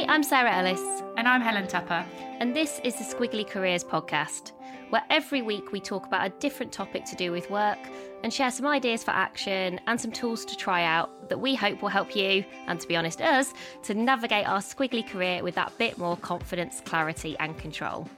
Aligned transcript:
Hi, 0.00 0.06
I'm 0.14 0.22
Sarah 0.22 0.56
Ellis, 0.56 0.80
And 1.18 1.28
I'm 1.28 1.42
Helen 1.42 1.66
Tupper. 1.66 2.06
and 2.38 2.56
this 2.56 2.80
is 2.84 2.96
the 2.96 3.04
Squiggly 3.04 3.46
Careers 3.46 3.84
podcast, 3.84 4.52
where 4.88 5.02
every 5.10 5.42
week 5.42 5.72
we 5.72 5.78
talk 5.80 6.06
about 6.06 6.26
a 6.26 6.30
different 6.38 6.72
topic 6.72 7.04
to 7.04 7.16
do 7.16 7.30
with 7.30 7.50
work 7.50 7.76
and 8.22 8.32
share 8.32 8.50
some 8.50 8.66
ideas 8.66 9.04
for 9.04 9.10
action 9.10 9.78
and 9.86 10.00
some 10.00 10.10
tools 10.10 10.46
to 10.46 10.56
try 10.56 10.84
out 10.84 11.28
that 11.28 11.38
we 11.38 11.54
hope 11.54 11.82
will 11.82 11.90
help 11.90 12.16
you, 12.16 12.42
and 12.66 12.80
to 12.80 12.88
be 12.88 12.96
honest, 12.96 13.20
us, 13.20 13.52
to 13.82 13.92
navigate 13.92 14.48
our 14.48 14.60
squiggly 14.60 15.06
career 15.06 15.42
with 15.42 15.54
that 15.56 15.76
bit 15.76 15.98
more 15.98 16.16
confidence, 16.16 16.80
clarity, 16.86 17.36
and 17.38 17.58
control. 17.58 18.08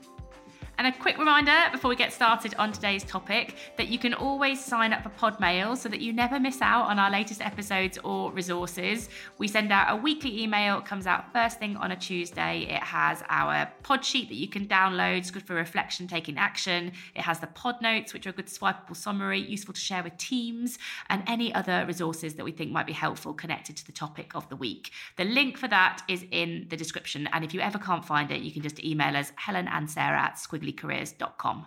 And 0.78 0.87
a 0.87 0.98
quick 0.98 1.19
reminder 1.19 1.56
before 1.70 1.91
we 1.91 1.97
get 1.97 2.12
started 2.12 2.55
on 2.59 2.73
today's 2.73 3.05
topic 3.05 3.56
that 3.77 3.89
you 3.89 3.98
can 3.98 4.15
always 4.15 4.65
sign 4.65 4.92
up 4.92 5.03
for 5.03 5.11
Podmail 5.11 5.77
so 5.77 5.89
that 5.89 6.01
you 6.01 6.12
never 6.12 6.41
miss 6.41 6.61
out 6.61 6.87
on 6.87 6.98
our 6.98 7.11
latest 7.11 7.41
episodes 7.41 7.98
or 8.03 8.33
resources. 8.33 9.09
We 9.39 9.48
send 9.48 9.70
out 9.70 9.92
a 9.92 9.97
weekly 9.97 10.42
email, 10.42 10.79
it 10.79 10.84
comes 10.84 11.06
out 11.06 11.33
first 11.33 11.59
thing 11.59 11.77
on 11.77 11.92
a 11.92 11.97
Tuesday. 11.97 12.67
It 12.69 12.83
has 12.83 13.23
our 13.29 13.70
pod 13.83 14.05
sheet 14.05 14.29
that 14.31 14.37
you 14.37 14.48
can 14.48 14.67
download, 14.67 15.19
it's 15.19 15.31
good 15.31 15.47
for 15.47 15.55
reflection, 15.55 16.09
taking 16.09 16.39
action. 16.39 16.92
It 17.14 17.23
has 17.23 17.39
the 17.39 17.48
pod 17.48 17.81
notes, 17.83 18.12
which 18.12 18.27
are 18.27 18.31
a 18.31 18.33
good 18.33 18.47
swipeable 18.47 18.97
summary, 18.97 19.41
useful 19.41 19.75
to 19.75 19.81
share 19.81 20.03
with 20.03 20.17
teams, 20.17 20.79
and 21.11 21.23
any 21.27 21.55
other 21.55 21.84
resources 21.86 22.34
that 22.34 22.45
we 22.45 22.51
think 22.51 22.73
might 22.73 22.86
be 22.86 22.92
helpful 22.92 23.34
connected 23.34 23.77
to 23.77 23.86
the 23.86 23.92
topic 23.92 24.34
of 24.34 24.48
the 24.48 24.57
week. 24.57 24.91
The 25.17 25.25
link 25.25 25.59
for 25.59 25.69
that 25.69 26.03
is 26.09 26.25
in 26.31 26.67
the 26.70 26.77
description. 26.77 27.29
And 27.33 27.45
if 27.45 27.53
you 27.55 27.61
ever 27.61 27.79
can't 27.79 28.05
find 28.05 28.31
it, 28.31 28.41
you 28.41 28.51
can 28.51 28.62
just 28.62 28.83
email 28.83 29.17
us, 29.17 29.33
Helen 29.36 29.69
and 29.69 29.89
Sarah 29.89 30.19
at 30.19 30.39
squigglycareers.com. 30.73 31.67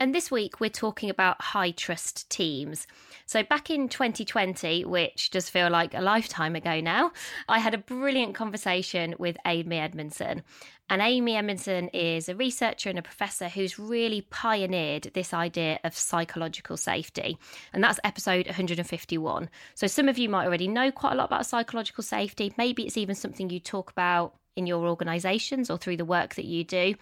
And 0.00 0.14
this 0.14 0.30
week 0.30 0.60
we're 0.60 0.70
talking 0.70 1.10
about 1.10 1.40
high 1.40 1.72
trust 1.72 2.30
teams. 2.30 2.86
So, 3.26 3.42
back 3.42 3.68
in 3.68 3.88
2020, 3.88 4.84
which 4.84 5.30
does 5.30 5.50
feel 5.50 5.68
like 5.68 5.92
a 5.92 6.00
lifetime 6.00 6.54
ago 6.54 6.80
now, 6.80 7.12
I 7.48 7.58
had 7.58 7.74
a 7.74 7.78
brilliant 7.78 8.34
conversation 8.34 9.16
with 9.18 9.36
Amy 9.44 9.76
Edmondson. 9.76 10.44
And 10.88 11.02
Amy 11.02 11.36
Edmondson 11.36 11.88
is 11.88 12.28
a 12.28 12.34
researcher 12.34 12.88
and 12.88 12.98
a 12.98 13.02
professor 13.02 13.48
who's 13.48 13.78
really 13.78 14.22
pioneered 14.22 15.10
this 15.14 15.34
idea 15.34 15.80
of 15.84 15.94
psychological 15.94 16.78
safety. 16.78 17.36
And 17.74 17.84
that's 17.84 18.00
episode 18.04 18.46
151. 18.46 19.50
So, 19.74 19.88
some 19.88 20.08
of 20.08 20.16
you 20.16 20.28
might 20.28 20.46
already 20.46 20.68
know 20.68 20.92
quite 20.92 21.14
a 21.14 21.16
lot 21.16 21.26
about 21.26 21.44
psychological 21.44 22.04
safety. 22.04 22.54
Maybe 22.56 22.84
it's 22.84 22.96
even 22.96 23.16
something 23.16 23.50
you 23.50 23.58
talk 23.58 23.90
about 23.90 24.34
in 24.54 24.66
your 24.66 24.86
organizations 24.86 25.70
or 25.70 25.76
through 25.76 25.96
the 25.96 26.04
work 26.04 26.36
that 26.36 26.44
you 26.44 26.64
do. 26.64 26.94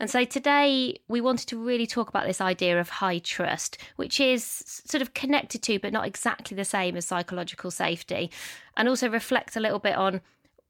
And 0.00 0.08
so 0.08 0.24
today 0.24 0.98
we 1.08 1.20
wanted 1.20 1.46
to 1.48 1.62
really 1.62 1.86
talk 1.86 2.08
about 2.08 2.26
this 2.26 2.40
idea 2.40 2.80
of 2.80 2.88
high 2.88 3.18
trust, 3.18 3.76
which 3.96 4.18
is 4.18 4.42
sort 4.86 5.02
of 5.02 5.12
connected 5.12 5.62
to, 5.64 5.78
but 5.78 5.92
not 5.92 6.06
exactly 6.06 6.54
the 6.54 6.64
same 6.64 6.96
as 6.96 7.04
psychological 7.04 7.70
safety, 7.70 8.30
and 8.78 8.88
also 8.88 9.10
reflect 9.10 9.56
a 9.56 9.60
little 9.60 9.78
bit 9.78 9.94
on 9.94 10.22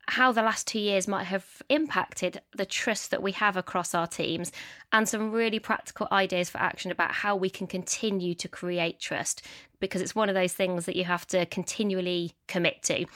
how 0.09 0.33
the 0.33 0.43
last 0.43 0.67
two 0.67 0.81
years 0.81 1.07
might 1.07 1.25
have 1.25 1.63
impacted 1.69 2.41
the 2.57 2.67
trust 2.67 3.13
that 3.13 3.23
we 3.23 3.31
have 3.31 3.57
across 3.57 3.95
our 3.95 4.09
teams 4.09 4.51
and 4.91 5.09
some 5.09 5.31
really 5.31 5.61
practical 5.61 6.09
ideas 6.11 6.51
for 6.51 6.59
action 6.59 6.91
about 6.91 7.13
how 7.13 7.37
we 7.37 7.49
can 7.49 7.69
continue 7.69 8.35
to 8.35 8.49
create 8.49 8.99
trust 8.99 9.47
because 9.79 10.03
it's 10.03 10.17
one 10.17 10.29
of 10.29 10.35
those 10.35 10.55
things 10.55 10.87
that 10.87 10.97
you 10.97 11.05
have 11.05 11.25
to 11.29 11.47
continually 11.47 12.33
commit 12.49 12.83
to. 12.83 13.07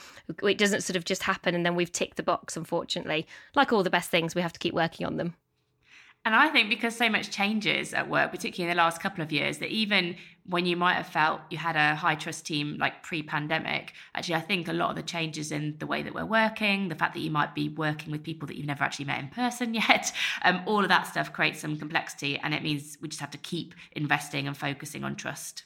It 0.43 0.57
doesn't 0.57 0.83
sort 0.83 0.95
of 0.95 1.03
just 1.03 1.23
happen 1.23 1.53
and 1.53 1.65
then 1.65 1.75
we've 1.75 1.91
ticked 1.91 2.15
the 2.15 2.23
box, 2.23 2.55
unfortunately. 2.55 3.27
Like 3.53 3.73
all 3.73 3.83
the 3.83 3.89
best 3.89 4.09
things, 4.09 4.33
we 4.33 4.41
have 4.41 4.53
to 4.53 4.59
keep 4.59 4.73
working 4.73 5.05
on 5.05 5.17
them. 5.17 5.35
And 6.25 6.33
I 6.33 6.49
think 6.49 6.69
because 6.69 6.95
so 6.95 7.07
much 7.07 7.29
changes 7.29 7.93
at 7.93 8.09
work, 8.09 8.31
particularly 8.31 8.71
in 8.71 8.75
the 8.75 8.83
last 8.83 8.99
couple 8.99 9.23
of 9.23 9.31
years, 9.31 9.59
that 9.59 9.69
even 9.69 10.15
when 10.47 10.65
you 10.65 10.75
might 10.75 10.95
have 10.95 11.07
felt 11.07 11.41
you 11.51 11.59
had 11.59 11.75
a 11.75 11.95
high 11.95 12.15
trust 12.15 12.47
team 12.47 12.77
like 12.79 13.03
pre 13.03 13.21
pandemic, 13.21 13.93
actually, 14.15 14.33
I 14.33 14.41
think 14.41 14.67
a 14.67 14.73
lot 14.73 14.89
of 14.89 14.95
the 14.95 15.03
changes 15.03 15.51
in 15.51 15.75
the 15.77 15.85
way 15.85 16.01
that 16.01 16.15
we're 16.15 16.25
working, 16.25 16.89
the 16.89 16.95
fact 16.95 17.13
that 17.13 17.19
you 17.19 17.29
might 17.29 17.53
be 17.53 17.69
working 17.69 18.11
with 18.11 18.23
people 18.23 18.47
that 18.47 18.57
you've 18.57 18.65
never 18.65 18.83
actually 18.83 19.05
met 19.05 19.19
in 19.19 19.27
person 19.27 19.73
yet, 19.75 20.11
um, 20.43 20.63
all 20.65 20.81
of 20.81 20.89
that 20.89 21.05
stuff 21.05 21.31
creates 21.31 21.59
some 21.59 21.77
complexity. 21.77 22.39
And 22.39 22.55
it 22.55 22.63
means 22.63 22.97
we 22.99 23.07
just 23.07 23.21
have 23.21 23.31
to 23.31 23.37
keep 23.37 23.75
investing 23.91 24.47
and 24.47 24.57
focusing 24.57 25.03
on 25.03 25.15
trust. 25.15 25.63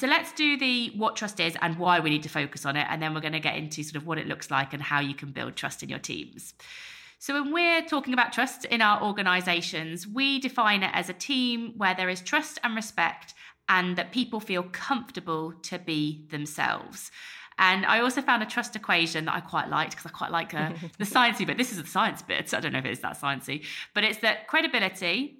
So 0.00 0.06
let's 0.06 0.32
do 0.32 0.56
the 0.56 0.92
what 0.96 1.16
trust 1.16 1.40
is 1.40 1.56
and 1.60 1.76
why 1.78 2.00
we 2.00 2.08
need 2.08 2.22
to 2.22 2.28
focus 2.30 2.64
on 2.64 2.76
it. 2.76 2.86
And 2.88 3.02
then 3.02 3.12
we're 3.12 3.20
going 3.20 3.32
to 3.34 3.40
get 3.40 3.56
into 3.56 3.82
sort 3.82 3.96
of 3.96 4.06
what 4.06 4.16
it 4.16 4.26
looks 4.26 4.50
like 4.50 4.72
and 4.72 4.82
how 4.82 5.00
you 5.00 5.14
can 5.14 5.32
build 5.32 5.56
trust 5.56 5.82
in 5.82 5.90
your 5.90 5.98
teams. 5.98 6.54
So, 7.20 7.34
when 7.34 7.52
we're 7.52 7.82
talking 7.82 8.14
about 8.14 8.32
trust 8.32 8.64
in 8.64 8.80
our 8.80 9.02
organizations, 9.02 10.06
we 10.06 10.38
define 10.38 10.82
it 10.82 10.90
as 10.92 11.08
a 11.08 11.12
team 11.12 11.74
where 11.76 11.94
there 11.94 12.08
is 12.08 12.20
trust 12.20 12.60
and 12.62 12.76
respect 12.76 13.34
and 13.68 13.96
that 13.96 14.12
people 14.12 14.40
feel 14.40 14.62
comfortable 14.62 15.52
to 15.62 15.78
be 15.78 16.26
themselves. 16.30 17.10
And 17.58 17.84
I 17.84 18.00
also 18.00 18.22
found 18.22 18.42
a 18.42 18.46
trust 18.46 18.76
equation 18.76 19.24
that 19.24 19.34
I 19.34 19.40
quite 19.40 19.68
liked 19.68 19.90
because 19.90 20.06
I 20.06 20.10
quite 20.10 20.30
like 20.30 20.54
uh, 20.54 20.72
the 20.98 21.04
sciencey 21.04 21.44
bit. 21.44 21.58
This 21.58 21.72
is 21.72 21.82
the 21.82 21.88
science 21.88 22.22
bit. 22.22 22.54
I 22.54 22.60
don't 22.60 22.72
know 22.72 22.78
if 22.78 22.84
it's 22.84 23.02
that 23.02 23.20
sciencey, 23.20 23.64
but 23.94 24.04
it's 24.04 24.18
that 24.18 24.46
credibility 24.46 25.38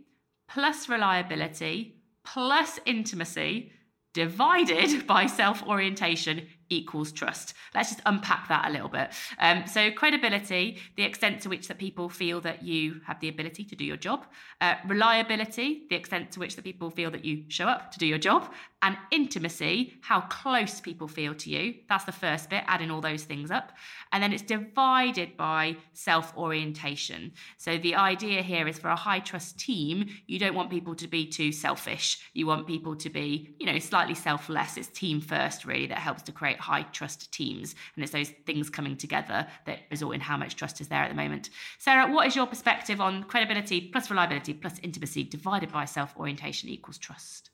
plus 0.48 0.88
reliability 0.88 1.94
plus 2.24 2.80
intimacy 2.86 3.72
divided 4.14 5.06
by 5.06 5.26
self 5.26 5.62
orientation 5.62 6.48
equals 6.70 7.12
trust. 7.12 7.54
Let's 7.74 7.90
just 7.90 8.02
unpack 8.06 8.48
that 8.48 8.68
a 8.68 8.72
little 8.72 8.88
bit. 8.88 9.10
Um, 9.38 9.66
so, 9.66 9.90
credibility, 9.90 10.78
the 10.96 11.02
extent 11.02 11.40
to 11.42 11.48
which 11.48 11.68
that 11.68 11.78
people 11.78 12.08
feel 12.08 12.40
that 12.42 12.62
you 12.62 13.00
have 13.06 13.20
the 13.20 13.28
ability 13.28 13.64
to 13.64 13.76
do 13.76 13.84
your 13.84 13.96
job. 13.96 14.26
Uh, 14.60 14.74
reliability, 14.86 15.84
the 15.90 15.96
extent 15.96 16.32
to 16.32 16.40
which 16.40 16.56
that 16.56 16.64
people 16.64 16.90
feel 16.90 17.10
that 17.10 17.24
you 17.24 17.44
show 17.48 17.66
up 17.66 17.92
to 17.92 17.98
do 17.98 18.06
your 18.06 18.18
job. 18.18 18.52
And 18.80 18.96
intimacy, 19.10 19.94
how 20.02 20.20
close 20.20 20.80
people 20.80 21.08
feel 21.08 21.34
to 21.34 21.50
you. 21.50 21.74
That's 21.88 22.04
the 22.04 22.12
first 22.12 22.48
bit, 22.48 22.62
adding 22.68 22.92
all 22.92 23.00
those 23.00 23.24
things 23.24 23.50
up. 23.50 23.72
And 24.12 24.22
then 24.22 24.32
it's 24.32 24.42
divided 24.42 25.36
by 25.36 25.76
self 25.94 26.32
orientation. 26.36 27.32
So, 27.56 27.76
the 27.76 27.96
idea 27.96 28.40
here 28.40 28.68
is 28.68 28.78
for 28.78 28.88
a 28.90 28.96
high 28.96 29.18
trust 29.18 29.58
team, 29.58 30.06
you 30.28 30.38
don't 30.38 30.54
want 30.54 30.70
people 30.70 30.94
to 30.94 31.08
be 31.08 31.26
too 31.26 31.50
selfish. 31.50 32.20
You 32.34 32.46
want 32.46 32.68
people 32.68 32.94
to 32.94 33.10
be, 33.10 33.56
you 33.58 33.66
know, 33.66 33.80
slightly 33.80 34.14
selfless. 34.14 34.76
It's 34.76 34.86
team 34.88 35.20
first, 35.20 35.64
really, 35.64 35.88
that 35.88 35.98
helps 35.98 36.22
to 36.22 36.32
create 36.32 36.60
high 36.60 36.82
trust 36.82 37.32
teams. 37.32 37.74
And 37.96 38.04
it's 38.04 38.12
those 38.12 38.30
things 38.46 38.70
coming 38.70 38.96
together 38.96 39.48
that 39.66 39.80
result 39.90 40.14
in 40.14 40.20
how 40.20 40.36
much 40.36 40.54
trust 40.54 40.80
is 40.80 40.86
there 40.86 41.02
at 41.02 41.08
the 41.08 41.16
moment. 41.16 41.50
Sarah, 41.78 42.12
what 42.12 42.28
is 42.28 42.36
your 42.36 42.46
perspective 42.46 43.00
on 43.00 43.24
credibility 43.24 43.88
plus 43.88 44.08
reliability 44.08 44.54
plus 44.54 44.78
intimacy 44.84 45.24
divided 45.24 45.72
by 45.72 45.84
self 45.84 46.16
orientation 46.16 46.68
equals 46.68 46.98
trust? 46.98 47.50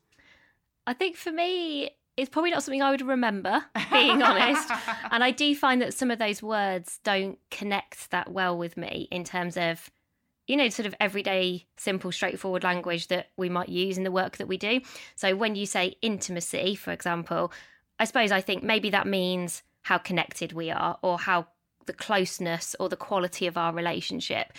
I 0.87 0.93
think 0.93 1.15
for 1.15 1.31
me, 1.31 1.89
it's 2.17 2.29
probably 2.29 2.51
not 2.51 2.63
something 2.63 2.81
I 2.81 2.91
would 2.91 3.01
remember, 3.01 3.63
being 3.91 4.21
honest. 4.21 4.69
And 5.11 5.23
I 5.23 5.31
do 5.31 5.55
find 5.55 5.81
that 5.81 5.93
some 5.93 6.11
of 6.11 6.19
those 6.19 6.43
words 6.43 6.99
don't 7.03 7.39
connect 7.51 8.11
that 8.11 8.31
well 8.31 8.57
with 8.57 8.75
me 8.77 9.07
in 9.11 9.23
terms 9.23 9.57
of, 9.57 9.89
you 10.47 10.57
know, 10.57 10.69
sort 10.69 10.85
of 10.85 10.95
everyday, 10.99 11.65
simple, 11.77 12.11
straightforward 12.11 12.63
language 12.63 13.07
that 13.07 13.29
we 13.37 13.49
might 13.49 13.69
use 13.69 13.97
in 13.97 14.03
the 14.03 14.11
work 14.11 14.37
that 14.37 14.47
we 14.47 14.57
do. 14.57 14.81
So 15.15 15.35
when 15.35 15.55
you 15.55 15.65
say 15.65 15.95
intimacy, 16.01 16.75
for 16.75 16.91
example, 16.91 17.51
I 17.99 18.05
suppose 18.05 18.31
I 18.31 18.41
think 18.41 18.63
maybe 18.63 18.89
that 18.89 19.07
means 19.07 19.63
how 19.83 19.97
connected 19.97 20.51
we 20.51 20.69
are 20.71 20.97
or 21.01 21.17
how 21.17 21.47
the 21.85 21.93
closeness 21.93 22.75
or 22.79 22.89
the 22.89 22.97
quality 22.97 23.47
of 23.47 23.57
our 23.57 23.73
relationship. 23.73 24.53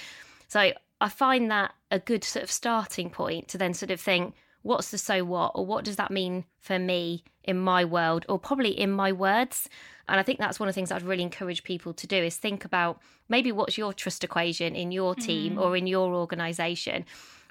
So 0.49 0.73
I 1.01 1.09
find 1.09 1.51
that 1.51 1.75
a 1.91 1.99
good 1.99 2.25
sort 2.25 2.43
of 2.43 2.51
starting 2.51 3.11
point 3.11 3.49
to 3.49 3.59
then 3.59 3.75
sort 3.75 3.91
of 3.91 4.01
think, 4.01 4.35
what's 4.67 4.91
the 4.91 4.99
so 4.99 5.25
what, 5.25 5.53
or 5.55 5.65
what 5.65 5.85
does 5.85 5.97
that 5.97 6.11
mean 6.11 6.45
for 6.59 6.79
me 6.79 7.25
in 7.45 7.59
my 7.59 7.85
world, 7.85 8.27
or 8.29 8.39
probably 8.39 8.71
in 8.71 8.91
my 8.91 9.13
words? 9.13 9.69
And 10.09 10.19
I 10.19 10.23
think 10.23 10.39
that's 10.39 10.59
one 10.59 10.69
of 10.69 10.75
the 10.75 10.79
things 10.79 10.91
I'd 10.91 11.03
really 11.03 11.23
encourage 11.23 11.65
people 11.65 11.93
to 11.95 12.07
do 12.07 12.17
is 12.17 12.37
think 12.37 12.65
about 12.65 13.01
maybe 13.29 13.53
what's 13.53 13.79
your 13.79 13.93
trust 13.93 14.25
equation 14.25 14.75
in 14.75 14.93
your 14.93 15.15
team 15.15 15.57
mm. 15.57 15.61
or 15.61 15.77
in 15.77 15.87
your 15.87 16.15
organization. 16.15 17.05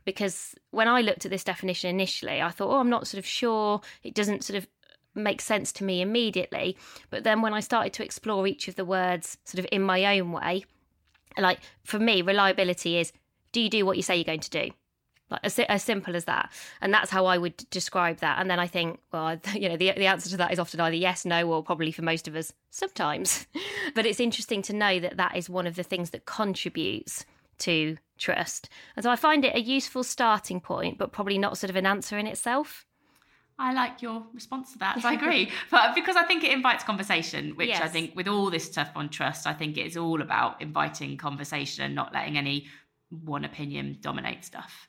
Because 0.03 0.55
when 0.71 0.87
I 0.87 1.01
looked 1.01 1.25
at 1.25 1.31
this 1.31 1.43
definition 1.43 1.89
initially, 1.89 2.41
I 2.41 2.49
thought, 2.49 2.69
oh, 2.69 2.79
I'm 2.79 2.89
not 2.89 3.07
sort 3.07 3.19
of 3.19 3.25
sure. 3.25 3.81
It 4.03 4.13
doesn't 4.13 4.43
sort 4.43 4.57
of 4.57 4.67
make 5.15 5.41
sense 5.41 5.71
to 5.73 5.83
me 5.83 6.01
immediately. 6.01 6.77
But 7.09 7.23
then 7.23 7.41
when 7.41 7.53
I 7.53 7.61
started 7.61 7.93
to 7.93 8.03
explore 8.03 8.45
each 8.45 8.67
of 8.67 8.75
the 8.75 8.85
words 8.85 9.37
sort 9.45 9.59
of 9.59 9.67
in 9.71 9.81
my 9.81 10.17
own 10.17 10.31
way, 10.31 10.65
like 11.37 11.59
for 11.83 11.99
me, 11.99 12.21
reliability 12.21 12.97
is 12.97 13.11
do 13.51 13.61
you 13.61 13.69
do 13.69 13.85
what 13.85 13.97
you 13.97 14.03
say 14.03 14.15
you're 14.15 14.25
going 14.25 14.41
to 14.41 14.49
do? 14.49 14.71
Like 15.31 15.41
as, 15.43 15.57
as 15.57 15.83
simple 15.83 16.15
as 16.15 16.25
that, 16.25 16.51
and 16.81 16.93
that's 16.93 17.09
how 17.09 17.25
I 17.25 17.39
would 17.39 17.67
describe 17.71 18.17
that. 18.17 18.39
And 18.39 18.49
then 18.49 18.59
I 18.59 18.67
think, 18.67 18.99
well, 19.11 19.39
you 19.53 19.67
know, 19.67 19.77
the 19.77 19.91
the 19.93 20.05
answer 20.05 20.29
to 20.29 20.37
that 20.37 20.53
is 20.53 20.59
often 20.59 20.79
either 20.79 20.95
yes, 20.95 21.25
no, 21.25 21.51
or 21.51 21.63
probably 21.63 21.91
for 21.91 22.03
most 22.03 22.27
of 22.27 22.35
us, 22.35 22.53
sometimes. 22.69 23.47
but 23.95 24.05
it's 24.05 24.19
interesting 24.19 24.61
to 24.63 24.73
know 24.73 24.99
that 24.99 25.17
that 25.17 25.35
is 25.35 25.49
one 25.49 25.65
of 25.65 25.75
the 25.75 25.83
things 25.83 26.11
that 26.11 26.25
contributes 26.25 27.25
to 27.59 27.97
trust, 28.17 28.69
and 28.95 29.03
so 29.03 29.09
I 29.09 29.15
find 29.15 29.43
it 29.43 29.55
a 29.55 29.61
useful 29.61 30.03
starting 30.03 30.61
point, 30.61 30.97
but 30.97 31.11
probably 31.11 31.39
not 31.39 31.57
sort 31.57 31.69
of 31.71 31.75
an 31.75 31.87
answer 31.87 32.17
in 32.19 32.27
itself. 32.27 32.85
I 33.57 33.73
like 33.73 34.01
your 34.01 34.23
response 34.33 34.73
to 34.73 34.79
that. 34.79 35.01
So 35.01 35.07
I 35.07 35.13
agree. 35.21 35.49
but 35.71 35.95
because 35.95 36.15
I 36.15 36.23
think 36.23 36.43
it 36.43 36.51
invites 36.51 36.83
conversation, 36.83 37.51
which 37.55 37.69
yes. 37.69 37.81
I 37.81 37.87
think 37.87 38.15
with 38.15 38.27
all 38.27 38.49
this 38.49 38.65
stuff 38.65 38.91
on 38.95 39.09
trust, 39.09 39.47
I 39.47 39.53
think 39.53 39.77
it's 39.77 39.95
all 39.95 40.21
about 40.21 40.61
inviting 40.61 41.17
conversation 41.17 41.85
and 41.85 41.95
not 41.95 42.13
letting 42.13 42.37
any 42.37 42.67
one 43.09 43.45
opinion 43.45 43.97
dominate 44.01 44.43
stuff. 44.45 44.87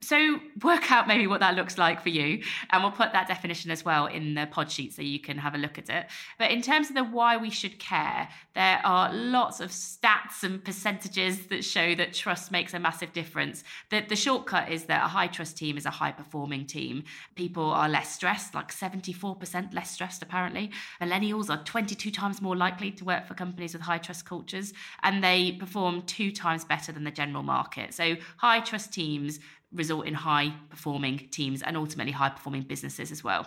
So 0.00 0.38
work 0.62 0.92
out 0.92 1.08
maybe 1.08 1.26
what 1.26 1.40
that 1.40 1.56
looks 1.56 1.76
like 1.76 2.02
for 2.02 2.08
you. 2.08 2.42
And 2.70 2.82
we'll 2.82 2.92
put 2.92 3.12
that 3.12 3.26
definition 3.26 3.70
as 3.70 3.84
well 3.84 4.06
in 4.06 4.34
the 4.34 4.46
pod 4.46 4.70
sheet 4.70 4.94
so 4.94 5.02
you 5.02 5.18
can 5.18 5.38
have 5.38 5.54
a 5.54 5.58
look 5.58 5.76
at 5.76 5.90
it. 5.90 6.06
But 6.38 6.52
in 6.52 6.62
terms 6.62 6.88
of 6.88 6.94
the 6.94 7.02
why 7.02 7.36
we 7.36 7.50
should 7.50 7.78
care, 7.78 8.28
there 8.54 8.80
are 8.84 9.12
lots 9.12 9.60
of 9.60 9.70
stats 9.70 10.44
and 10.44 10.64
percentages 10.64 11.46
that 11.48 11.64
show 11.64 11.96
that 11.96 12.14
trust 12.14 12.52
makes 12.52 12.74
a 12.74 12.78
massive 12.78 13.12
difference. 13.12 13.64
That 13.90 14.08
the 14.08 14.16
shortcut 14.16 14.70
is 14.70 14.84
that 14.84 15.04
a 15.04 15.08
high 15.08 15.26
trust 15.26 15.56
team 15.56 15.76
is 15.76 15.84
a 15.84 15.90
high 15.90 16.12
performing 16.12 16.66
team. 16.66 17.02
People 17.34 17.64
are 17.64 17.88
less 17.88 18.14
stressed, 18.14 18.54
like 18.54 18.72
74% 18.72 19.74
less 19.74 19.90
stressed 19.90 20.22
apparently. 20.22 20.70
Millennials 21.00 21.50
are 21.50 21.62
22 21.64 22.12
times 22.12 22.40
more 22.40 22.56
likely 22.56 22.92
to 22.92 23.04
work 23.04 23.26
for 23.26 23.34
companies 23.34 23.72
with 23.72 23.82
high 23.82 23.98
trust 23.98 24.24
cultures, 24.24 24.72
and 25.02 25.24
they 25.24 25.52
perform 25.52 26.02
two 26.02 26.30
times 26.30 26.64
better 26.64 26.92
than 26.92 27.04
the 27.04 27.10
general 27.10 27.42
market. 27.42 27.92
So 27.94 28.16
high 28.36 28.60
trust 28.60 28.92
teams 28.92 29.40
result 29.72 30.06
in 30.06 30.14
high 30.14 30.54
performing 30.70 31.28
teams 31.30 31.62
and 31.62 31.76
ultimately 31.76 32.12
high 32.12 32.30
performing 32.30 32.62
businesses 32.62 33.10
as 33.12 33.22
well. 33.22 33.46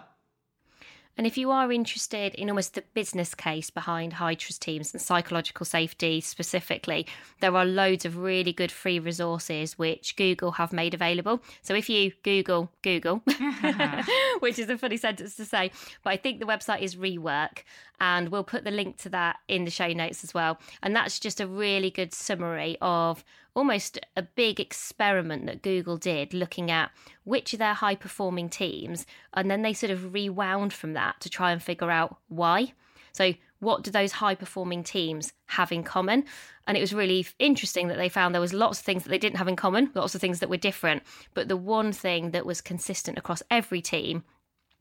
And 1.18 1.28
if 1.28 1.38
you 1.38 1.52
are 1.52 1.72
interested 1.72 2.34
in 2.36 2.50
almost 2.50 2.74
the 2.74 2.84
business 2.94 3.36
case 3.36 3.70
behind 3.70 4.14
high 4.14 4.36
trust 4.36 4.62
teams 4.62 4.94
and 4.94 5.02
psychological 5.02 5.66
safety 5.66 6.22
specifically, 6.22 7.06
there 7.42 7.56
are 7.56 7.66
loads 7.66 8.06
of 8.06 8.18
really 8.18 8.54
good 8.54 8.72
free 8.72 8.98
resources 8.98 9.78
which 9.78 10.16
Google 10.16 10.52
have 10.54 10.72
made 10.72 10.94
available. 10.94 11.44
So 11.62 11.76
if 11.76 11.90
you 11.90 12.14
Google 12.24 12.72
Google, 12.82 13.18
which 14.40 14.58
is 14.58 14.70
a 14.70 14.78
funny 14.78 14.98
sentence 14.98 15.36
to 15.36 15.46
say, 15.46 15.72
but 16.04 16.12
I 16.12 16.18
think 16.18 16.40
the 16.40 16.46
website 16.46 16.82
is 16.82 16.96
Rework, 16.96 17.64
and 18.00 18.30
we'll 18.30 18.44
put 18.44 18.64
the 18.64 18.72
link 18.72 18.98
to 19.00 19.10
that 19.10 19.38
in 19.48 19.66
the 19.66 19.72
show 19.72 19.92
notes 19.92 20.24
as 20.24 20.34
well. 20.34 20.60
And 20.82 20.96
that's 20.96 21.20
just 21.20 21.42
a 21.42 21.46
really 21.46 21.92
good 21.92 22.14
summary 22.14 22.78
of 22.82 23.24
almost 23.54 24.00
a 24.16 24.22
big 24.22 24.60
experiment 24.60 25.46
that 25.46 25.62
Google 25.62 25.98
did 25.98 26.34
looking 26.34 26.72
at 26.72 26.92
which 27.24 27.54
of 27.54 27.60
their 27.60 27.74
high 27.74 27.96
performing 27.96 28.50
teams, 28.50 29.06
and 29.34 29.52
then 29.52 29.62
they 29.62 29.74
sort 29.74 29.92
of 29.92 30.14
rewound 30.14 30.74
from 30.74 30.94
that 30.94 31.20
to 31.22 31.30
try 31.30 31.52
and 31.52 31.62
figure 31.62 31.92
out 31.92 32.18
why. 32.28 32.74
So, 33.14 33.34
what 33.60 33.84
do 33.84 33.92
those 33.92 34.14
high 34.14 34.34
performing 34.36 34.84
teams 34.84 35.34
have 35.48 35.72
in 35.72 35.84
common? 35.84 36.24
And 36.66 36.76
it 36.76 36.82
was 36.82 36.94
really 36.94 37.28
interesting 37.38 37.90
that 37.90 37.98
they 37.98 38.10
found 38.10 38.34
there 38.34 38.42
was 38.42 38.54
lots 38.54 38.80
of 38.80 38.86
things 38.86 39.04
that 39.04 39.10
they 39.10 39.20
didn't 39.20 39.38
have 39.38 39.48
in 39.48 39.56
common, 39.56 39.92
lots 39.94 40.16
of 40.16 40.22
things 40.22 40.40
that 40.40 40.50
were 40.50 40.58
different. 40.58 41.04
But 41.36 41.48
the 41.48 41.58
one 41.58 41.92
thing 41.92 42.32
that 42.32 42.46
was 42.46 42.60
consistent 42.62 43.20
across 43.20 43.44
every 43.52 43.82
team 43.82 44.24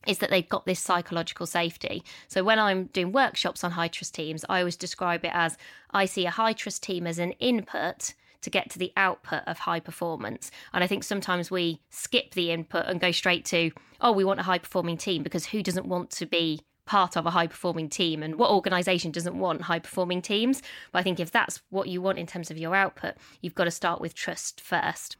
is 0.07 0.17
that 0.17 0.31
they've 0.31 0.49
got 0.49 0.65
this 0.65 0.79
psychological 0.79 1.45
safety. 1.45 2.03
So 2.27 2.43
when 2.43 2.57
I'm 2.57 2.85
doing 2.85 3.11
workshops 3.11 3.63
on 3.63 3.71
high 3.71 3.87
trust 3.87 4.15
teams, 4.15 4.43
I 4.49 4.59
always 4.59 4.75
describe 4.75 5.25
it 5.25 5.31
as 5.33 5.57
I 5.91 6.05
see 6.05 6.25
a 6.25 6.31
high 6.31 6.53
trust 6.53 6.81
team 6.81 7.05
as 7.05 7.19
an 7.19 7.33
input 7.33 8.15
to 8.41 8.49
get 8.49 8.69
to 8.71 8.79
the 8.79 8.91
output 8.97 9.43
of 9.47 9.59
high 9.59 9.79
performance. 9.79 10.51
And 10.73 10.83
I 10.83 10.87
think 10.87 11.03
sometimes 11.03 11.51
we 11.51 11.81
skip 11.89 12.33
the 12.33 12.51
input 12.51 12.85
and 12.87 12.99
go 12.99 13.11
straight 13.11 13.45
to, 13.45 13.71
oh, 13.99 14.11
we 14.11 14.25
want 14.25 14.39
a 14.39 14.43
high 14.43 14.57
performing 14.57 14.97
team 14.97 15.23
because 15.23 15.45
who 15.47 15.63
doesn't 15.63 15.85
want 15.85 16.09
to 16.11 16.25
be 16.25 16.61
part 16.85 17.15
of 17.15 17.25
a 17.25 17.31
high 17.31 17.47
performing 17.47 17.87
team 17.87 18.23
and 18.23 18.35
what 18.35 18.51
organization 18.51 19.11
doesn't 19.11 19.37
want 19.37 19.61
high 19.61 19.79
performing 19.79 20.21
teams? 20.21 20.61
But 20.91 20.99
I 20.99 21.03
think 21.03 21.19
if 21.19 21.31
that's 21.31 21.61
what 21.69 21.87
you 21.87 22.01
want 22.01 22.19
in 22.19 22.27
terms 22.27 22.51
of 22.51 22.57
your 22.57 22.75
output, 22.75 23.15
you've 23.41 23.55
got 23.55 23.65
to 23.65 23.71
start 23.71 24.01
with 24.01 24.15
trust 24.15 24.59
first. 24.59 25.17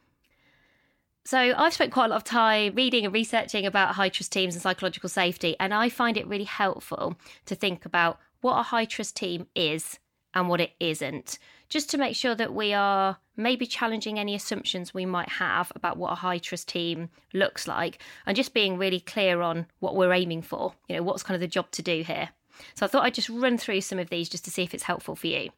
So 1.24 1.38
I've 1.38 1.72
spent 1.72 1.92
quite 1.92 2.06
a 2.06 2.08
lot 2.08 2.16
of 2.16 2.24
time 2.24 2.74
reading 2.74 3.04
and 3.04 3.14
researching 3.14 3.64
about 3.64 3.94
high 3.94 4.08
trust 4.08 4.32
teams 4.32 4.54
and 4.54 4.62
psychological 4.62 5.08
safety, 5.08 5.54
and 5.60 5.72
I 5.72 5.88
find 5.88 6.16
it 6.16 6.26
really 6.26 6.44
helpful 6.44 7.16
to 7.46 7.54
think 7.54 7.84
about 7.84 8.18
what 8.40 8.58
a 8.58 8.64
high 8.64 8.86
trust 8.86 9.16
team 9.16 9.46
is 9.54 10.00
and 10.34 10.48
what 10.48 10.60
it 10.60 10.72
isn't, 10.80 11.38
just 11.72 11.88
to 11.88 11.96
make 11.96 12.14
sure 12.14 12.34
that 12.34 12.52
we 12.52 12.74
are 12.74 13.16
maybe 13.34 13.64
challenging 13.64 14.18
any 14.18 14.34
assumptions 14.34 14.92
we 14.92 15.06
might 15.06 15.30
have 15.30 15.72
about 15.74 15.96
what 15.96 16.12
a 16.12 16.16
high 16.16 16.36
trust 16.36 16.68
team 16.68 17.08
looks 17.32 17.66
like 17.66 17.98
and 18.26 18.36
just 18.36 18.52
being 18.52 18.76
really 18.76 19.00
clear 19.00 19.40
on 19.40 19.66
what 19.78 19.96
we're 19.96 20.12
aiming 20.12 20.42
for, 20.42 20.74
you 20.86 20.94
know, 20.94 21.02
what's 21.02 21.22
kind 21.22 21.34
of 21.34 21.40
the 21.40 21.46
job 21.46 21.70
to 21.70 21.80
do 21.80 22.02
here. 22.02 22.28
So 22.74 22.84
I 22.84 22.90
thought 22.90 23.04
I'd 23.04 23.14
just 23.14 23.30
run 23.30 23.56
through 23.56 23.80
some 23.80 23.98
of 23.98 24.10
these 24.10 24.28
just 24.28 24.44
to 24.44 24.50
see 24.50 24.62
if 24.62 24.74
it's 24.74 24.82
helpful 24.82 25.16
for 25.16 25.28
you. 25.28 25.48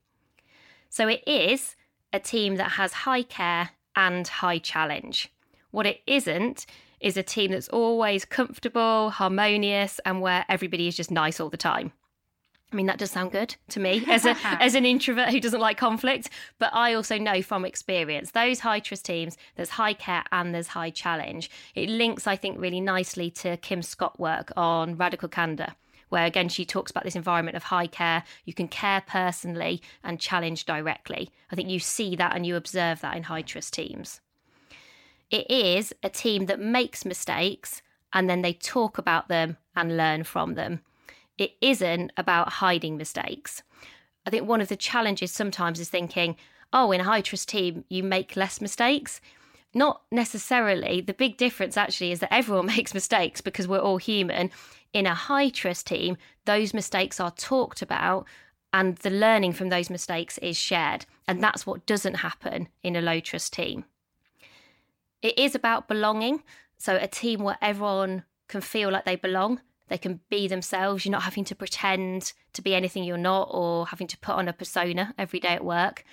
So 0.88 1.08
it 1.08 1.24
is 1.26 1.74
a 2.12 2.20
team 2.20 2.54
that 2.56 2.72
has 2.72 2.92
high 2.92 3.24
care 3.24 3.70
and 3.96 4.28
high 4.28 4.58
challenge. 4.58 5.32
What 5.72 5.84
it 5.84 6.00
isn't 6.06 6.64
is 7.00 7.16
a 7.16 7.24
team 7.24 7.50
that's 7.50 7.68
always 7.70 8.24
comfortable, 8.24 9.10
harmonious, 9.10 9.98
and 10.04 10.20
where 10.20 10.44
everybody 10.48 10.86
is 10.86 10.96
just 10.96 11.10
nice 11.10 11.40
all 11.40 11.50
the 11.50 11.56
time. 11.56 11.90
I 12.74 12.76
mean, 12.76 12.86
that 12.86 12.98
does 12.98 13.12
sound 13.12 13.30
good 13.30 13.54
to 13.68 13.78
me 13.78 14.04
as 14.08 14.26
a 14.26 14.36
as 14.42 14.74
an 14.74 14.84
introvert 14.84 15.28
who 15.28 15.38
doesn't 15.38 15.60
like 15.60 15.76
conflict. 15.78 16.28
But 16.58 16.74
I 16.74 16.94
also 16.94 17.18
know 17.18 17.40
from 17.40 17.64
experience 17.64 18.32
those 18.32 18.58
high 18.58 18.80
trust 18.80 19.04
teams, 19.04 19.36
there's 19.54 19.70
high 19.70 19.92
care 19.92 20.24
and 20.32 20.52
there's 20.52 20.66
high 20.66 20.90
challenge. 20.90 21.50
It 21.76 21.88
links, 21.88 22.26
I 22.26 22.34
think, 22.34 22.58
really 22.58 22.80
nicely 22.80 23.30
to 23.30 23.56
Kim 23.58 23.80
Scott 23.80 24.18
work 24.18 24.50
on 24.56 24.96
radical 24.96 25.28
candor, 25.28 25.76
where 26.08 26.24
again 26.24 26.48
she 26.48 26.64
talks 26.64 26.90
about 26.90 27.04
this 27.04 27.14
environment 27.14 27.56
of 27.56 27.62
high 27.62 27.86
care. 27.86 28.24
You 28.44 28.54
can 28.54 28.66
care 28.66 29.04
personally 29.06 29.80
and 30.02 30.18
challenge 30.18 30.64
directly. 30.64 31.30
I 31.52 31.54
think 31.54 31.68
you 31.68 31.78
see 31.78 32.16
that 32.16 32.34
and 32.34 32.44
you 32.44 32.56
observe 32.56 33.02
that 33.02 33.16
in 33.16 33.22
high 33.22 33.42
trust 33.42 33.72
teams. 33.72 34.20
It 35.30 35.48
is 35.48 35.94
a 36.02 36.08
team 36.08 36.46
that 36.46 36.58
makes 36.58 37.04
mistakes 37.04 37.82
and 38.12 38.28
then 38.28 38.42
they 38.42 38.52
talk 38.52 38.98
about 38.98 39.28
them 39.28 39.58
and 39.76 39.96
learn 39.96 40.24
from 40.24 40.54
them. 40.54 40.80
It 41.38 41.52
isn't 41.60 42.12
about 42.16 42.54
hiding 42.54 42.96
mistakes. 42.96 43.62
I 44.26 44.30
think 44.30 44.48
one 44.48 44.60
of 44.60 44.68
the 44.68 44.76
challenges 44.76 45.32
sometimes 45.32 45.80
is 45.80 45.88
thinking, 45.88 46.36
oh, 46.72 46.92
in 46.92 47.00
a 47.00 47.04
high 47.04 47.20
trust 47.20 47.48
team, 47.48 47.84
you 47.88 48.02
make 48.02 48.36
less 48.36 48.60
mistakes. 48.60 49.20
Not 49.74 50.02
necessarily. 50.10 51.00
The 51.00 51.14
big 51.14 51.36
difference 51.36 51.76
actually 51.76 52.12
is 52.12 52.20
that 52.20 52.32
everyone 52.32 52.66
makes 52.76 52.94
mistakes 52.94 53.40
because 53.40 53.68
we're 53.68 53.78
all 53.78 53.98
human. 53.98 54.50
In 54.92 55.06
a 55.06 55.14
high 55.14 55.48
trust 55.48 55.88
team, 55.88 56.16
those 56.44 56.72
mistakes 56.72 57.18
are 57.18 57.32
talked 57.32 57.82
about 57.82 58.26
and 58.72 58.96
the 58.98 59.10
learning 59.10 59.52
from 59.52 59.68
those 59.68 59.88
mistakes 59.88 60.36
is 60.38 60.56
shared. 60.56 61.06
And 61.28 61.42
that's 61.42 61.66
what 61.66 61.86
doesn't 61.86 62.14
happen 62.14 62.68
in 62.82 62.96
a 62.96 63.00
low 63.00 63.20
trust 63.20 63.52
team. 63.52 63.84
It 65.22 65.38
is 65.38 65.54
about 65.54 65.88
belonging. 65.88 66.42
So, 66.76 66.96
a 66.96 67.06
team 67.06 67.42
where 67.42 67.56
everyone 67.62 68.24
can 68.48 68.60
feel 68.60 68.90
like 68.90 69.04
they 69.04 69.16
belong, 69.16 69.60
they 69.88 69.98
can 69.98 70.20
be 70.30 70.48
themselves. 70.48 71.04
You're 71.04 71.12
not 71.12 71.22
having 71.22 71.44
to 71.44 71.54
pretend 71.54 72.32
to 72.54 72.62
be 72.62 72.74
anything 72.74 73.04
you're 73.04 73.18
not 73.18 73.48
or 73.50 73.86
having 73.86 74.06
to 74.08 74.18
put 74.18 74.36
on 74.36 74.48
a 74.48 74.52
persona 74.52 75.14
every 75.18 75.40
day 75.40 75.48
at 75.48 75.64
work. 75.64 76.04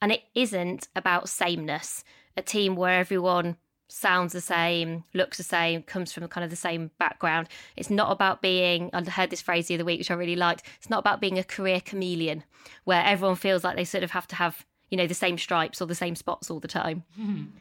And 0.00 0.12
it 0.12 0.22
isn't 0.34 0.88
about 0.94 1.28
sameness. 1.28 2.04
A 2.36 2.42
team 2.42 2.76
where 2.76 2.98
everyone 2.98 3.56
sounds 3.88 4.32
the 4.32 4.40
same, 4.40 5.04
looks 5.14 5.38
the 5.38 5.42
same, 5.42 5.82
comes 5.82 6.12
from 6.12 6.26
kind 6.28 6.44
of 6.44 6.50
the 6.50 6.56
same 6.56 6.90
background. 6.98 7.48
It's 7.76 7.90
not 7.90 8.12
about 8.12 8.42
being, 8.42 8.90
I 8.92 9.02
heard 9.04 9.30
this 9.30 9.40
phrase 9.40 9.68
the 9.68 9.74
other 9.74 9.84
week, 9.84 10.00
which 10.00 10.10
I 10.10 10.14
really 10.14 10.36
liked. 10.36 10.64
It's 10.76 10.90
not 10.90 10.98
about 10.98 11.20
being 11.20 11.38
a 11.38 11.44
career 11.44 11.80
chameleon 11.80 12.44
where 12.84 13.02
everyone 13.04 13.36
feels 13.36 13.64
like 13.64 13.76
they 13.76 13.84
sort 13.84 14.04
of 14.04 14.10
have 14.10 14.26
to 14.28 14.36
have, 14.36 14.66
you 14.90 14.96
know, 14.96 15.06
the 15.06 15.14
same 15.14 15.38
stripes 15.38 15.80
or 15.80 15.86
the 15.86 15.94
same 15.94 16.16
spots 16.16 16.50
all 16.50 16.60
the 16.60 16.68
time. 16.68 17.04
Mm-hmm. 17.18 17.44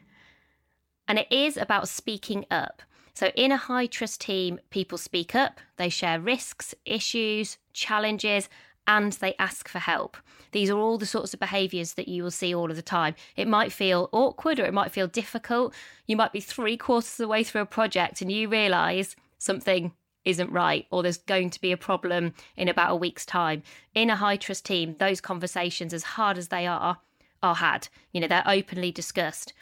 And 1.08 1.20
it 1.20 1.28
is 1.32 1.56
about 1.56 1.88
speaking 1.88 2.48
up. 2.50 2.82
So, 3.16 3.32
in 3.34 3.54
a 3.54 3.58
high 3.58 3.86
trust 3.86 4.20
team, 4.20 4.60
people 4.72 4.98
speak 4.98 5.34
up, 5.34 5.62
they 5.78 5.88
share 5.88 6.20
risks, 6.20 6.76
issues, 6.84 7.58
challenges, 7.72 8.50
and 8.86 9.14
they 9.14 9.36
ask 9.40 9.70
for 9.70 9.80
help. 9.80 10.18
These 10.52 10.70
are 10.70 10.78
all 10.78 10.98
the 10.98 11.06
sorts 11.06 11.34
of 11.34 11.40
behaviors 11.40 11.94
that 11.94 12.10
you 12.10 12.24
will 12.24 12.32
see 12.32 12.54
all 12.54 12.70
of 12.70 12.76
the 12.76 12.82
time. 12.82 13.16
It 13.38 13.48
might 13.48 13.72
feel 13.72 14.10
awkward 14.12 14.60
or 14.60 14.66
it 14.66 14.74
might 14.74 14.92
feel 14.92 15.08
difficult. 15.08 15.74
You 16.06 16.18
might 16.18 16.34
be 16.34 16.42
three 16.42 16.76
quarters 16.76 17.12
of 17.12 17.18
the 17.18 17.28
way 17.30 17.44
through 17.44 17.62
a 17.62 17.66
project 17.66 18.22
and 18.22 18.30
you 18.30 18.50
realize 18.50 19.16
something 19.38 19.94
isn't 20.26 20.52
right 20.52 20.86
or 20.92 21.02
there's 21.02 21.18
going 21.18 21.52
to 21.52 21.62
be 21.62 21.72
a 21.72 21.78
problem 21.78 22.34
in 22.58 22.68
about 22.68 22.92
a 22.92 22.96
week's 22.96 23.26
time. 23.26 23.64
In 23.94 24.10
a 24.10 24.18
high 24.18 24.38
trust 24.38 24.66
team, 24.66 24.96
those 25.00 25.22
conversations, 25.22 25.94
as 25.94 26.04
hard 26.04 26.38
as 26.38 26.50
they 26.50 26.68
are, 26.68 26.98
are 27.42 27.56
had. 27.56 27.88
You 28.12 28.22
know, 28.22 28.28
they're 28.28 28.44
openly 28.46 28.92
discussed. 28.92 29.54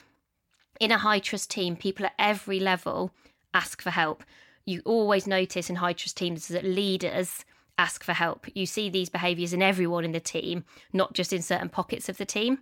In 0.79 0.91
a 0.91 0.97
high 0.97 1.19
trust 1.19 1.51
team, 1.51 1.75
people 1.75 2.07
at 2.07 2.13
every 2.17 2.59
level 2.59 3.11
ask 3.53 3.81
for 3.81 3.89
help. 3.89 4.23
You 4.65 4.81
always 4.85 5.27
notice 5.27 5.69
in 5.69 5.77
high 5.77 5.93
trust 5.93 6.17
teams 6.17 6.47
that 6.47 6.63
leaders 6.63 7.43
ask 7.77 8.03
for 8.03 8.13
help. 8.13 8.45
You 8.53 8.65
see 8.65 8.89
these 8.89 9.09
behaviours 9.09 9.53
in 9.53 9.61
everyone 9.61 10.05
in 10.05 10.11
the 10.11 10.19
team, 10.19 10.63
not 10.91 11.13
just 11.13 11.33
in 11.33 11.41
certain 11.41 11.69
pockets 11.69 12.09
of 12.09 12.17
the 12.17 12.25
team. 12.25 12.59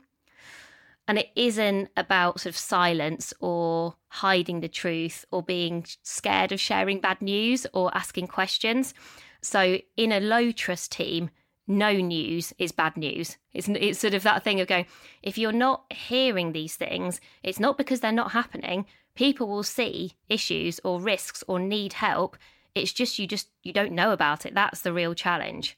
And 1.07 1.17
it 1.17 1.29
isn't 1.35 1.89
about 1.97 2.39
sort 2.39 2.53
of 2.53 2.57
silence 2.57 3.33
or 3.39 3.95
hiding 4.07 4.61
the 4.61 4.69
truth 4.69 5.25
or 5.31 5.43
being 5.43 5.85
scared 6.03 6.51
of 6.51 6.59
sharing 6.59 6.99
bad 6.99 7.21
news 7.21 7.67
or 7.73 7.95
asking 7.95 8.27
questions. 8.27 8.93
So, 9.41 9.79
in 9.97 10.11
a 10.11 10.19
low 10.19 10.51
trust 10.51 10.91
team, 10.91 11.31
no 11.71 11.93
news 11.93 12.53
is 12.57 12.71
bad 12.71 12.97
news. 12.97 13.37
It's, 13.53 13.67
it's 13.67 13.99
sort 13.99 14.13
of 14.13 14.23
that 14.23 14.43
thing 14.43 14.59
of 14.59 14.67
going, 14.67 14.85
if 15.23 15.37
you're 15.37 15.51
not 15.51 15.85
hearing 15.91 16.51
these 16.51 16.75
things, 16.75 17.21
it's 17.43 17.59
not 17.59 17.77
because 17.77 17.99
they're 17.99 18.11
not 18.11 18.31
happening. 18.31 18.85
People 19.15 19.47
will 19.47 19.63
see 19.63 20.13
issues 20.29 20.79
or 20.83 21.01
risks 21.01 21.43
or 21.47 21.59
need 21.59 21.93
help 21.93 22.37
it's 22.75 22.93
just 22.93 23.19
you 23.19 23.27
just 23.27 23.49
you 23.63 23.73
don't 23.73 23.91
know 23.91 24.11
about 24.11 24.45
it. 24.45 24.53
That's 24.53 24.81
the 24.81 24.93
real 24.93 25.13
challenge. 25.13 25.77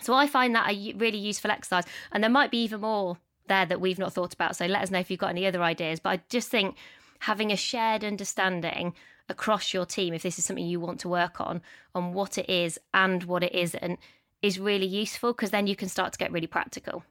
So 0.00 0.14
I 0.14 0.26
find 0.26 0.54
that 0.54 0.70
a 0.70 0.94
really 0.96 1.18
useful 1.18 1.50
exercise, 1.50 1.84
and 2.10 2.22
there 2.22 2.30
might 2.30 2.50
be 2.50 2.62
even 2.62 2.80
more 2.80 3.18
there 3.48 3.66
that 3.66 3.80
we've 3.80 3.98
not 3.98 4.12
thought 4.12 4.32
about. 4.32 4.56
So 4.56 4.66
let 4.66 4.82
us 4.82 4.90
know 4.90 5.00
if 5.00 5.10
you've 5.10 5.20
got 5.20 5.30
any 5.30 5.46
other 5.46 5.62
ideas. 5.62 6.00
But 6.00 6.10
I 6.10 6.20
just 6.28 6.48
think 6.48 6.76
having 7.20 7.50
a 7.50 7.56
shared 7.56 8.04
understanding 8.04 8.94
across 9.28 9.74
your 9.74 9.84
team, 9.84 10.14
if 10.14 10.22
this 10.22 10.38
is 10.38 10.44
something 10.44 10.66
you 10.66 10.80
want 10.80 11.00
to 11.00 11.08
work 11.08 11.40
on, 11.40 11.60
on 11.94 12.12
what 12.12 12.38
it 12.38 12.48
is 12.48 12.78
and 12.94 13.24
what 13.24 13.42
it 13.42 13.54
isn't, 13.54 13.98
is 14.42 14.58
really 14.58 14.86
useful 14.86 15.32
because 15.32 15.50
then 15.50 15.66
you 15.66 15.76
can 15.76 15.88
start 15.88 16.12
to 16.12 16.18
get 16.18 16.32
really 16.32 16.46
practical 16.46 17.04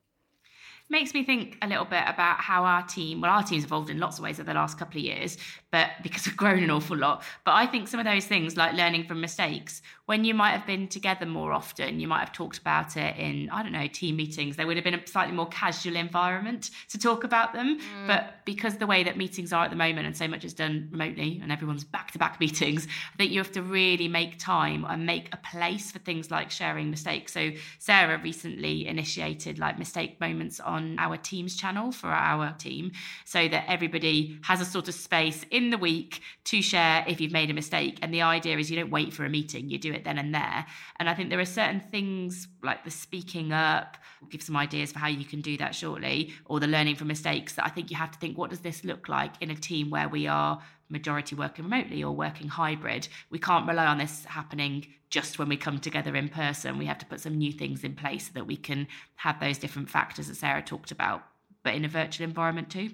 makes 0.91 1.13
me 1.13 1.24
think 1.24 1.57
a 1.62 1.67
little 1.67 1.86
bit 1.86 2.03
about 2.05 2.39
how 2.39 2.65
our 2.65 2.83
team, 2.83 3.21
well, 3.21 3.31
our 3.31 3.43
team's 3.43 3.63
evolved 3.63 3.89
in 3.89 4.00
lots 4.00 4.17
of 4.17 4.24
ways 4.24 4.39
over 4.39 4.48
the 4.48 4.53
last 4.53 4.77
couple 4.77 5.00
of 5.00 5.05
years, 5.05 5.38
but 5.71 5.89
because 6.03 6.25
we've 6.25 6.36
grown 6.36 6.62
an 6.62 6.69
awful 6.69 6.98
lot. 6.98 7.24
But 7.45 7.53
I 7.53 7.65
think 7.65 7.88
some 7.88 8.00
of 8.00 8.05
those 8.05 8.25
things, 8.25 8.57
like 8.57 8.74
learning 8.74 9.05
from 9.05 9.21
mistakes, 9.21 9.81
when 10.05 10.25
you 10.25 10.33
might 10.33 10.51
have 10.51 10.67
been 10.67 10.89
together 10.89 11.25
more 11.25 11.53
often, 11.53 12.01
you 12.01 12.07
might 12.07 12.19
have 12.19 12.33
talked 12.33 12.57
about 12.57 12.98
it 12.98 13.15
in, 13.15 13.50
I 13.50 13.63
don't 13.63 13.71
know, 13.71 13.88
team 13.88 14.17
meetings. 14.17 14.57
There 14.57 14.67
would 14.67 14.75
have 14.75 14.83
been 14.83 14.95
a 14.95 15.07
slightly 15.07 15.33
more 15.33 15.48
casual 15.48 15.95
environment 15.95 16.71
to 16.89 17.00
talk 17.00 17.24
about 17.24 17.53
them. 17.53 17.79
Mm. 17.79 18.07
But 18.07 18.43
because 18.43 18.75
the 18.75 18.88
way 18.88 19.03
that 19.03 19.15
meetings 19.15 19.53
are 19.53 19.63
at 19.63 19.69
the 19.69 19.77
moment 19.77 20.07
and 20.07 20.17
so 20.17 20.27
much 20.27 20.43
is 20.43 20.53
done 20.53 20.89
remotely 20.91 21.39
and 21.41 21.50
everyone's 21.51 21.86
back 21.86 22.12
to 22.12 22.19
back 22.19 22.41
meetings, 22.41 22.88
I 23.13 23.15
think 23.15 23.31
you 23.31 23.39
have 23.39 23.53
to 23.53 23.62
really 23.62 24.10
make 24.10 24.38
time 24.38 24.86
and 24.89 25.05
make 25.05 25.33
a 25.33 25.38
place 25.38 25.91
for 25.91 26.00
things 26.00 26.29
like 26.29 26.51
sharing 26.51 26.91
mistakes. 26.91 27.31
So 27.31 27.51
Sarah 27.79 28.19
recently 28.21 28.88
initiated 28.88 29.60
like 29.60 29.79
mistake 29.79 30.19
moments 30.19 30.60
on 30.60 30.81
on 30.82 31.00
our 31.00 31.18
Teams 31.18 31.56
channel 31.56 31.92
for 31.92 32.08
our 32.08 32.54
team 32.54 32.92
so 33.26 33.48
that 33.48 33.66
everybody 33.68 34.40
has 34.44 34.62
a 34.62 34.66
sort 34.66 34.88
of 34.88 34.94
space 34.94 35.46
in 35.52 35.70
the 35.70 35.78
week 35.78 36.22
to 36.46 36.62
share 36.62 37.04
if 37.08 37.22
you've 37.22 37.32
made 37.32 37.50
a 37.50 37.54
mistake. 37.54 38.00
And 38.02 38.14
the 38.14 38.22
idea 38.22 38.58
is 38.58 38.70
you 38.70 38.78
don't 38.78 38.90
wait 38.90 39.14
for 39.14 39.26
a 39.26 39.30
meeting, 39.30 39.70
you 39.70 39.78
do 39.78 39.94
it 39.94 40.04
then 40.04 40.18
and 40.18 40.34
there. 40.34 40.66
And 41.00 41.10
I 41.10 41.14
think 41.14 41.30
there 41.30 41.40
are 41.40 41.46
certain 41.46 41.80
things 41.80 42.48
like 42.64 42.84
the 42.84 42.92
speaking 42.92 43.54
up, 43.54 43.98
we'll 44.20 44.30
give 44.30 44.42
some 44.42 44.58
ideas 44.58 44.92
for 44.92 45.00
how 45.00 45.08
you 45.08 45.26
can 45.26 45.42
do 45.42 45.58
that 45.58 45.76
shortly, 45.76 46.34
or 46.46 46.60
the 46.60 46.68
learning 46.68 46.96
from 46.96 47.08
mistakes 47.08 47.54
that 47.56 47.66
I 47.66 47.70
think 47.70 47.92
you 47.92 47.98
have 47.98 48.12
to 48.12 48.20
think 48.20 48.38
what 48.38 48.50
does 48.50 48.60
this 48.60 48.84
look 48.84 49.10
like 49.10 49.34
in 49.42 49.52
a 49.52 49.56
team 49.56 49.90
where 49.90 50.10
we 50.10 50.28
are 50.28 50.62
majority 50.91 51.36
working 51.36 51.65
remotely 51.65 52.03
or 52.03 52.12
working 52.12 52.48
hybrid. 52.48 53.07
We 53.29 53.39
can't 53.39 53.67
rely 53.67 53.86
on 53.86 53.98
this 53.98 54.25
happening 54.25 54.88
just 55.10 55.39
when 55.39 55.50
we 55.50 55.57
come 55.57 55.79
together 55.79 56.15
in 56.15 56.29
person. 56.29 56.77
We 56.77 56.86
have 56.86 57.00
to 57.00 57.05
put 57.05 57.19
some 57.19 57.38
new 57.38 57.51
things 57.51 57.83
in 57.83 57.95
place 57.95 58.27
so 58.27 58.31
that 58.36 58.48
we 58.48 58.57
can 58.57 58.88
have 59.15 59.39
those 59.39 59.57
different 59.57 59.89
factors 59.89 60.27
that 60.27 60.36
Sarah 60.36 60.62
talked 60.62 60.91
about, 60.91 61.24
but 61.63 61.75
in 61.75 61.86
a 61.86 61.89
virtual 61.89 62.25
environment 62.25 62.69
too. 62.69 62.91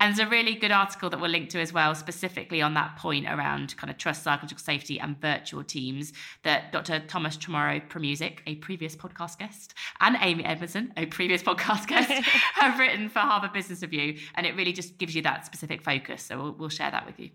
And 0.00 0.16
there's 0.16 0.26
a 0.26 0.30
really 0.30 0.54
good 0.54 0.70
article 0.70 1.10
that 1.10 1.20
we'll 1.20 1.30
link 1.30 1.50
to 1.50 1.60
as 1.60 1.74
well, 1.74 1.94
specifically 1.94 2.62
on 2.62 2.72
that 2.72 2.96
point 2.96 3.26
around 3.26 3.76
kind 3.76 3.90
of 3.90 3.98
trust, 3.98 4.22
psychological 4.22 4.62
safety, 4.62 4.98
and 4.98 5.20
virtual 5.20 5.62
teams 5.62 6.14
that 6.42 6.72
Dr. 6.72 7.00
Tomas 7.00 7.36
Chamorro 7.36 7.86
Premuzic, 7.86 8.38
a 8.46 8.54
previous 8.56 8.96
podcast 8.96 9.38
guest, 9.38 9.74
and 10.00 10.16
Amy 10.22 10.42
Edmondson, 10.42 10.94
a 10.96 11.04
previous 11.04 11.42
podcast 11.44 11.86
guest, 11.86 12.10
have 12.54 12.78
written 12.78 13.10
for 13.10 13.18
Harvard 13.18 13.52
Business 13.52 13.82
Review. 13.82 14.16
And 14.36 14.46
it 14.46 14.56
really 14.56 14.72
just 14.72 14.96
gives 14.96 15.14
you 15.14 15.20
that 15.22 15.44
specific 15.44 15.82
focus. 15.82 16.22
So 16.22 16.42
we'll, 16.42 16.52
we'll 16.52 16.68
share 16.70 16.90
that 16.90 17.04
with 17.04 17.20
you. 17.20 17.30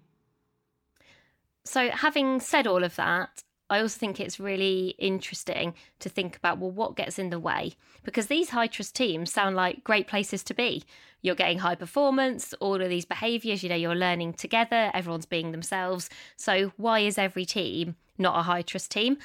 So, 1.65 1.89
having 1.89 2.39
said 2.39 2.67
all 2.67 2.83
of 2.83 2.95
that, 2.95 3.43
I 3.69 3.79
also 3.79 3.97
think 3.97 4.19
it's 4.19 4.39
really 4.39 4.95
interesting 4.99 5.73
to 5.99 6.09
think 6.09 6.37
about 6.37 6.59
well, 6.59 6.71
what 6.71 6.95
gets 6.95 7.17
in 7.17 7.31
the 7.31 7.39
way? 7.39 7.73
Because 8.03 8.27
these 8.27 8.49
high 8.49 8.67
trust 8.67 8.95
teams 8.95 9.31
sound 9.31 9.55
like 9.55 9.83
great 9.83 10.07
places 10.07 10.43
to 10.43 10.53
be. 10.53 10.83
You're 11.25 11.33
getting 11.33 11.57
high 11.57 11.73
performance, 11.73 12.53
all 12.59 12.79
of 12.79 12.87
these 12.87 13.03
behaviors, 13.03 13.63
you 13.63 13.69
know, 13.69 13.75
you're 13.75 13.95
learning 13.95 14.33
together, 14.33 14.91
everyone's 14.93 15.25
being 15.25 15.51
themselves. 15.51 16.07
So, 16.37 16.71
why 16.77 16.99
is 16.99 17.17
every 17.17 17.45
team 17.45 17.95
not 18.19 18.37
a 18.37 18.43
high 18.43 18.61
trust 18.61 18.91
team? 18.91 19.17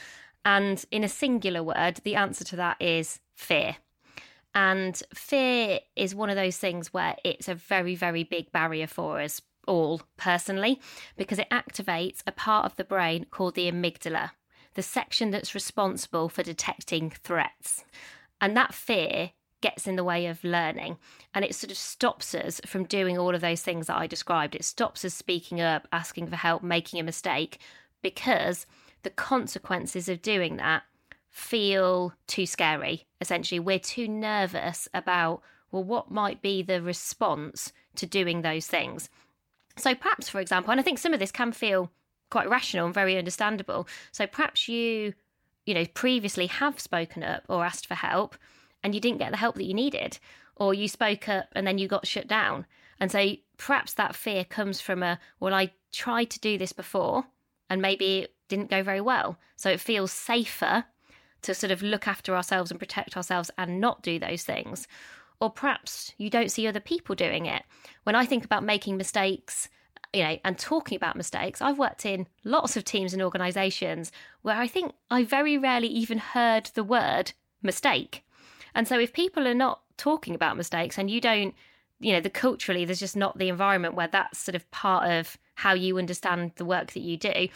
And 0.42 0.82
in 0.90 1.04
a 1.04 1.10
singular 1.10 1.62
word, 1.62 2.00
the 2.02 2.14
answer 2.14 2.42
to 2.44 2.56
that 2.56 2.80
is 2.80 3.20
fear. 3.34 3.76
And 4.54 5.02
fear 5.12 5.80
is 5.94 6.14
one 6.14 6.30
of 6.30 6.36
those 6.36 6.56
things 6.56 6.90
where 6.94 7.16
it's 7.22 7.48
a 7.48 7.54
very, 7.54 7.94
very 7.94 8.24
big 8.24 8.50
barrier 8.50 8.86
for 8.86 9.20
us 9.20 9.42
all 9.68 10.00
personally 10.16 10.80
because 11.18 11.38
it 11.38 11.50
activates 11.50 12.22
a 12.26 12.32
part 12.32 12.64
of 12.64 12.76
the 12.76 12.84
brain 12.84 13.26
called 13.30 13.56
the 13.56 13.70
amygdala, 13.70 14.30
the 14.72 14.82
section 14.82 15.32
that's 15.32 15.54
responsible 15.54 16.30
for 16.30 16.42
detecting 16.42 17.10
threats. 17.10 17.84
And 18.40 18.56
that 18.56 18.72
fear 18.72 19.32
gets 19.60 19.86
in 19.86 19.96
the 19.96 20.04
way 20.04 20.26
of 20.26 20.42
learning 20.42 20.96
and 21.34 21.44
it 21.44 21.54
sort 21.54 21.70
of 21.70 21.76
stops 21.76 22.34
us 22.34 22.60
from 22.66 22.84
doing 22.84 23.18
all 23.18 23.34
of 23.34 23.40
those 23.40 23.62
things 23.62 23.86
that 23.86 23.96
I 23.96 24.06
described. 24.06 24.54
It 24.54 24.64
stops 24.64 25.04
us 25.04 25.14
speaking 25.14 25.60
up, 25.60 25.86
asking 25.92 26.28
for 26.28 26.36
help, 26.36 26.62
making 26.62 27.00
a 27.00 27.04
mistake 27.04 27.58
because 28.02 28.66
the 29.02 29.10
consequences 29.10 30.08
of 30.08 30.22
doing 30.22 30.56
that 30.56 30.82
feel 31.28 32.12
too 32.26 32.46
scary. 32.46 33.06
Essentially, 33.20 33.60
we're 33.60 33.78
too 33.78 34.08
nervous 34.08 34.88
about, 34.92 35.42
well, 35.70 35.84
what 35.84 36.10
might 36.10 36.42
be 36.42 36.62
the 36.62 36.82
response 36.82 37.72
to 37.96 38.06
doing 38.06 38.42
those 38.42 38.66
things. 38.66 39.08
So 39.76 39.94
perhaps, 39.94 40.28
for 40.28 40.40
example, 40.40 40.72
and 40.72 40.80
I 40.80 40.82
think 40.82 40.98
some 40.98 41.14
of 41.14 41.20
this 41.20 41.32
can 41.32 41.52
feel 41.52 41.90
quite 42.30 42.48
rational 42.48 42.86
and 42.86 42.94
very 42.94 43.16
understandable. 43.16 43.86
So 44.12 44.26
perhaps 44.26 44.68
you, 44.68 45.14
you 45.64 45.74
know, 45.74 45.86
previously 45.86 46.46
have 46.46 46.80
spoken 46.80 47.22
up 47.22 47.44
or 47.48 47.64
asked 47.64 47.86
for 47.86 47.94
help 47.94 48.36
and 48.82 48.94
you 48.94 49.00
didn't 49.00 49.18
get 49.18 49.30
the 49.30 49.36
help 49.36 49.56
that 49.56 49.64
you 49.64 49.74
needed, 49.74 50.18
or 50.56 50.74
you 50.74 50.88
spoke 50.88 51.28
up 51.28 51.48
and 51.52 51.66
then 51.66 51.78
you 51.78 51.88
got 51.88 52.06
shut 52.06 52.28
down. 52.28 52.66
And 52.98 53.10
so 53.10 53.34
perhaps 53.56 53.94
that 53.94 54.14
fear 54.14 54.44
comes 54.44 54.80
from 54.80 55.02
a, 55.02 55.18
well, 55.38 55.54
I 55.54 55.72
tried 55.92 56.30
to 56.30 56.40
do 56.40 56.58
this 56.58 56.72
before 56.72 57.24
and 57.68 57.80
maybe 57.80 58.18
it 58.20 58.34
didn't 58.48 58.70
go 58.70 58.82
very 58.82 59.00
well. 59.00 59.38
So 59.56 59.70
it 59.70 59.80
feels 59.80 60.12
safer 60.12 60.84
to 61.42 61.54
sort 61.54 61.70
of 61.70 61.82
look 61.82 62.06
after 62.06 62.36
ourselves 62.36 62.70
and 62.70 62.78
protect 62.78 63.16
ourselves 63.16 63.50
and 63.56 63.80
not 63.80 64.02
do 64.02 64.18
those 64.18 64.42
things 64.42 64.86
or 65.40 65.50
perhaps 65.50 66.12
you 66.18 66.30
don't 66.30 66.50
see 66.50 66.66
other 66.66 66.80
people 66.80 67.14
doing 67.14 67.46
it. 67.46 67.62
When 68.04 68.14
I 68.14 68.26
think 68.26 68.44
about 68.44 68.62
making 68.62 68.96
mistakes, 68.96 69.68
you 70.12 70.22
know, 70.22 70.38
and 70.44 70.58
talking 70.58 70.96
about 70.96 71.16
mistakes, 71.16 71.62
I've 71.62 71.78
worked 71.78 72.04
in 72.04 72.26
lots 72.44 72.76
of 72.76 72.84
teams 72.84 73.12
and 73.12 73.22
organizations 73.22 74.12
where 74.42 74.56
I 74.56 74.68
think 74.68 74.92
I 75.10 75.24
very 75.24 75.56
rarely 75.56 75.88
even 75.88 76.18
heard 76.18 76.66
the 76.74 76.84
word 76.84 77.32
mistake. 77.62 78.24
And 78.74 78.86
so 78.86 78.98
if 78.98 79.12
people 79.12 79.46
are 79.46 79.54
not 79.54 79.80
talking 79.96 80.34
about 80.34 80.56
mistakes 80.56 80.98
and 80.98 81.10
you 81.10 81.20
don't, 81.20 81.54
you 81.98 82.12
know, 82.12 82.20
the 82.20 82.30
culturally, 82.30 82.84
there's 82.84 83.00
just 83.00 83.16
not 83.16 83.38
the 83.38 83.48
environment 83.48 83.94
where 83.94 84.08
that's 84.08 84.38
sort 84.38 84.54
of 84.54 84.70
part 84.70 85.10
of 85.10 85.36
how 85.56 85.74
you 85.74 85.98
understand 85.98 86.52
the 86.56 86.64
work 86.64 86.92
that 86.92 87.00
you 87.00 87.16
do. 87.16 87.48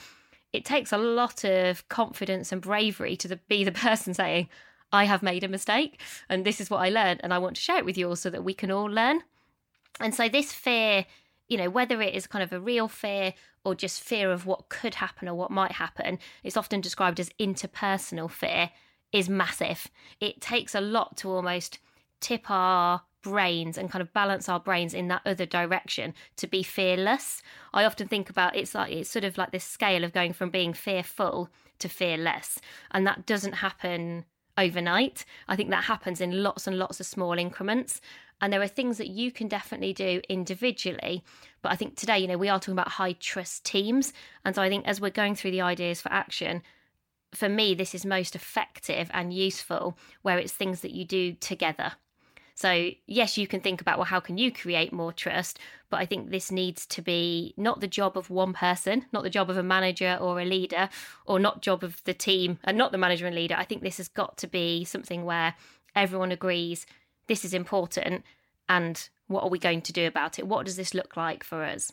It 0.52 0.64
takes 0.64 0.92
a 0.92 0.98
lot 0.98 1.44
of 1.44 1.88
confidence 1.88 2.52
and 2.52 2.60
bravery 2.60 3.16
to 3.16 3.28
the, 3.28 3.36
be 3.48 3.64
the 3.64 3.72
person 3.86 4.14
saying, 4.14 4.48
I 4.92 5.04
have 5.04 5.22
made 5.22 5.42
a 5.42 5.48
mistake 5.48 6.00
and 6.28 6.44
this 6.44 6.60
is 6.60 6.70
what 6.70 6.78
I 6.78 6.88
learned 6.88 7.20
and 7.24 7.34
I 7.34 7.38
want 7.38 7.56
to 7.56 7.62
share 7.62 7.78
it 7.78 7.84
with 7.84 7.98
you 7.98 8.08
all 8.08 8.16
so 8.16 8.30
that 8.30 8.44
we 8.44 8.54
can 8.54 8.70
all 8.70 8.84
learn. 8.84 9.22
And 10.00 10.14
so 10.14 10.28
this 10.28 10.52
fear, 10.52 11.06
you 11.48 11.56
know, 11.56 11.70
whether 11.70 12.00
it 12.00 12.14
is 12.14 12.26
kind 12.26 12.42
of 12.42 12.52
a 12.52 12.60
real 12.60 12.88
fear 12.88 13.34
or 13.64 13.74
just 13.74 14.02
fear 14.02 14.30
of 14.30 14.46
what 14.46 14.68
could 14.68 14.96
happen 14.96 15.28
or 15.28 15.34
what 15.34 15.50
might 15.50 15.72
happen, 15.72 16.18
it's 16.42 16.56
often 16.56 16.80
described 16.80 17.18
as 17.18 17.30
interpersonal 17.40 18.30
fear, 18.30 18.70
is 19.14 19.28
massive. 19.28 19.88
It 20.20 20.40
takes 20.40 20.74
a 20.74 20.80
lot 20.80 21.16
to 21.18 21.30
almost 21.30 21.78
tip 22.20 22.50
our 22.50 23.02
brains 23.22 23.78
and 23.78 23.90
kind 23.90 24.02
of 24.02 24.12
balance 24.12 24.48
our 24.48 24.60
brains 24.60 24.92
in 24.92 25.08
that 25.08 25.22
other 25.24 25.46
direction 25.46 26.12
to 26.36 26.46
be 26.46 26.62
fearless. 26.62 27.40
I 27.72 27.84
often 27.84 28.08
think 28.08 28.28
about 28.28 28.56
it's 28.56 28.74
like 28.74 28.92
it's 28.92 29.08
sort 29.08 29.24
of 29.24 29.38
like 29.38 29.52
this 29.52 29.64
scale 29.64 30.04
of 30.04 30.12
going 30.12 30.34
from 30.34 30.50
being 30.50 30.74
fearful 30.74 31.48
to 31.78 31.88
fearless. 31.88 32.60
And 32.90 33.06
that 33.06 33.24
doesn't 33.24 33.52
happen 33.52 34.24
overnight. 34.58 35.24
I 35.48 35.56
think 35.56 35.70
that 35.70 35.84
happens 35.84 36.20
in 36.20 36.42
lots 36.42 36.66
and 36.66 36.76
lots 36.76 36.98
of 36.98 37.06
small 37.06 37.38
increments. 37.38 38.00
And 38.40 38.52
there 38.52 38.62
are 38.62 38.68
things 38.68 38.98
that 38.98 39.08
you 39.08 39.30
can 39.30 39.46
definitely 39.46 39.92
do 39.92 40.20
individually. 40.28 41.22
But 41.62 41.70
I 41.70 41.76
think 41.76 41.96
today, 41.96 42.18
you 42.18 42.26
know, 42.26 42.36
we 42.36 42.48
are 42.48 42.58
talking 42.58 42.72
about 42.72 42.88
high 42.88 43.12
trust 43.12 43.64
teams. 43.64 44.12
And 44.44 44.56
so 44.56 44.60
I 44.60 44.68
think 44.68 44.86
as 44.86 45.00
we're 45.00 45.10
going 45.10 45.36
through 45.36 45.52
the 45.52 45.62
ideas 45.62 46.00
for 46.00 46.12
action, 46.12 46.62
for 47.36 47.48
me, 47.48 47.74
this 47.74 47.94
is 47.94 48.04
most 48.04 48.34
effective 48.34 49.10
and 49.12 49.32
useful 49.32 49.98
where 50.22 50.38
it's 50.38 50.52
things 50.52 50.80
that 50.80 50.92
you 50.92 51.04
do 51.04 51.32
together. 51.34 51.92
So, 52.56 52.90
yes, 53.06 53.36
you 53.36 53.48
can 53.48 53.60
think 53.60 53.80
about, 53.80 53.98
well, 53.98 54.04
how 54.04 54.20
can 54.20 54.38
you 54.38 54.52
create 54.52 54.92
more 54.92 55.12
trust? 55.12 55.58
But 55.90 56.00
I 56.00 56.06
think 56.06 56.30
this 56.30 56.52
needs 56.52 56.86
to 56.86 57.02
be 57.02 57.52
not 57.56 57.80
the 57.80 57.88
job 57.88 58.16
of 58.16 58.30
one 58.30 58.52
person, 58.52 59.06
not 59.12 59.24
the 59.24 59.30
job 59.30 59.50
of 59.50 59.56
a 59.56 59.62
manager 59.62 60.16
or 60.20 60.40
a 60.40 60.44
leader, 60.44 60.88
or 61.26 61.40
not 61.40 61.62
job 61.62 61.82
of 61.82 62.02
the 62.04 62.14
team 62.14 62.58
and 62.62 62.78
not 62.78 62.92
the 62.92 62.98
manager 62.98 63.26
and 63.26 63.34
leader. 63.34 63.56
I 63.58 63.64
think 63.64 63.82
this 63.82 63.96
has 63.96 64.06
got 64.06 64.36
to 64.38 64.46
be 64.46 64.84
something 64.84 65.24
where 65.24 65.54
everyone 65.96 66.30
agrees 66.30 66.86
this 67.26 67.44
is 67.44 67.54
important 67.54 68.24
and 68.68 69.08
what 69.26 69.42
are 69.42 69.50
we 69.50 69.58
going 69.58 69.82
to 69.82 69.92
do 69.92 70.06
about 70.06 70.38
it? 70.38 70.46
What 70.46 70.66
does 70.66 70.76
this 70.76 70.94
look 70.94 71.16
like 71.16 71.42
for 71.42 71.64
us? 71.64 71.92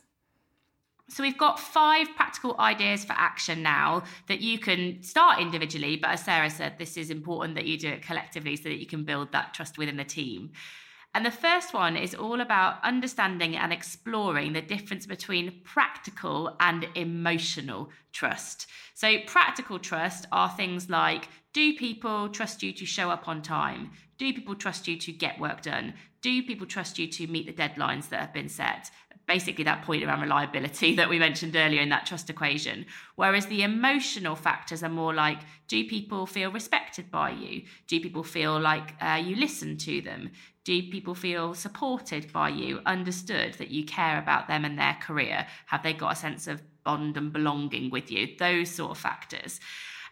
So 1.12 1.24
we've 1.24 1.38
got 1.38 1.60
five 1.60 2.08
practical 2.16 2.56
ideas 2.58 3.04
for 3.04 3.12
action 3.14 3.62
now 3.62 4.04
that 4.28 4.40
you 4.40 4.58
can 4.58 5.04
start 5.04 5.42
individually, 5.42 5.98
but 5.98 6.12
as 6.12 6.24
Sarah 6.24 6.50
said, 6.50 6.78
this 6.78 6.96
is 6.96 7.10
important 7.10 7.56
that 7.56 7.66
you 7.66 7.78
do 7.78 7.90
it 7.90 8.02
collectively 8.02 8.56
so 8.56 8.70
that 8.70 8.80
you 8.80 8.86
can 8.86 9.04
build 9.04 9.34
that 9.34 9.54
trust 9.54 9.78
within 9.78 9.98
the 9.98 10.06
team. 10.06 10.52
And 11.14 11.26
the 11.26 11.32
first 11.32 11.74
one 11.74 11.98
is 11.98 12.16
all 12.16 12.40
about 12.40 12.82
understanding 12.86 13.58
and 13.58 13.74
exploring 13.74 14.54
the 14.54 14.62
difference 14.62 15.06
between 15.06 15.60
practical 15.66 16.56
and 16.62 16.88
emotional 16.96 17.90
trust. 18.14 18.68
So, 18.94 19.18
practical 19.28 19.80
trust 19.80 20.28
are 20.32 20.50
things 20.50 20.90
like 20.90 21.28
do 21.52 21.74
people 21.74 22.30
trust 22.30 22.64
you 22.64 22.72
to 22.72 22.86
show 22.86 23.10
up 23.10 23.28
on 23.28 23.42
time? 23.42 23.92
Do 24.22 24.32
people 24.34 24.54
trust 24.54 24.88
you 24.88 24.98
to 24.98 25.12
get 25.12 25.40
work 25.40 25.64
done? 25.64 25.96
Do 26.22 26.44
people 26.44 26.68
trust 26.68 27.00
you 27.00 27.08
to 27.08 27.26
meet 27.26 27.48
the 27.48 27.60
deadlines 27.60 28.10
that 28.10 28.20
have 28.20 28.32
been 28.32 28.50
set? 28.50 28.92
basically 29.28 29.64
that 29.64 29.84
point 29.84 30.04
around 30.04 30.22
reliability 30.22 30.96
that 31.00 31.10
we 31.10 31.18
mentioned 31.18 31.56
earlier 31.56 31.82
in 31.82 31.90
that 31.90 32.06
trust 32.06 32.30
equation. 32.30 32.86
Whereas 33.16 33.46
the 33.48 33.64
emotional 33.64 34.36
factors 34.36 34.84
are 34.84 34.90
more 34.90 35.14
like 35.14 35.40
do 35.68 35.88
people 35.88 36.26
feel 36.26 36.52
respected 36.52 37.10
by 37.10 37.32
you? 37.32 37.64
Do 37.88 38.00
people 38.00 38.24
feel 38.24 38.60
like 38.60 38.94
uh, 39.02 39.22
you 39.24 39.36
listen 39.38 39.78
to 39.78 40.02
them? 40.02 40.32
Do 40.66 40.82
people 40.84 41.16
feel 41.16 41.56
supported 41.56 42.32
by 42.32 42.50
you, 42.50 42.82
understood 42.86 43.56
that 43.56 43.70
you 43.70 43.86
care 43.86 44.20
about 44.20 44.48
them 44.48 44.66
and 44.66 44.78
their 44.78 44.98
career? 45.02 45.48
Have 45.68 45.82
they 45.82 45.94
got 45.94 46.14
a 46.14 46.16
sense 46.16 46.46
of 46.48 46.62
bond 46.84 47.18
and 47.18 47.34
belonging 47.34 47.90
with 47.90 48.12
you? 48.12 48.36
Those 48.38 48.70
sort 48.70 48.92
of 48.92 48.98
factors. 48.98 49.60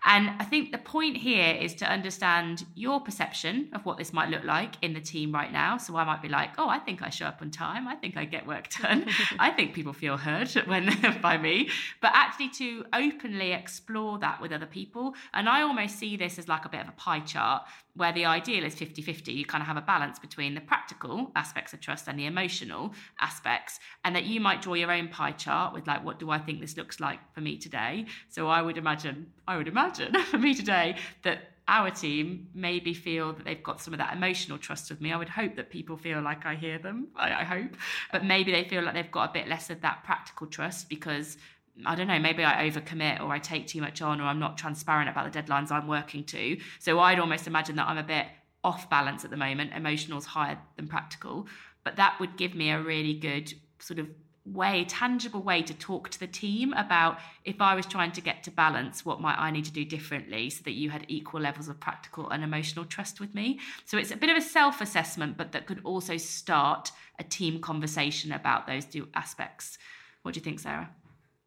And 0.05 0.29
I 0.39 0.45
think 0.45 0.71
the 0.71 0.77
point 0.77 1.17
here 1.17 1.53
is 1.55 1.75
to 1.75 1.85
understand 1.85 2.65
your 2.75 3.01
perception 3.01 3.69
of 3.73 3.85
what 3.85 3.97
this 3.97 4.13
might 4.13 4.29
look 4.29 4.43
like 4.43 4.75
in 4.81 4.93
the 4.93 5.01
team 5.01 5.33
right 5.33 5.51
now. 5.51 5.77
So 5.77 5.95
I 5.97 6.03
might 6.05 6.21
be 6.21 6.29
like, 6.29 6.51
oh, 6.57 6.69
I 6.69 6.79
think 6.79 7.01
I 7.01 7.09
show 7.09 7.25
up 7.25 7.41
on 7.41 7.51
time. 7.51 7.87
I 7.87 7.95
think 7.95 8.15
I 8.15 8.25
get 8.25 8.47
work 8.47 8.69
done. 8.81 9.05
I 9.37 9.51
think 9.51 9.73
people 9.73 9.93
feel 9.93 10.17
heard 10.17 10.49
when 10.65 10.89
by 11.21 11.37
me. 11.37 11.69
But 12.01 12.11
actually 12.13 12.49
to 12.49 12.85
openly 12.93 13.51
explore 13.51 14.19
that 14.19 14.41
with 14.41 14.51
other 14.51 14.65
people. 14.65 15.15
And 15.33 15.49
I 15.49 15.61
almost 15.61 15.97
see 15.97 16.15
this 16.17 16.39
as 16.39 16.47
like 16.47 16.65
a 16.65 16.69
bit 16.69 16.81
of 16.81 16.89
a 16.89 16.93
pie 16.93 17.19
chart 17.19 17.63
where 17.99 18.13
the 18.13 18.23
ideal 18.25 18.63
is 18.63 18.75
50 18.75 19.01
50. 19.01 19.33
You 19.33 19.45
kind 19.45 19.61
of 19.61 19.67
have 19.67 19.75
a 19.75 19.81
balance 19.81 20.19
between 20.19 20.55
the 20.55 20.61
practical 20.61 21.31
aspects 21.35 21.73
of 21.73 21.81
trust 21.81 22.07
and 22.07 22.17
the 22.17 22.25
emotional 22.25 22.93
aspects, 23.19 23.79
and 24.05 24.15
that 24.15 24.23
you 24.23 24.39
might 24.39 24.61
draw 24.61 24.75
your 24.75 24.91
own 24.91 25.09
pie 25.09 25.33
chart 25.33 25.73
with, 25.73 25.85
like, 25.85 26.03
what 26.05 26.17
do 26.17 26.29
I 26.29 26.39
think 26.39 26.61
this 26.61 26.77
looks 26.77 27.01
like 27.01 27.19
for 27.33 27.41
me 27.41 27.57
today? 27.57 28.05
So 28.29 28.47
I 28.47 28.61
would 28.61 28.77
imagine, 28.77 29.27
I 29.49 29.57
would 29.57 29.67
imagine 29.67 30.13
for 30.25 30.37
me 30.37 30.53
today 30.53 30.95
that 31.23 31.39
our 31.67 31.89
team 31.89 32.47
maybe 32.53 32.93
feel 32.93 33.33
that 33.33 33.45
they've 33.45 33.63
got 33.63 33.81
some 33.81 33.93
of 33.93 33.97
that 33.97 34.15
emotional 34.15 34.59
trust 34.59 34.91
with 34.91 35.01
me. 35.01 35.11
I 35.11 35.17
would 35.17 35.29
hope 35.29 35.55
that 35.55 35.71
people 35.71 35.97
feel 35.97 36.21
like 36.21 36.45
I 36.45 36.53
hear 36.53 36.77
them. 36.77 37.07
I, 37.15 37.41
I 37.41 37.43
hope. 37.43 37.75
But 38.11 38.23
maybe 38.23 38.51
they 38.51 38.63
feel 38.63 38.83
like 38.83 38.93
they've 38.93 39.11
got 39.11 39.31
a 39.31 39.33
bit 39.33 39.47
less 39.47 39.71
of 39.71 39.81
that 39.81 40.03
practical 40.03 40.45
trust 40.45 40.87
because 40.87 41.37
I 41.85 41.95
don't 41.95 42.07
know, 42.07 42.19
maybe 42.19 42.43
I 42.43 42.69
overcommit 42.69 43.21
or 43.21 43.31
I 43.31 43.39
take 43.39 43.65
too 43.65 43.81
much 43.81 44.01
on 44.03 44.21
or 44.21 44.25
I'm 44.25 44.39
not 44.39 44.57
transparent 44.57 45.09
about 45.09 45.31
the 45.31 45.41
deadlines 45.41 45.71
I'm 45.71 45.87
working 45.87 46.23
to. 46.25 46.57
So 46.77 46.99
I'd 46.99 47.19
almost 47.19 47.47
imagine 47.47 47.75
that 47.77 47.87
I'm 47.87 47.97
a 47.97 48.03
bit 48.03 48.27
off 48.63 48.87
balance 48.89 49.25
at 49.25 49.31
the 49.31 49.37
moment. 49.37 49.73
Emotional's 49.73 50.25
higher 50.25 50.59
than 50.75 50.87
practical. 50.87 51.47
But 51.83 51.95
that 51.95 52.19
would 52.19 52.37
give 52.37 52.53
me 52.53 52.69
a 52.69 52.79
really 52.79 53.13
good 53.15 53.53
sort 53.79 53.99
of 53.99 54.09
way, 54.53 54.85
tangible 54.85 55.41
way 55.41 55.61
to 55.63 55.73
talk 55.73 56.09
to 56.09 56.19
the 56.19 56.27
team 56.27 56.73
about 56.73 57.19
if 57.45 57.61
I 57.61 57.75
was 57.75 57.85
trying 57.85 58.11
to 58.13 58.21
get 58.21 58.43
to 58.43 58.51
balance, 58.51 59.05
what 59.05 59.21
might 59.21 59.37
I 59.37 59.51
need 59.51 59.65
to 59.65 59.71
do 59.71 59.85
differently 59.85 60.49
so 60.49 60.63
that 60.63 60.73
you 60.73 60.89
had 60.89 61.05
equal 61.07 61.41
levels 61.41 61.67
of 61.67 61.79
practical 61.79 62.29
and 62.29 62.43
emotional 62.43 62.85
trust 62.85 63.19
with 63.19 63.33
me. 63.33 63.59
So 63.85 63.97
it's 63.97 64.11
a 64.11 64.17
bit 64.17 64.29
of 64.29 64.37
a 64.37 64.41
self 64.41 64.81
assessment, 64.81 65.37
but 65.37 65.51
that 65.51 65.65
could 65.65 65.81
also 65.83 66.17
start 66.17 66.91
a 67.19 67.23
team 67.23 67.59
conversation 67.59 68.31
about 68.31 68.67
those 68.67 68.85
two 68.85 69.07
aspects. 69.13 69.77
What 70.23 70.33
do 70.33 70.39
you 70.39 70.43
think, 70.43 70.59
Sarah? 70.59 70.89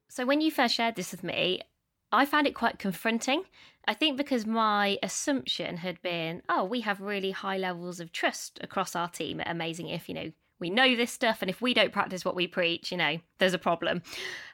So, 0.09 0.27
when 0.27 0.41
you 0.41 0.51
first 0.51 0.75
shared 0.75 0.97
this 0.97 1.13
with 1.13 1.25
me, 1.25 1.63
I 2.11 2.27
found 2.27 2.47
it 2.47 2.55
quite 2.55 2.79
confronting. 2.79 3.45
I 3.87 3.95
think 3.95 4.17
because 4.17 4.47
my 4.47 4.99
assumption 5.03 5.79
had 5.79 6.01
been, 6.03 6.43
oh, 6.49 6.65
we 6.65 6.83
have 6.83 7.01
really 7.01 7.33
high 7.33 7.57
levels 7.57 7.99
of 7.99 8.13
trust 8.13 8.59
across 8.63 8.95
our 8.95 9.09
team 9.09 9.41
at 9.41 9.51
Amazing 9.51 9.89
If, 9.89 10.09
you 10.09 10.15
know, 10.15 10.33
we 10.63 10.71
know 10.71 10.95
this 10.95 11.13
stuff, 11.13 11.43
and 11.43 11.51
if 11.51 11.61
we 11.61 11.75
don't 11.75 11.93
practice 11.93 12.25
what 12.25 12.37
we 12.37 12.47
preach, 12.47 12.91
you 12.91 12.97
know, 12.97 13.19
there's 13.39 13.53
a 13.53 13.59
problem. 13.59 14.01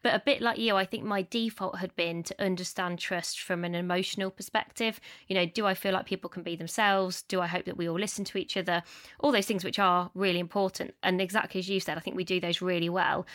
But 0.02 0.14
a 0.14 0.22
bit 0.24 0.40
like 0.40 0.58
you, 0.58 0.74
I 0.74 0.86
think 0.86 1.04
my 1.04 1.22
default 1.22 1.78
had 1.78 1.94
been 1.94 2.22
to 2.24 2.42
understand 2.42 2.98
trust 2.98 3.40
from 3.40 3.62
an 3.62 3.74
emotional 3.74 4.30
perspective. 4.30 5.00
You 5.28 5.36
know, 5.36 5.44
do 5.44 5.66
I 5.66 5.74
feel 5.74 5.92
like 5.92 6.06
people 6.06 6.30
can 6.30 6.42
be 6.42 6.56
themselves? 6.56 7.22
Do 7.22 7.42
I 7.42 7.46
hope 7.46 7.66
that 7.66 7.76
we 7.76 7.88
all 7.88 7.98
listen 7.98 8.24
to 8.24 8.38
each 8.38 8.56
other? 8.56 8.82
All 9.20 9.30
those 9.30 9.46
things 9.46 9.64
which 9.64 9.78
are 9.78 10.10
really 10.14 10.38
important. 10.38 10.94
And 11.02 11.20
exactly 11.20 11.58
as 11.58 11.68
you 11.68 11.78
said, 11.78 11.98
I 11.98 12.00
think 12.00 12.16
we 12.16 12.24
do 12.24 12.40
those 12.40 12.62
really 12.62 12.88
well. 12.88 13.26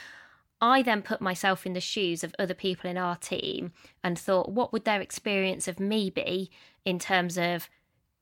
I 0.59 0.81
then 0.81 1.03
put 1.03 1.21
myself 1.21 1.65
in 1.67 1.73
the 1.73 1.79
shoes 1.79 2.23
of 2.23 2.33
other 2.39 2.55
people 2.55 2.89
in 2.89 2.97
our 2.97 3.17
team 3.17 3.71
and 4.03 4.17
thought, 4.17 4.51
what 4.51 4.73
would 4.73 4.85
their 4.85 5.01
experience 5.01 5.67
of 5.67 5.79
me 5.79 6.09
be 6.09 6.49
in 6.85 6.97
terms 6.97 7.37
of 7.37 7.69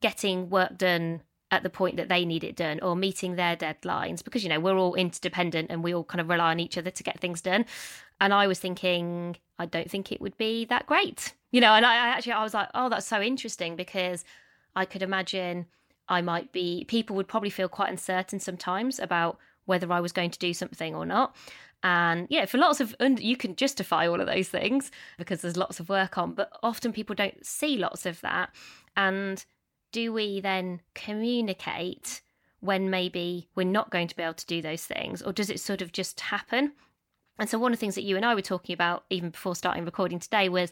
getting 0.02 0.50
work 0.50 0.78
done 0.78 1.22
at 1.52 1.64
the 1.64 1.70
point 1.70 1.98
that 1.98 2.10
they 2.10 2.26
need 2.26 2.44
it 2.44 2.56
done 2.56 2.80
or 2.80 2.96
meeting 2.96 3.36
their 3.36 3.56
deadlines? 3.56 4.24
Because, 4.24 4.44
you 4.44 4.50
know, 4.50 4.60
we're 4.60 4.78
all 4.78 4.96
interdependent 4.96 5.70
and 5.70 5.84
we 5.84 5.94
all 5.94 6.04
kind 6.04 6.22
of 6.22 6.30
rely 6.30 6.52
on 6.52 6.60
each 6.60 6.78
other 6.78 6.90
to 6.90 7.04
get 7.04 7.20
things 7.20 7.42
done. 7.42 7.66
And 8.20 8.34
I 8.34 8.48
was 8.48 8.60
thinking, 8.60 9.36
I 9.60 9.66
don't 9.66 9.90
think 9.90 10.12
it 10.12 10.22
would 10.22 10.38
be 10.38 10.66
that 10.66 10.86
great. 10.88 11.34
You 11.52 11.62
know, 11.62 11.74
and 11.74 11.86
I, 11.86 11.96
actually, 11.96 12.34
I 12.34 12.44
was 12.44 12.54
like, 12.54 12.70
oh, 12.74 12.90
that's 12.90 13.06
so 13.06 13.22
interesting 13.22 13.76
because 13.76 14.24
I 14.76 14.86
could 14.86 15.02
imagine 15.02 15.66
I 16.08 16.22
might 16.22 16.52
be, 16.52 16.86
people 16.88 17.16
would 17.18 17.28
probably 17.28 17.50
feel 17.50 17.68
quite 17.68 17.90
uncertain 17.90 18.40
sometimes 18.40 19.00
about 19.00 19.38
whether 19.66 19.92
I 19.92 20.00
was 20.00 20.12
going 20.12 20.32
to 20.32 20.40
do 20.40 20.54
something 20.54 20.96
or 20.96 21.06
not. 21.06 21.36
And 21.84 22.28
yeah, 22.30 22.46
for 22.46 22.58
lots 22.58 22.80
of, 22.80 22.96
you 23.00 23.36
can 23.36 23.56
justify 23.56 24.08
all 24.08 24.22
of 24.22 24.28
those 24.28 24.50
things 24.50 24.92
because 25.18 25.42
there's 25.42 25.58
lots 25.58 25.80
of 25.80 25.90
work 25.90 26.18
on, 26.18 26.34
but 26.34 26.52
often 26.62 26.94
people 26.94 27.16
don't 27.16 27.46
see 27.46 27.78
lots 27.78 28.06
of 28.06 28.22
that. 28.22 28.52
And 28.96 29.44
do 29.92 30.14
we 30.14 30.40
then 30.40 30.82
communicate 30.94 32.22
when 32.60 32.90
maybe 32.90 33.50
we're 33.56 33.64
not 33.64 33.90
going 33.90 34.08
to 34.08 34.16
be 34.16 34.24
able 34.24 34.34
to 34.36 34.46
do 34.46 34.62
those 34.62 34.86
things, 34.86 35.22
or 35.22 35.34
does 35.34 35.50
it 35.50 35.60
sort 35.60 35.82
of 35.82 35.92
just 35.92 36.20
happen? 36.20 36.74
And 37.40 37.50
so, 37.50 37.58
one 37.58 37.72
of 37.72 37.80
the 37.80 37.82
things 37.82 37.96
that 37.96 38.04
you 38.04 38.16
and 38.16 38.26
I 38.26 38.36
were 38.36 38.42
talking 38.42 38.74
about 38.74 39.06
even 39.10 39.32
before 39.32 39.56
starting 39.56 39.86
recording 39.86 40.20
today 40.20 40.48
was 40.50 40.72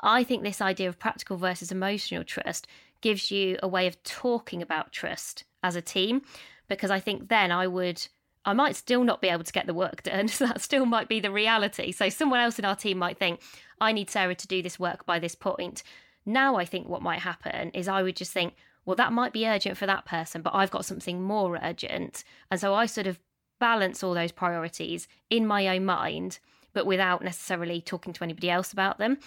I 0.00 0.22
think 0.24 0.42
this 0.42 0.60
idea 0.60 0.88
of 0.88 0.98
practical 0.98 1.36
versus 1.36 1.72
emotional 1.72 2.22
trust 2.22 2.66
gives 3.00 3.30
you 3.30 3.58
a 3.62 3.68
way 3.68 3.86
of 3.86 4.02
talking 4.04 4.62
about 4.62 4.92
trust 4.92 5.44
as 5.62 5.74
a 5.74 5.82
team, 5.82 6.22
because 6.68 6.90
I 6.90 7.00
think 7.00 7.28
then 7.28 7.50
I 7.50 7.66
would 7.66 8.06
I 8.44 8.52
might 8.54 8.76
still 8.76 9.04
not 9.04 9.20
be 9.20 9.28
able 9.28 9.44
to 9.44 9.52
get 9.52 9.66
the 9.66 9.74
work 9.74 10.02
done. 10.04 10.28
So 10.28 10.46
that 10.46 10.60
still 10.60 10.86
might 10.86 11.08
be 11.08 11.20
the 11.20 11.30
reality. 11.30 11.92
So 11.92 12.08
someone 12.08 12.40
else 12.40 12.58
in 12.58 12.64
our 12.64 12.76
team 12.76 12.98
might 12.98 13.18
think, 13.18 13.40
I 13.80 13.92
need 13.92 14.10
Sarah 14.10 14.34
to 14.34 14.46
do 14.46 14.62
this 14.62 14.78
work 14.78 15.04
by 15.06 15.18
this 15.18 15.34
point. 15.34 15.82
Now 16.26 16.56
I 16.56 16.64
think 16.64 16.88
what 16.88 17.02
might 17.02 17.20
happen 17.20 17.70
is 17.70 17.88
I 17.88 18.02
would 18.02 18.16
just 18.16 18.32
think, 18.32 18.54
well, 18.84 18.96
that 18.96 19.12
might 19.12 19.32
be 19.32 19.46
urgent 19.46 19.76
for 19.76 19.86
that 19.86 20.04
person, 20.04 20.42
but 20.42 20.54
I've 20.54 20.70
got 20.70 20.84
something 20.84 21.22
more 21.22 21.58
urgent. 21.62 22.24
And 22.50 22.60
so 22.60 22.74
I 22.74 22.86
sort 22.86 23.06
of 23.06 23.18
balance 23.58 24.02
all 24.02 24.14
those 24.14 24.32
priorities 24.32 25.06
in 25.28 25.46
my 25.46 25.68
own 25.68 25.84
mind, 25.84 26.38
but 26.72 26.86
without 26.86 27.22
necessarily 27.22 27.80
talking 27.80 28.12
to 28.14 28.24
anybody 28.24 28.50
else 28.50 28.72
about 28.72 28.98
them. 28.98 29.18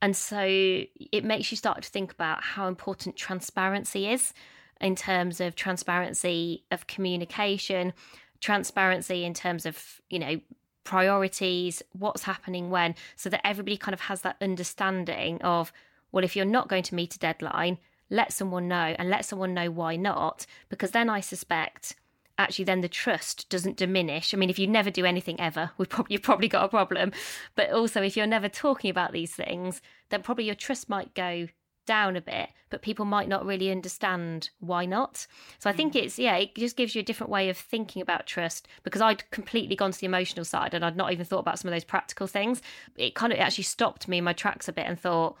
And 0.00 0.16
so 0.16 0.42
it 0.44 1.24
makes 1.24 1.50
you 1.50 1.56
start 1.56 1.82
to 1.82 1.88
think 1.88 2.12
about 2.12 2.42
how 2.42 2.68
important 2.68 3.16
transparency 3.16 4.08
is 4.08 4.32
in 4.80 4.96
terms 4.96 5.40
of 5.40 5.54
transparency 5.54 6.64
of 6.70 6.86
communication, 6.86 7.92
transparency 8.40 9.24
in 9.24 9.34
terms 9.34 9.64
of, 9.64 10.00
you 10.10 10.18
know, 10.18 10.40
priorities, 10.84 11.82
what's 11.92 12.24
happening 12.24 12.70
when, 12.70 12.94
so 13.14 13.30
that 13.30 13.46
everybody 13.46 13.76
kind 13.76 13.94
of 13.94 14.00
has 14.00 14.22
that 14.22 14.36
understanding 14.40 15.40
of, 15.42 15.72
well, 16.12 16.24
if 16.24 16.36
you're 16.36 16.44
not 16.44 16.68
going 16.68 16.82
to 16.84 16.94
meet 16.94 17.16
a 17.16 17.18
deadline, 17.18 17.78
let 18.10 18.32
someone 18.32 18.68
know 18.68 18.94
and 18.98 19.08
let 19.10 19.24
someone 19.24 19.54
know 19.54 19.70
why 19.70 19.96
not. 19.96 20.46
Because 20.68 20.92
then 20.92 21.08
I 21.08 21.20
suspect 21.20 21.96
actually 22.38 22.64
then 22.64 22.80
the 22.80 22.88
trust 22.88 23.48
doesn't 23.48 23.76
diminish. 23.76 24.32
I 24.32 24.36
mean, 24.36 24.50
if 24.50 24.58
you 24.58 24.66
never 24.66 24.90
do 24.90 25.04
anything 25.04 25.40
ever, 25.40 25.70
we've 25.78 25.88
probably, 25.88 26.14
you've 26.14 26.22
probably 26.22 26.48
got 26.48 26.64
a 26.64 26.68
problem. 26.68 27.12
But 27.54 27.70
also, 27.70 28.02
if 28.02 28.16
you're 28.16 28.26
never 28.26 28.48
talking 28.48 28.90
about 28.90 29.12
these 29.12 29.34
things, 29.34 29.80
then 30.10 30.22
probably 30.22 30.44
your 30.44 30.54
trust 30.54 30.88
might 30.88 31.14
go 31.14 31.48
down 31.84 32.16
a 32.16 32.20
bit, 32.20 32.50
but 32.70 32.82
people 32.82 33.04
might 33.04 33.28
not 33.28 33.44
really 33.44 33.70
understand 33.70 34.50
why 34.60 34.86
not. 34.86 35.26
So 35.58 35.68
I 35.68 35.72
think 35.72 35.94
mm. 35.94 36.02
it's, 36.02 36.18
yeah, 36.18 36.36
it 36.36 36.54
just 36.54 36.76
gives 36.76 36.94
you 36.94 37.00
a 37.00 37.04
different 37.04 37.30
way 37.30 37.48
of 37.48 37.56
thinking 37.56 38.00
about 38.02 38.26
trust 38.26 38.68
because 38.84 39.00
I'd 39.00 39.28
completely 39.30 39.74
gone 39.74 39.90
to 39.90 39.98
the 39.98 40.06
emotional 40.06 40.44
side 40.44 40.74
and 40.74 40.84
I'd 40.84 40.96
not 40.96 41.12
even 41.12 41.26
thought 41.26 41.40
about 41.40 41.58
some 41.58 41.68
of 41.68 41.74
those 41.74 41.84
practical 41.84 42.26
things. 42.26 42.62
It 42.96 43.14
kind 43.14 43.32
of 43.32 43.40
actually 43.40 43.64
stopped 43.64 44.06
me 44.06 44.18
in 44.18 44.24
my 44.24 44.32
tracks 44.32 44.68
a 44.68 44.72
bit 44.72 44.86
and 44.86 44.98
thought, 44.98 45.36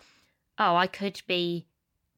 oh, 0.70 0.76
I 0.76 0.86
could 0.86 1.22
be 1.26 1.66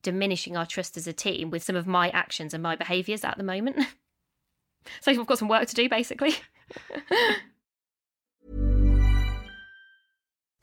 diminishing 0.03 0.57
our 0.57 0.67
trust 0.67 0.97
as 0.97 1.07
a 1.07 1.13
team 1.13 1.51
with 1.51 1.63
some 1.63 1.77
of 1.77 1.87
my 1.87 2.11
actions 2.11 2.55
and 2.55 2.63
my 2.63 2.77
behaviours 2.77 3.25
at 3.25 3.39
the 3.39 3.45
moment. 3.45 3.77
so 5.01 5.11
I've 5.11 5.27
got 5.27 5.39
some 5.39 5.49
work 5.49 5.67
to 5.69 5.75
do 5.75 5.89
basically. 5.89 6.35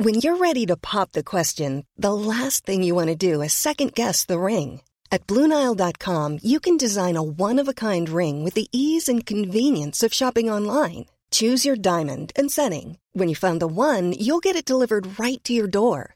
When 0.03 0.15
you're 0.15 0.37
ready 0.37 0.65
to 0.65 0.77
pop 0.77 1.11
the 1.11 1.21
question, 1.21 1.85
the 1.95 2.11
last 2.11 2.65
thing 2.65 2.81
you 2.81 2.95
want 2.95 3.09
to 3.09 3.27
do 3.31 3.43
is 3.43 3.53
second 3.53 3.93
guess 3.93 4.25
the 4.25 4.39
ring. 4.39 4.81
At 5.11 5.27
Bluenile.com, 5.27 6.39
you 6.41 6.59
can 6.59 6.75
design 6.75 7.17
a 7.17 7.21
one 7.21 7.59
of 7.59 7.67
a 7.67 7.75
kind 7.75 8.09
ring 8.09 8.43
with 8.43 8.55
the 8.55 8.67
ease 8.71 9.07
and 9.07 9.23
convenience 9.23 10.01
of 10.01 10.11
shopping 10.11 10.49
online. 10.49 11.05
Choose 11.29 11.65
your 11.65 11.75
diamond 11.75 12.33
and 12.35 12.51
setting. 12.51 12.97
When 13.13 13.29
you 13.29 13.35
find 13.35 13.61
the 13.61 13.67
one, 13.67 14.13
you'll 14.13 14.39
get 14.47 14.55
it 14.55 14.65
delivered 14.65 15.19
right 15.19 15.43
to 15.43 15.53
your 15.53 15.67
door. 15.67 16.15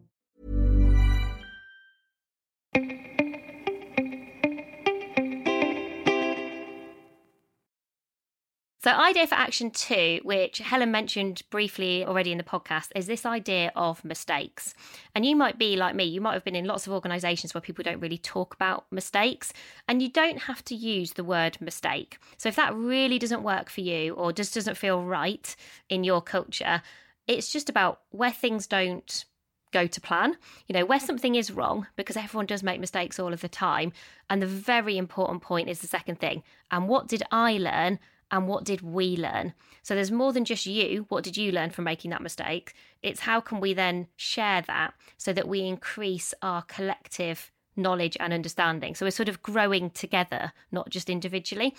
So, 8.83 8.89
idea 8.89 9.27
for 9.27 9.35
action 9.35 9.69
two, 9.69 10.21
which 10.23 10.57
Helen 10.57 10.89
mentioned 10.89 11.43
briefly 11.51 12.03
already 12.03 12.31
in 12.31 12.39
the 12.39 12.43
podcast, 12.43 12.87
is 12.95 13.05
this 13.05 13.27
idea 13.27 13.71
of 13.75 14.03
mistakes. 14.03 14.73
And 15.13 15.23
you 15.23 15.35
might 15.35 15.59
be 15.59 15.75
like 15.75 15.93
me, 15.93 16.05
you 16.05 16.19
might 16.19 16.33
have 16.33 16.43
been 16.43 16.55
in 16.55 16.65
lots 16.65 16.87
of 16.87 16.93
organizations 16.93 17.53
where 17.53 17.61
people 17.61 17.83
don't 17.83 17.99
really 17.99 18.17
talk 18.17 18.55
about 18.55 18.87
mistakes, 18.91 19.53
and 19.87 20.01
you 20.01 20.09
don't 20.09 20.39
have 20.39 20.65
to 20.65 20.73
use 20.73 21.13
the 21.13 21.23
word 21.23 21.61
mistake. 21.61 22.17
So, 22.37 22.49
if 22.49 22.55
that 22.55 22.73
really 22.73 23.19
doesn't 23.19 23.43
work 23.43 23.69
for 23.69 23.81
you 23.81 24.15
or 24.15 24.33
just 24.33 24.55
doesn't 24.55 24.77
feel 24.77 25.03
right 25.03 25.55
in 25.87 26.03
your 26.03 26.23
culture, 26.23 26.81
it's 27.27 27.51
just 27.51 27.69
about 27.69 28.01
where 28.09 28.31
things 28.31 28.65
don't 28.65 29.25
go 29.71 29.87
to 29.87 30.01
plan, 30.01 30.35
you 30.67 30.73
know, 30.73 30.85
where 30.85 30.99
mm. 30.99 31.05
something 31.05 31.35
is 31.35 31.51
wrong, 31.51 31.87
because 31.95 32.17
everyone 32.17 32.45
does 32.45 32.63
make 32.63 32.79
mistakes 32.79 33.19
all 33.19 33.33
of 33.33 33.41
the 33.41 33.49
time. 33.49 33.91
And 34.29 34.41
the 34.41 34.47
very 34.47 34.97
important 34.97 35.41
point 35.41 35.69
is 35.69 35.79
the 35.79 35.87
second 35.87 36.19
thing. 36.19 36.43
And 36.69 36.87
what 36.87 37.07
did 37.07 37.23
I 37.31 37.53
learn? 37.53 37.99
and 38.33 38.47
what 38.47 38.63
did 38.63 38.81
we 38.81 39.17
learn? 39.17 39.53
So 39.83 39.93
there's 39.93 40.09
more 40.09 40.31
than 40.31 40.45
just 40.45 40.65
you. 40.65 41.05
What 41.09 41.23
did 41.23 41.35
you 41.35 41.51
learn 41.51 41.69
from 41.69 41.83
making 41.83 42.11
that 42.11 42.21
mistake? 42.21 42.73
It's 43.03 43.19
how 43.19 43.41
can 43.41 43.59
we 43.59 43.73
then 43.73 44.07
share 44.15 44.61
that 44.61 44.93
so 45.17 45.33
that 45.33 45.49
we 45.49 45.61
increase 45.61 46.33
our 46.41 46.61
collective 46.61 47.51
knowledge 47.75 48.17
and 48.19 48.33
understanding. 48.33 48.95
So 48.95 49.05
we're 49.05 49.11
sort 49.11 49.29
of 49.29 49.41
growing 49.41 49.89
together, 49.89 50.53
not 50.71 50.89
just 50.89 51.09
individually. 51.09 51.75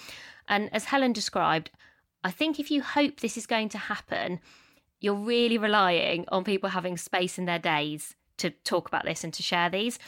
And 0.49 0.73
as 0.73 0.87
Helen 0.87 1.13
described, 1.13 1.71
I 2.25 2.31
think 2.31 2.59
if 2.59 2.71
you 2.71 2.83
hope 2.83 3.21
this 3.21 3.37
is 3.37 3.47
going 3.47 3.69
to 3.71 3.79
happen, 3.79 4.41
you're 5.03 5.15
really 5.15 5.59
relying 5.59 6.25
on 6.29 6.45
people 6.45 6.71
having 6.71 6.97
space 6.97 7.37
in 7.37 7.45
their 7.45 7.59
days 7.59 8.15
to 8.39 8.51
talk 8.51 8.89
about 8.89 9.05
this 9.05 9.23
and 9.25 9.35
to 9.35 9.43
share 9.43 9.69
these. 9.69 9.99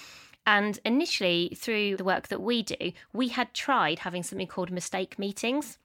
And 0.46 0.78
initially, 0.84 1.56
through 1.56 1.96
the 1.96 2.04
work 2.04 2.28
that 2.28 2.40
we 2.40 2.62
do, 2.62 2.92
we 3.12 3.28
had 3.28 3.52
tried 3.52 3.98
having 4.00 4.22
something 4.22 4.46
called 4.46 4.70
mistake 4.70 5.18
meetings 5.18 5.78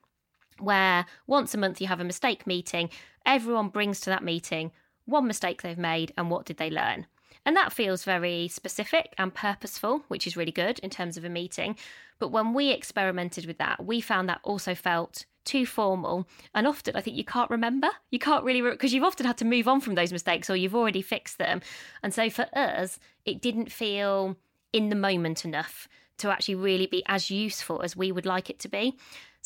where 0.59 1.05
once 1.25 1.53
a 1.53 1.57
month 1.57 1.81
you 1.81 1.87
have 1.87 1.99
a 1.99 2.05
mistake 2.05 2.45
meeting, 2.45 2.89
everyone 3.25 3.69
brings 3.69 3.99
to 4.01 4.09
that 4.09 4.23
meeting 4.23 4.71
one 5.05 5.25
mistake 5.25 5.61
they've 5.61 5.77
made 5.77 6.13
and 6.17 6.29
what 6.29 6.45
did 6.45 6.57
they 6.57 6.69
learn. 6.69 7.07
And 7.45 7.55
that 7.55 7.73
feels 7.73 8.03
very 8.03 8.47
specific 8.47 9.13
and 9.17 9.33
purposeful, 9.33 10.03
which 10.07 10.27
is 10.27 10.37
really 10.37 10.51
good 10.51 10.79
in 10.79 10.89
terms 10.89 11.17
of 11.17 11.23
a 11.23 11.29
meeting. 11.29 11.75
But 12.19 12.29
when 12.29 12.53
we 12.53 12.71
experimented 12.71 13.45
with 13.45 13.57
that, 13.57 13.83
we 13.83 14.01
found 14.01 14.29
that 14.29 14.41
also 14.43 14.75
felt 14.75 15.25
too 15.45 15.65
formal. 15.65 16.27
And 16.53 16.67
often 16.67 16.95
I 16.95 17.01
think 17.01 17.17
you 17.17 17.23
can't 17.23 17.49
remember. 17.49 17.89
You 18.11 18.19
can't 18.19 18.43
really, 18.43 18.61
because 18.61 18.91
re- 18.91 18.95
you've 18.95 19.05
often 19.05 19.25
had 19.25 19.37
to 19.37 19.45
move 19.45 19.67
on 19.67 19.81
from 19.81 19.95
those 19.95 20.11
mistakes 20.11 20.49
or 20.49 20.55
you've 20.55 20.75
already 20.75 21.01
fixed 21.01 21.37
them. 21.37 21.61
And 22.03 22.13
so 22.13 22.29
for 22.29 22.47
us, 22.53 22.99
it 23.25 23.41
didn't 23.41 23.71
feel 23.71 24.35
in 24.73 24.89
the 24.89 24.95
moment 24.95 25.45
enough 25.45 25.87
to 26.19 26.29
actually 26.29 26.55
really 26.55 26.85
be 26.85 27.03
as 27.07 27.31
useful 27.31 27.81
as 27.81 27.95
we 27.95 28.11
would 28.11 28.25
like 28.25 28.49
it 28.49 28.59
to 28.59 28.67
be. 28.67 28.97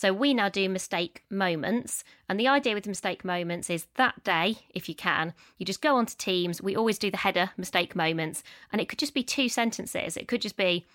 So 0.04 0.12
we 0.12 0.34
now 0.34 0.50
do 0.50 0.68
mistake 0.68 1.24
moments. 1.30 2.04
And 2.28 2.38
the 2.38 2.50
idea 2.50 2.74
with 2.74 2.86
mistake 2.86 3.24
moments 3.24 3.70
is 3.70 3.88
that 3.96 4.22
day, 4.26 4.58
if 4.72 4.90
you 4.90 4.96
can, 4.96 5.34
you 5.58 5.66
just 5.66 5.82
go 5.82 5.96
onto 5.96 6.14
Teams. 6.18 6.62
We 6.62 6.76
always 6.76 6.98
do 6.98 7.10
the 7.10 7.16
header 7.16 7.52
mistake 7.56 7.96
moments. 7.96 8.44
And 8.74 8.82
it 8.82 8.90
could 8.90 9.00
just 9.00 9.14
be 9.14 9.24
two 9.24 9.48
sentences. 9.48 10.18
It 10.18 10.28
could 10.28 10.42
just 10.42 10.58
be, 10.58 10.86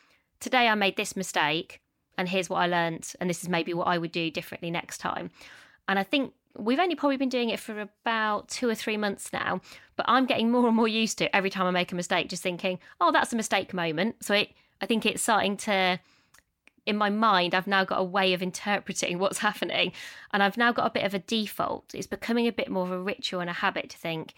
today 0.40 0.68
I 0.68 0.74
made 0.74 0.98
this 0.98 1.16
mistake, 1.16 1.80
and 2.18 2.28
here's 2.28 2.50
what 2.50 2.58
I 2.58 2.66
learned. 2.66 3.10
And 3.18 3.30
this 3.30 3.42
is 3.42 3.48
maybe 3.48 3.72
what 3.72 3.86
I 3.86 3.96
would 3.96 4.12
do 4.12 4.30
differently 4.30 4.70
next 4.70 4.98
time. 4.98 5.30
And 5.88 5.98
I 5.98 6.02
think 6.02 6.34
we've 6.58 6.78
only 6.78 6.94
probably 6.94 7.16
been 7.16 7.30
doing 7.30 7.48
it 7.48 7.60
for 7.60 7.80
about 7.80 8.50
two 8.50 8.68
or 8.68 8.74
three 8.74 8.98
months 8.98 9.32
now, 9.32 9.62
but 9.96 10.04
I'm 10.06 10.26
getting 10.26 10.50
more 10.50 10.66
and 10.66 10.76
more 10.76 10.86
used 10.86 11.16
to 11.16 11.24
it 11.24 11.30
every 11.32 11.48
time 11.48 11.64
I 11.64 11.70
make 11.70 11.92
a 11.92 11.94
mistake, 11.94 12.28
just 12.28 12.42
thinking, 12.42 12.78
oh, 13.00 13.10
that's 13.10 13.32
a 13.32 13.36
mistake 13.36 13.72
moment. 13.72 14.16
So 14.22 14.34
it, 14.34 14.50
I 14.82 14.84
think 14.84 15.06
it's 15.06 15.22
starting 15.22 15.56
to 15.56 15.98
in 16.88 16.96
my 16.96 17.10
mind, 17.10 17.54
I've 17.54 17.66
now 17.66 17.84
got 17.84 18.00
a 18.00 18.04
way 18.04 18.32
of 18.32 18.42
interpreting 18.42 19.18
what's 19.20 19.38
happening. 19.38 19.92
And 20.32 20.42
I've 20.42 20.56
now 20.56 20.72
got 20.72 20.86
a 20.86 20.90
bit 20.90 21.04
of 21.04 21.12
a 21.12 21.18
default. 21.18 21.94
It's 21.94 22.06
becoming 22.06 22.48
a 22.48 22.52
bit 22.52 22.70
more 22.70 22.84
of 22.84 22.90
a 22.90 22.98
ritual 22.98 23.40
and 23.40 23.50
a 23.50 23.52
habit 23.52 23.90
to 23.90 23.98
think, 23.98 24.32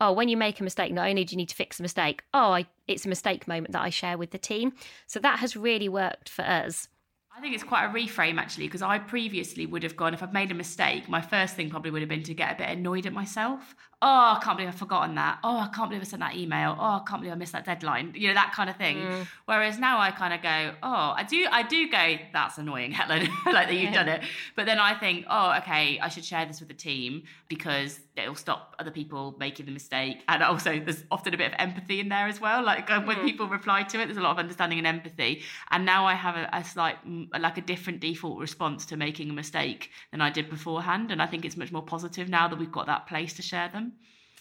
oh, 0.00 0.12
when 0.12 0.28
you 0.28 0.36
make 0.36 0.60
a 0.60 0.64
mistake, 0.64 0.92
not 0.92 1.08
only 1.08 1.24
do 1.24 1.32
you 1.32 1.38
need 1.38 1.48
to 1.48 1.54
fix 1.54 1.78
the 1.78 1.82
mistake, 1.82 2.22
oh, 2.34 2.52
I, 2.52 2.66
it's 2.86 3.06
a 3.06 3.08
mistake 3.08 3.48
moment 3.48 3.72
that 3.72 3.80
I 3.80 3.88
share 3.88 4.18
with 4.18 4.32
the 4.32 4.38
team. 4.38 4.74
So 5.06 5.18
that 5.20 5.38
has 5.38 5.56
really 5.56 5.88
worked 5.88 6.28
for 6.28 6.42
us. 6.42 6.88
I 7.36 7.40
think 7.40 7.52
it's 7.52 7.64
quite 7.64 7.84
a 7.84 7.88
reframe 7.88 8.38
actually, 8.38 8.68
because 8.68 8.82
I 8.82 8.98
previously 8.98 9.66
would 9.66 9.82
have 9.82 9.96
gone, 9.96 10.14
if 10.14 10.22
I've 10.22 10.32
made 10.32 10.52
a 10.52 10.54
mistake, 10.54 11.08
my 11.08 11.20
first 11.20 11.56
thing 11.56 11.68
probably 11.68 11.90
would 11.90 12.00
have 12.00 12.08
been 12.08 12.22
to 12.22 12.34
get 12.34 12.52
a 12.52 12.54
bit 12.56 12.68
annoyed 12.68 13.06
at 13.06 13.12
myself. 13.12 13.74
Oh, 14.00 14.36
I 14.36 14.40
can't 14.40 14.56
believe 14.56 14.68
I've 14.68 14.78
forgotten 14.78 15.16
that. 15.16 15.38
Oh, 15.42 15.58
I 15.58 15.68
can't 15.74 15.88
believe 15.88 16.02
I 16.02 16.04
sent 16.04 16.20
that 16.20 16.36
email. 16.36 16.76
Oh, 16.78 16.84
I 16.84 17.02
can't 17.08 17.22
believe 17.22 17.32
I 17.32 17.36
missed 17.36 17.52
that 17.52 17.64
deadline. 17.64 18.12
You 18.14 18.28
know, 18.28 18.34
that 18.34 18.52
kind 18.52 18.70
of 18.70 18.76
thing. 18.76 18.98
Mm. 18.98 19.26
Whereas 19.46 19.78
now 19.78 19.98
I 19.98 20.12
kind 20.12 20.32
of 20.32 20.42
go, 20.42 20.74
oh, 20.82 21.14
I 21.16 21.24
do, 21.24 21.46
I 21.50 21.64
do 21.64 21.90
go, 21.90 22.18
that's 22.32 22.58
annoying, 22.58 22.92
Helen, 23.00 23.28
like 23.46 23.66
that 23.66 23.74
you've 23.74 23.84
yeah. 23.84 24.04
done 24.04 24.08
it. 24.08 24.22
But 24.54 24.66
then 24.66 24.78
I 24.78 24.94
think, 24.94 25.26
oh, 25.28 25.56
okay, 25.58 25.98
I 25.98 26.08
should 26.08 26.24
share 26.24 26.46
this 26.46 26.60
with 26.60 26.68
the 26.68 26.74
team 26.74 27.24
because 27.48 27.98
it'll 28.16 28.34
stop 28.34 28.74
other 28.78 28.90
people 28.90 29.34
making 29.38 29.66
the 29.66 29.72
mistake. 29.72 30.22
And 30.28 30.42
also, 30.42 30.78
there's 30.78 31.04
often 31.10 31.34
a 31.34 31.36
bit 31.36 31.52
of 31.52 31.58
empathy 31.58 32.00
in 32.00 32.08
there 32.08 32.26
as 32.26 32.40
well. 32.40 32.64
Like 32.64 32.90
um, 32.90 33.06
when 33.06 33.16
mm. 33.18 33.24
people 33.24 33.48
reply 33.48 33.82
to 33.82 34.00
it, 34.00 34.06
there's 34.06 34.18
a 34.18 34.22
lot 34.22 34.32
of 34.32 34.38
understanding 34.38 34.78
and 34.78 34.86
empathy. 34.86 35.42
And 35.70 35.84
now 35.84 36.06
I 36.06 36.14
have 36.14 36.36
a, 36.36 36.48
a 36.52 36.64
slight, 36.64 36.96
like 37.38 37.58
a 37.58 37.62
different 37.62 38.00
default 38.00 38.38
response 38.38 38.86
to 38.86 38.96
making 38.96 39.30
a 39.30 39.32
mistake 39.32 39.90
than 40.10 40.20
I 40.20 40.30
did 40.30 40.48
beforehand. 40.48 41.10
And 41.10 41.20
I 41.20 41.26
think 41.26 41.44
it's 41.44 41.56
much 41.56 41.72
more 41.72 41.82
positive 41.82 42.28
now 42.28 42.46
that 42.48 42.58
we've 42.58 42.70
got 42.72 42.86
that 42.86 43.06
place 43.06 43.34
to 43.34 43.42
share 43.42 43.68
them. 43.68 43.94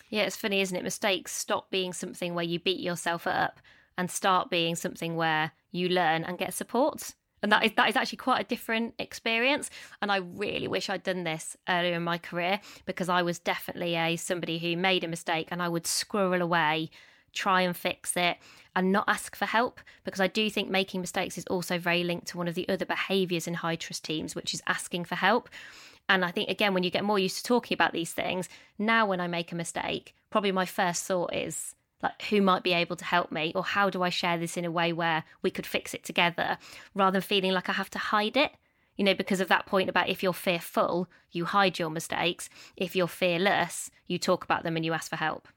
Yeah, 0.10 0.24
it's 0.24 0.36
funny, 0.36 0.62
isn't 0.62 0.78
it? 0.78 0.84
Mistakes 0.84 1.32
stop 1.32 1.72
being 1.72 1.94
something 1.94 2.36
where 2.36 2.46
you 2.46 2.60
beat 2.60 2.80
yourself 2.80 3.26
up 3.26 3.60
and 3.98 4.12
start 4.12 4.50
being 4.50 4.76
something 4.76 5.16
where 5.16 5.52
you 5.72 5.90
learn 5.90 6.24
and 6.24 6.38
get 6.38 6.54
support. 6.54 7.14
And 7.44 7.52
that 7.52 7.66
is 7.66 7.72
that 7.76 7.90
is 7.90 7.96
actually 7.96 8.18
quite 8.18 8.42
a 8.42 8.46
different 8.46 8.96
experience. 8.98 9.70
And 10.02 10.12
I 10.12 10.18
really 10.18 10.68
wish 10.68 10.90
I'd 10.90 11.04
done 11.04 11.26
this 11.26 11.56
earlier 11.68 11.94
in 11.94 12.04
my 12.04 12.18
career 12.18 12.62
because 12.86 13.10
I 13.10 13.22
was 13.22 13.38
definitely 13.38 13.96
a 13.96 14.16
somebody 14.16 14.58
who 14.58 14.78
made 14.78 15.04
a 15.04 15.10
mistake 15.10 15.50
and 15.52 15.62
I 15.62 15.68
would 15.68 15.86
squirrel 15.86 16.42
away, 16.42 16.90
try 17.34 17.62
and 17.62 17.76
fix 17.76 18.16
it, 18.16 18.38
and 18.76 18.92
not 18.92 19.04
ask 19.08 19.36
for 19.36 19.46
help 19.46 19.82
because 20.06 20.22
I 20.22 20.28
do 20.28 20.50
think 20.50 20.70
making 20.70 21.02
mistakes 21.02 21.38
is 21.38 21.46
also 21.48 21.78
very 21.78 22.04
linked 22.04 22.28
to 22.28 22.38
one 22.38 22.48
of 22.48 22.56
the 22.56 22.68
other 22.70 22.86
behaviours 22.86 23.48
in 23.48 23.56
high 23.56 23.76
trust 23.76 24.06
teams, 24.06 24.36
which 24.36 24.54
is 24.54 24.64
asking 24.66 25.06
for 25.06 25.16
help. 25.16 25.50
And 26.10 26.26
I 26.26 26.32
think, 26.32 26.50
again, 26.50 26.74
when 26.74 26.84
you 26.84 26.90
get 26.90 27.04
more 27.04 27.20
used 27.20 27.38
to 27.38 27.44
talking 27.44 27.76
about 27.76 27.94
these 27.94 28.12
things, 28.12 28.50
now 28.78 29.06
when 29.06 29.22
I 29.22 29.28
make 29.28 29.52
a 29.52 29.56
mistake, 29.56 30.14
probably 30.30 30.52
my 30.52 30.66
first 30.66 31.06
thought 31.06 31.34
is, 31.34 31.76
like 32.04 32.22
who 32.24 32.42
might 32.42 32.64
be 32.64 32.74
able 32.74 32.96
to 32.98 33.06
help 33.06 33.32
me 33.32 33.52
or 33.56 33.64
how 33.64 33.90
do 33.90 34.04
I 34.04 34.10
share 34.10 34.38
this 34.38 34.58
in 34.58 34.66
a 34.66 34.72
way 34.72 34.94
where 34.94 35.24
we 35.42 35.50
could 35.50 35.66
fix 35.66 35.94
it 35.94 36.04
together 36.04 36.58
rather 36.94 37.14
than 37.14 37.22
feeling 37.22 37.54
like 37.54 37.70
I 37.70 37.74
have 37.74 37.90
to 37.92 38.00
hide 38.00 38.38
it? 38.38 38.52
You 38.98 39.06
know 39.06 39.16
because 39.16 39.42
of 39.42 39.48
that 39.48 39.66
point 39.66 39.90
about 39.90 40.10
if 40.10 40.22
you're 40.22 40.34
fearful 40.34 41.08
you 41.32 41.46
hide 41.46 41.80
your 41.80 41.90
mistakes. 41.90 42.50
If 42.78 42.96
you're 42.96 43.08
fearless 43.08 43.90
you 44.06 44.20
talk 44.20 44.44
about 44.44 44.64
them 44.64 44.76
and 44.76 44.86
you 44.86 44.94
ask 44.94 45.10
for 45.10 45.16
help 45.16 45.48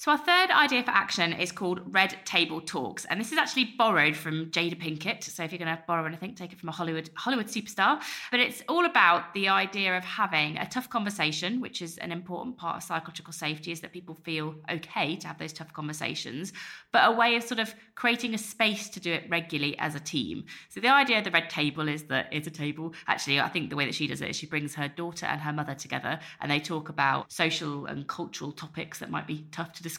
so, 0.00 0.12
our 0.12 0.16
third 0.16 0.50
idea 0.50 0.82
for 0.82 0.92
action 0.92 1.34
is 1.34 1.52
called 1.52 1.82
Red 1.84 2.16
Table 2.24 2.62
Talks. 2.62 3.04
And 3.04 3.20
this 3.20 3.32
is 3.32 3.36
actually 3.36 3.74
borrowed 3.76 4.16
from 4.16 4.46
Jada 4.46 4.74
Pinkett. 4.74 5.22
So, 5.24 5.44
if 5.44 5.52
you're 5.52 5.58
going 5.58 5.76
to 5.76 5.82
borrow 5.86 6.06
anything, 6.06 6.34
take 6.34 6.54
it 6.54 6.58
from 6.58 6.70
a 6.70 6.72
Hollywood, 6.72 7.10
Hollywood 7.16 7.48
superstar. 7.48 8.00
But 8.30 8.40
it's 8.40 8.62
all 8.66 8.86
about 8.86 9.34
the 9.34 9.50
idea 9.50 9.94
of 9.98 10.02
having 10.02 10.56
a 10.56 10.66
tough 10.66 10.88
conversation, 10.88 11.60
which 11.60 11.82
is 11.82 11.98
an 11.98 12.12
important 12.12 12.56
part 12.56 12.78
of 12.78 12.82
psychological 12.82 13.34
safety, 13.34 13.72
is 13.72 13.82
that 13.82 13.92
people 13.92 14.14
feel 14.14 14.54
okay 14.70 15.16
to 15.16 15.26
have 15.26 15.36
those 15.36 15.52
tough 15.52 15.74
conversations, 15.74 16.54
but 16.92 17.06
a 17.06 17.12
way 17.12 17.36
of 17.36 17.42
sort 17.42 17.60
of 17.60 17.74
creating 17.94 18.32
a 18.32 18.38
space 18.38 18.88
to 18.88 19.00
do 19.00 19.12
it 19.12 19.28
regularly 19.28 19.78
as 19.78 19.94
a 19.94 20.00
team. 20.00 20.46
So, 20.70 20.80
the 20.80 20.88
idea 20.88 21.18
of 21.18 21.24
the 21.24 21.30
Red 21.30 21.50
Table 21.50 21.88
is 21.88 22.04
that 22.04 22.30
it's 22.32 22.46
a 22.46 22.50
table. 22.50 22.94
Actually, 23.06 23.38
I 23.38 23.48
think 23.48 23.68
the 23.68 23.76
way 23.76 23.84
that 23.84 23.94
she 23.94 24.06
does 24.06 24.22
it 24.22 24.30
is 24.30 24.36
she 24.36 24.46
brings 24.46 24.74
her 24.76 24.88
daughter 24.88 25.26
and 25.26 25.42
her 25.42 25.52
mother 25.52 25.74
together 25.74 26.18
and 26.40 26.50
they 26.50 26.58
talk 26.58 26.88
about 26.88 27.30
social 27.30 27.84
and 27.84 28.08
cultural 28.08 28.50
topics 28.50 28.98
that 29.00 29.10
might 29.10 29.26
be 29.26 29.44
tough 29.52 29.74
to 29.74 29.82
discuss 29.82 29.89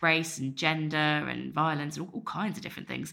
race 0.00 0.38
and 0.38 0.56
gender 0.56 0.96
and 0.96 1.52
violence 1.52 1.96
and 1.96 2.06
all, 2.06 2.14
all 2.14 2.22
kinds 2.22 2.56
of 2.58 2.62
different 2.62 2.88
things. 2.88 3.12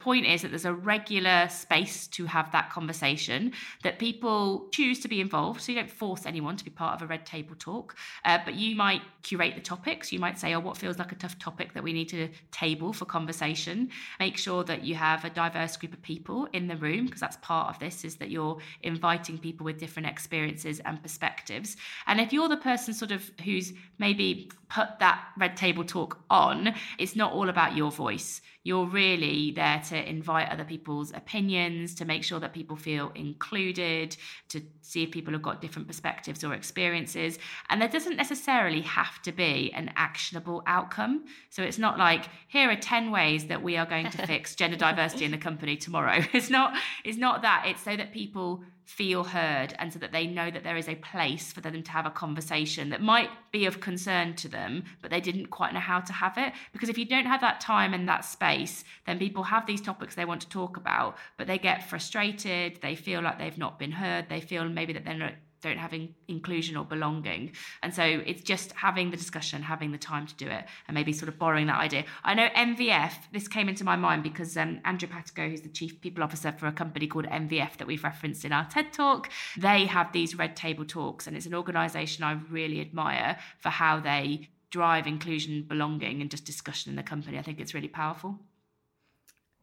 Point 0.00 0.24
is 0.24 0.40
that 0.40 0.48
there's 0.48 0.64
a 0.64 0.72
regular 0.72 1.46
space 1.50 2.06
to 2.08 2.24
have 2.24 2.50
that 2.52 2.70
conversation 2.70 3.52
that 3.82 3.98
people 3.98 4.68
choose 4.72 4.98
to 5.00 5.08
be 5.08 5.20
involved 5.20 5.60
so 5.60 5.72
you 5.72 5.78
don't 5.78 5.90
force 5.90 6.24
anyone 6.24 6.56
to 6.56 6.64
be 6.64 6.70
part 6.70 6.94
of 6.94 7.02
a 7.02 7.06
red 7.06 7.26
table 7.26 7.54
talk 7.58 7.96
uh, 8.24 8.38
but 8.46 8.54
you 8.54 8.74
might 8.74 9.02
curate 9.22 9.54
the 9.54 9.60
topics. 9.60 10.10
You 10.10 10.18
might 10.18 10.38
say 10.38 10.54
oh 10.54 10.60
what 10.60 10.78
feels 10.78 10.98
like 10.98 11.12
a 11.12 11.16
tough 11.16 11.38
topic 11.38 11.74
that 11.74 11.82
we 11.82 11.92
need 11.92 12.08
to 12.08 12.30
table 12.50 12.94
for 12.94 13.04
conversation? 13.04 13.90
Make 14.18 14.38
sure 14.38 14.64
that 14.64 14.84
you 14.84 14.94
have 14.94 15.26
a 15.26 15.30
diverse 15.30 15.76
group 15.76 15.92
of 15.92 16.00
people 16.00 16.48
in 16.54 16.66
the 16.66 16.76
room 16.76 17.04
because 17.04 17.20
that's 17.20 17.36
part 17.42 17.68
of 17.68 17.78
this 17.78 18.02
is 18.02 18.16
that 18.16 18.30
you're 18.30 18.56
inviting 18.82 19.36
people 19.36 19.64
with 19.64 19.78
different 19.78 20.08
experiences 20.08 20.80
and 20.86 21.02
perspectives. 21.02 21.76
And 22.06 22.22
if 22.22 22.32
you're 22.32 22.48
the 22.48 22.56
person 22.56 22.94
sort 22.94 23.12
of 23.12 23.30
who's 23.44 23.74
maybe 23.98 24.50
put 24.70 24.98
that 25.00 25.22
red 25.38 25.56
table 25.56 25.84
talk 25.84 26.18
on 26.30 26.74
it's 26.98 27.16
not 27.16 27.32
all 27.32 27.48
about 27.48 27.76
your 27.76 27.90
voice 27.90 28.40
you're 28.62 28.86
really 28.86 29.52
there 29.52 29.80
to 29.88 30.08
invite 30.08 30.50
other 30.50 30.64
people's 30.64 31.12
opinions, 31.12 31.94
to 31.94 32.04
make 32.04 32.22
sure 32.22 32.38
that 32.40 32.52
people 32.52 32.76
feel 32.76 33.10
included, 33.14 34.16
to 34.50 34.60
see 34.82 35.02
if 35.02 35.10
people 35.10 35.32
have 35.32 35.40
got 35.40 35.62
different 35.62 35.88
perspectives 35.88 36.44
or 36.44 36.52
experiences. 36.52 37.38
And 37.70 37.80
there 37.80 37.88
doesn't 37.88 38.16
necessarily 38.16 38.82
have 38.82 39.22
to 39.22 39.32
be 39.32 39.72
an 39.72 39.90
actionable 39.96 40.62
outcome. 40.66 41.24
So 41.48 41.62
it's 41.62 41.78
not 41.78 41.98
like, 41.98 42.26
here 42.48 42.70
are 42.70 42.76
10 42.76 43.10
ways 43.10 43.46
that 43.46 43.62
we 43.62 43.78
are 43.78 43.86
going 43.86 44.10
to 44.10 44.26
fix 44.26 44.54
gender 44.54 44.76
diversity 44.76 45.24
in 45.24 45.30
the 45.30 45.38
company 45.38 45.76
tomorrow. 45.76 46.22
It's 46.40 46.48
not, 46.48 46.74
it's 47.04 47.18
not 47.18 47.42
that. 47.42 47.64
It's 47.66 47.82
so 47.82 47.96
that 47.96 48.12
people 48.12 48.62
feel 48.90 49.22
heard 49.22 49.72
and 49.78 49.92
so 49.92 50.00
that 50.00 50.10
they 50.10 50.26
know 50.26 50.50
that 50.50 50.64
there 50.64 50.76
is 50.76 50.88
a 50.88 50.96
place 50.96 51.52
for 51.52 51.60
them 51.60 51.80
to 51.80 51.90
have 51.92 52.06
a 52.06 52.10
conversation 52.10 52.90
that 52.90 53.00
might 53.00 53.30
be 53.52 53.64
of 53.64 53.80
concern 53.80 54.34
to 54.34 54.48
them, 54.48 54.82
but 55.00 55.12
they 55.12 55.20
didn't 55.20 55.46
quite 55.46 55.72
know 55.72 55.80
how 55.80 56.00
to 56.00 56.12
have 56.12 56.36
it. 56.36 56.52
Because 56.72 56.88
if 56.88 56.98
you 56.98 57.04
don't 57.04 57.26
have 57.26 57.40
that 57.40 57.60
time 57.60 57.94
and 57.94 58.08
that 58.08 58.24
space, 58.24 58.82
then 59.06 59.18
people 59.18 59.44
have 59.44 59.64
these 59.64 59.80
topics 59.80 60.16
they 60.16 60.24
want 60.24 60.40
to 60.40 60.48
talk 60.48 60.76
about, 60.76 61.16
but 61.38 61.46
they 61.46 61.56
get 61.56 61.88
frustrated, 61.88 62.80
they 62.82 62.96
feel 62.96 63.22
like 63.22 63.38
they've 63.38 63.56
not 63.56 63.78
been 63.78 63.92
heard, 63.92 64.28
they 64.28 64.40
feel 64.40 64.68
maybe 64.68 64.92
that 64.92 65.04
they're 65.04 65.14
not 65.14 65.34
don't 65.60 65.78
have 65.78 65.92
in- 65.92 66.14
inclusion 66.28 66.76
or 66.76 66.84
belonging. 66.84 67.52
And 67.82 67.94
so 67.94 68.02
it's 68.02 68.42
just 68.42 68.72
having 68.72 69.10
the 69.10 69.16
discussion, 69.16 69.62
having 69.62 69.92
the 69.92 69.98
time 69.98 70.26
to 70.26 70.34
do 70.34 70.46
it, 70.46 70.64
and 70.88 70.94
maybe 70.94 71.12
sort 71.12 71.28
of 71.28 71.38
borrowing 71.38 71.66
that 71.66 71.78
idea. 71.78 72.04
I 72.24 72.34
know 72.34 72.48
MVF, 72.56 73.12
this 73.32 73.48
came 73.48 73.68
into 73.68 73.84
my 73.84 73.96
mind 73.96 74.22
because 74.22 74.56
um, 74.56 74.80
Andrew 74.84 75.08
Patico, 75.08 75.48
who's 75.48 75.62
the 75.62 75.68
chief 75.68 76.00
people 76.00 76.24
officer 76.24 76.52
for 76.52 76.66
a 76.66 76.72
company 76.72 77.06
called 77.06 77.26
MVF 77.26 77.76
that 77.78 77.86
we've 77.86 78.04
referenced 78.04 78.44
in 78.44 78.52
our 78.52 78.66
TED 78.68 78.92
talk, 78.92 79.30
they 79.56 79.86
have 79.86 80.12
these 80.12 80.36
red 80.36 80.56
table 80.56 80.84
talks, 80.84 81.26
and 81.26 81.36
it's 81.36 81.46
an 81.46 81.54
organization 81.54 82.24
I 82.24 82.32
really 82.50 82.80
admire 82.80 83.38
for 83.58 83.70
how 83.70 84.00
they 84.00 84.48
drive 84.70 85.06
inclusion, 85.06 85.64
belonging, 85.68 86.20
and 86.20 86.30
just 86.30 86.44
discussion 86.44 86.90
in 86.90 86.96
the 86.96 87.02
company. 87.02 87.38
I 87.38 87.42
think 87.42 87.60
it's 87.60 87.74
really 87.74 87.88
powerful. 87.88 88.38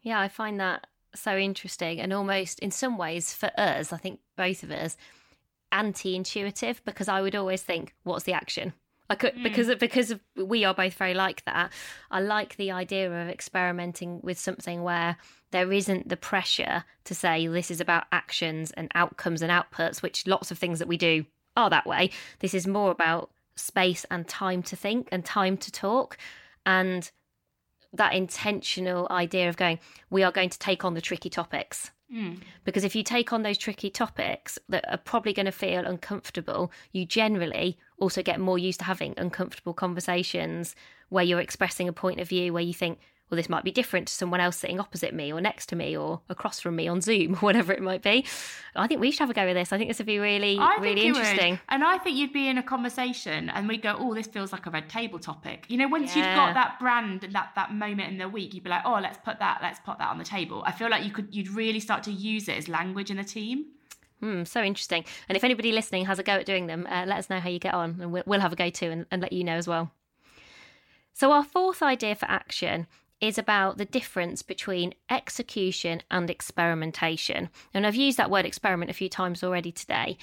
Yeah, 0.01 0.19
I 0.19 0.27
find 0.27 0.59
that 0.59 0.87
so 1.15 1.37
interesting 1.37 1.99
and 1.99 2.13
almost 2.13 2.59
in 2.59 2.71
some 2.71 2.97
ways 2.97 3.33
for 3.33 3.49
us, 3.57 3.91
I 3.91 3.97
think 3.97 4.19
both 4.35 4.63
of 4.63 4.71
us, 4.71 4.97
anti-intuitive 5.71 6.83
because 6.85 7.07
I 7.07 7.21
would 7.21 7.35
always 7.35 7.61
think, 7.61 7.93
what's 8.03 8.23
the 8.23 8.33
action? 8.33 8.73
I 9.09 9.15
could 9.15 9.35
mm. 9.35 9.43
because 9.43 9.69
of, 9.69 9.79
because 9.79 10.11
of, 10.11 10.19
we 10.35 10.65
are 10.65 10.73
both 10.73 10.93
very 10.95 11.13
like 11.13 11.43
that. 11.45 11.71
I 12.11 12.19
like 12.19 12.57
the 12.57 12.71
idea 12.71 13.07
of 13.07 13.29
experimenting 13.29 14.19
with 14.21 14.37
something 14.37 14.83
where 14.83 15.17
there 15.51 15.71
isn't 15.71 16.09
the 16.09 16.17
pressure 16.17 16.83
to 17.05 17.15
say 17.15 17.47
this 17.47 17.71
is 17.71 17.79
about 17.79 18.03
actions 18.11 18.71
and 18.71 18.91
outcomes 18.95 19.41
and 19.41 19.51
outputs, 19.51 20.01
which 20.01 20.27
lots 20.27 20.51
of 20.51 20.57
things 20.57 20.79
that 20.79 20.87
we 20.87 20.97
do 20.97 21.25
are 21.55 21.69
that 21.69 21.87
way. 21.87 22.09
This 22.39 22.53
is 22.53 22.67
more 22.67 22.91
about 22.91 23.31
space 23.55 24.05
and 24.11 24.27
time 24.27 24.61
to 24.63 24.75
think 24.75 25.07
and 25.11 25.23
time 25.23 25.57
to 25.57 25.71
talk 25.71 26.17
and 26.65 27.09
that 27.93 28.13
intentional 28.13 29.07
idea 29.09 29.47
of 29.47 29.55
going, 29.55 29.79
we 30.09 30.21
are 30.23 30.31
going 30.31 30.49
to 30.49 30.59
take 30.59 30.83
on 30.83 30.93
the 30.93 31.01
tricky 31.01 31.29
topics 31.29 31.91
Mm. 32.13 32.39
Because 32.63 32.83
if 32.83 32.95
you 32.95 33.03
take 33.03 33.33
on 33.33 33.43
those 33.43 33.57
tricky 33.57 33.89
topics 33.89 34.57
that 34.69 34.89
are 34.89 34.97
probably 34.97 35.33
going 35.33 35.45
to 35.45 35.51
feel 35.51 35.85
uncomfortable, 35.85 36.71
you 36.91 37.05
generally 37.05 37.77
also 37.99 38.23
get 38.23 38.39
more 38.39 38.57
used 38.57 38.79
to 38.79 38.85
having 38.85 39.13
uncomfortable 39.17 39.73
conversations 39.73 40.75
where 41.09 41.23
you're 41.23 41.41
expressing 41.41 41.87
a 41.87 41.93
point 41.93 42.19
of 42.19 42.29
view 42.29 42.53
where 42.53 42.63
you 42.63 42.73
think, 42.73 42.99
well, 43.29 43.35
this 43.35 43.49
might 43.49 43.65
be 43.65 43.71
different 43.71 44.07
to 44.07 44.13
someone 44.13 44.39
else 44.39 44.55
sitting 44.55 44.79
opposite 44.79 45.13
me 45.13 45.33
or 45.33 45.41
next 45.41 45.67
to 45.67 45.75
me 45.75 45.97
or 45.97 46.21
across 46.29 46.61
from 46.61 46.77
me 46.77 46.87
on 46.87 47.01
Zoom 47.01 47.33
or 47.35 47.37
whatever 47.39 47.73
it 47.73 47.81
might 47.81 48.01
be. 48.01 48.25
I 48.75 48.87
think 48.87 49.01
we 49.01 49.11
should 49.11 49.19
have 49.19 49.29
a 49.29 49.33
go 49.33 49.45
with 49.45 49.55
this. 49.55 49.73
I 49.73 49.77
think 49.77 49.89
this 49.89 49.97
would 49.97 50.07
be 50.07 50.19
really, 50.19 50.57
I 50.57 50.77
really 50.79 51.07
interesting. 51.07 51.53
Would. 51.53 51.59
And 51.69 51.83
I 51.83 51.97
think 51.97 52.15
you'd 52.17 52.31
be 52.31 52.47
in 52.47 52.57
a 52.57 52.63
conversation 52.63 53.49
and 53.49 53.67
we'd 53.67 53.81
go, 53.81 53.95
oh, 53.99 54.13
this 54.13 54.27
feels 54.27 54.51
like 54.51 54.65
a 54.65 54.69
red 54.69 54.89
table 54.89 55.19
topic. 55.19 55.65
You 55.67 55.77
know, 55.77 55.87
once 55.87 56.15
yeah. 56.15 56.27
you've 56.29 56.35
got 56.37 56.53
that 56.53 56.79
brand 56.79 57.23
and 57.23 57.33
that, 57.33 57.51
that 57.55 57.73
moment 57.73 58.11
in 58.11 58.17
the 58.17 58.29
week, 58.29 58.53
you'd 58.53 58.63
be 58.63 58.69
like, 58.69 58.83
oh, 58.85 58.99
let's 59.01 59.17
put 59.17 59.39
that, 59.39 59.59
let's 59.61 59.79
put 59.79 59.97
that 59.97 60.09
on 60.09 60.17
the 60.17 60.23
table. 60.23 60.63
I 60.65 60.71
feel 60.71 60.89
like 60.89 61.03
you 61.03 61.11
could, 61.11 61.35
you'd 61.35 61.49
really 61.49 61.79
start 61.79 62.03
to 62.03 62.11
use 62.11 62.47
it 62.47 62.57
as 62.57 62.69
language 62.69 63.11
in 63.11 63.17
the 63.17 63.23
team. 63.23 63.65
Hmm, 64.21 64.45
so 64.45 64.63
interesting. 64.63 65.03
And 65.27 65.35
if 65.35 65.43
anybody 65.43 65.71
listening 65.71 66.05
has 66.05 66.17
a 66.17 66.23
go 66.23 66.33
at 66.33 66.45
doing 66.45 66.67
them, 66.67 66.87
uh, 66.89 67.05
let 67.05 67.19
us 67.19 67.29
know 67.29 67.39
how 67.39 67.49
you 67.49 67.59
get 67.59 67.73
on 67.73 67.97
and 68.01 68.11
we'll, 68.11 68.23
we'll 68.25 68.39
have 68.39 68.53
a 68.53 68.55
go 68.55 68.69
too 68.69 68.89
and, 68.89 69.05
and 69.11 69.21
let 69.21 69.33
you 69.33 69.43
know 69.43 69.55
as 69.55 69.67
well. 69.67 69.91
So, 71.13 71.31
our 71.31 71.43
fourth 71.43 71.81
idea 71.81 72.15
for 72.15 72.25
action 72.29 72.85
is 73.19 73.37
about 73.37 73.77
the 73.77 73.85
difference 73.85 74.41
between 74.41 74.93
execution 75.09 76.01
and 76.11 76.29
experimentation. 76.29 77.49
And 77.73 77.85
I've 77.85 77.95
used 77.95 78.17
that 78.17 78.29
word 78.29 78.45
experiment 78.45 78.91
a 78.91 78.95
few 78.95 79.09
times 79.09 79.43
already 79.43 79.71
today. 79.71 80.17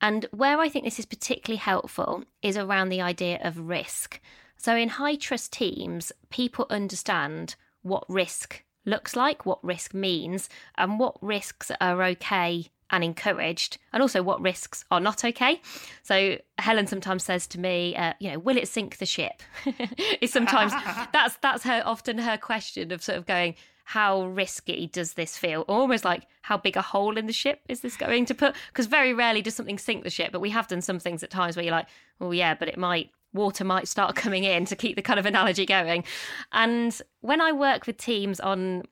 And 0.00 0.26
where 0.32 0.58
I 0.58 0.68
think 0.68 0.84
this 0.84 0.98
is 0.98 1.06
particularly 1.06 1.58
helpful 1.58 2.24
is 2.42 2.56
around 2.56 2.88
the 2.88 3.00
idea 3.00 3.38
of 3.42 3.68
risk. 3.68 4.20
So, 4.56 4.76
in 4.76 4.90
high 4.90 5.16
trust 5.16 5.52
teams, 5.52 6.12
people 6.30 6.66
understand 6.70 7.54
what 7.82 8.04
risk 8.08 8.64
looks 8.84 9.16
like, 9.16 9.46
what 9.46 9.64
risk 9.64 9.94
means, 9.94 10.48
and 10.76 10.98
what 10.98 11.22
risks 11.22 11.70
are 11.80 12.02
okay 12.02 12.70
and 12.94 13.02
encouraged, 13.02 13.78
and 13.92 14.00
also 14.00 14.22
what 14.22 14.40
risks 14.40 14.84
are 14.92 15.00
not 15.00 15.24
okay. 15.24 15.60
So 16.04 16.38
Helen 16.58 16.86
sometimes 16.86 17.24
says 17.24 17.48
to 17.48 17.58
me, 17.58 17.96
uh, 17.96 18.12
you 18.20 18.30
know, 18.30 18.38
will 18.38 18.56
it 18.56 18.68
sink 18.68 18.98
the 18.98 19.06
ship? 19.06 19.42
it's 19.66 20.32
sometimes 20.32 20.72
that's 21.12 21.36
that's 21.38 21.64
her 21.64 21.82
often 21.84 22.18
her 22.18 22.38
question 22.38 22.92
of 22.92 23.02
sort 23.02 23.18
of 23.18 23.26
going, 23.26 23.56
how 23.84 24.26
risky 24.26 24.86
does 24.86 25.14
this 25.14 25.36
feel? 25.36 25.62
Almost 25.62 26.04
like 26.04 26.28
how 26.42 26.56
big 26.56 26.76
a 26.76 26.82
hole 26.82 27.18
in 27.18 27.26
the 27.26 27.32
ship 27.32 27.60
is 27.68 27.80
this 27.80 27.96
going 27.96 28.26
to 28.26 28.34
put? 28.34 28.54
Because 28.68 28.86
very 28.86 29.12
rarely 29.12 29.42
does 29.42 29.56
something 29.56 29.78
sink 29.78 30.04
the 30.04 30.10
ship, 30.10 30.30
but 30.30 30.40
we 30.40 30.50
have 30.50 30.68
done 30.68 30.80
some 30.80 31.00
things 31.00 31.24
at 31.24 31.30
times 31.30 31.56
where 31.56 31.64
you're 31.64 31.74
like, 31.74 31.88
oh 32.20 32.30
yeah, 32.30 32.54
but 32.54 32.68
it 32.68 32.78
might 32.78 33.10
water 33.32 33.64
might 33.64 33.88
start 33.88 34.14
coming 34.14 34.44
in 34.44 34.64
to 34.66 34.76
keep 34.76 34.94
the 34.94 35.02
kind 35.02 35.18
of 35.18 35.26
analogy 35.26 35.66
going. 35.66 36.04
And 36.52 36.96
when 37.22 37.40
I 37.40 37.50
work 37.50 37.88
with 37.88 37.96
teams 37.96 38.38
on 38.38 38.84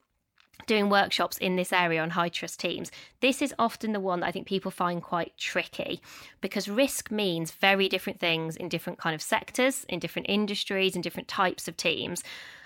doing 0.66 0.88
workshops 0.88 1.38
in 1.38 1.56
this 1.56 1.72
area 1.72 2.02
on 2.02 2.10
high 2.10 2.28
trust 2.28 2.60
teams, 2.60 2.90
this 3.20 3.42
is 3.42 3.54
often 3.58 3.92
the 3.92 4.00
one 4.00 4.20
that 4.20 4.26
I 4.26 4.30
think 4.30 4.46
people 4.46 4.70
find 4.70 5.02
quite 5.02 5.36
tricky 5.36 6.00
because 6.40 6.68
risk 6.68 7.10
means 7.10 7.50
very 7.50 7.88
different 7.88 8.20
things 8.20 8.56
in 8.56 8.68
different 8.68 8.98
kind 8.98 9.14
of 9.14 9.22
sectors, 9.22 9.84
in 9.88 9.98
different 9.98 10.28
industries, 10.28 10.94
in 10.94 11.02
different 11.02 11.28
types 11.28 11.68
of 11.68 11.76
teams. 11.76 12.22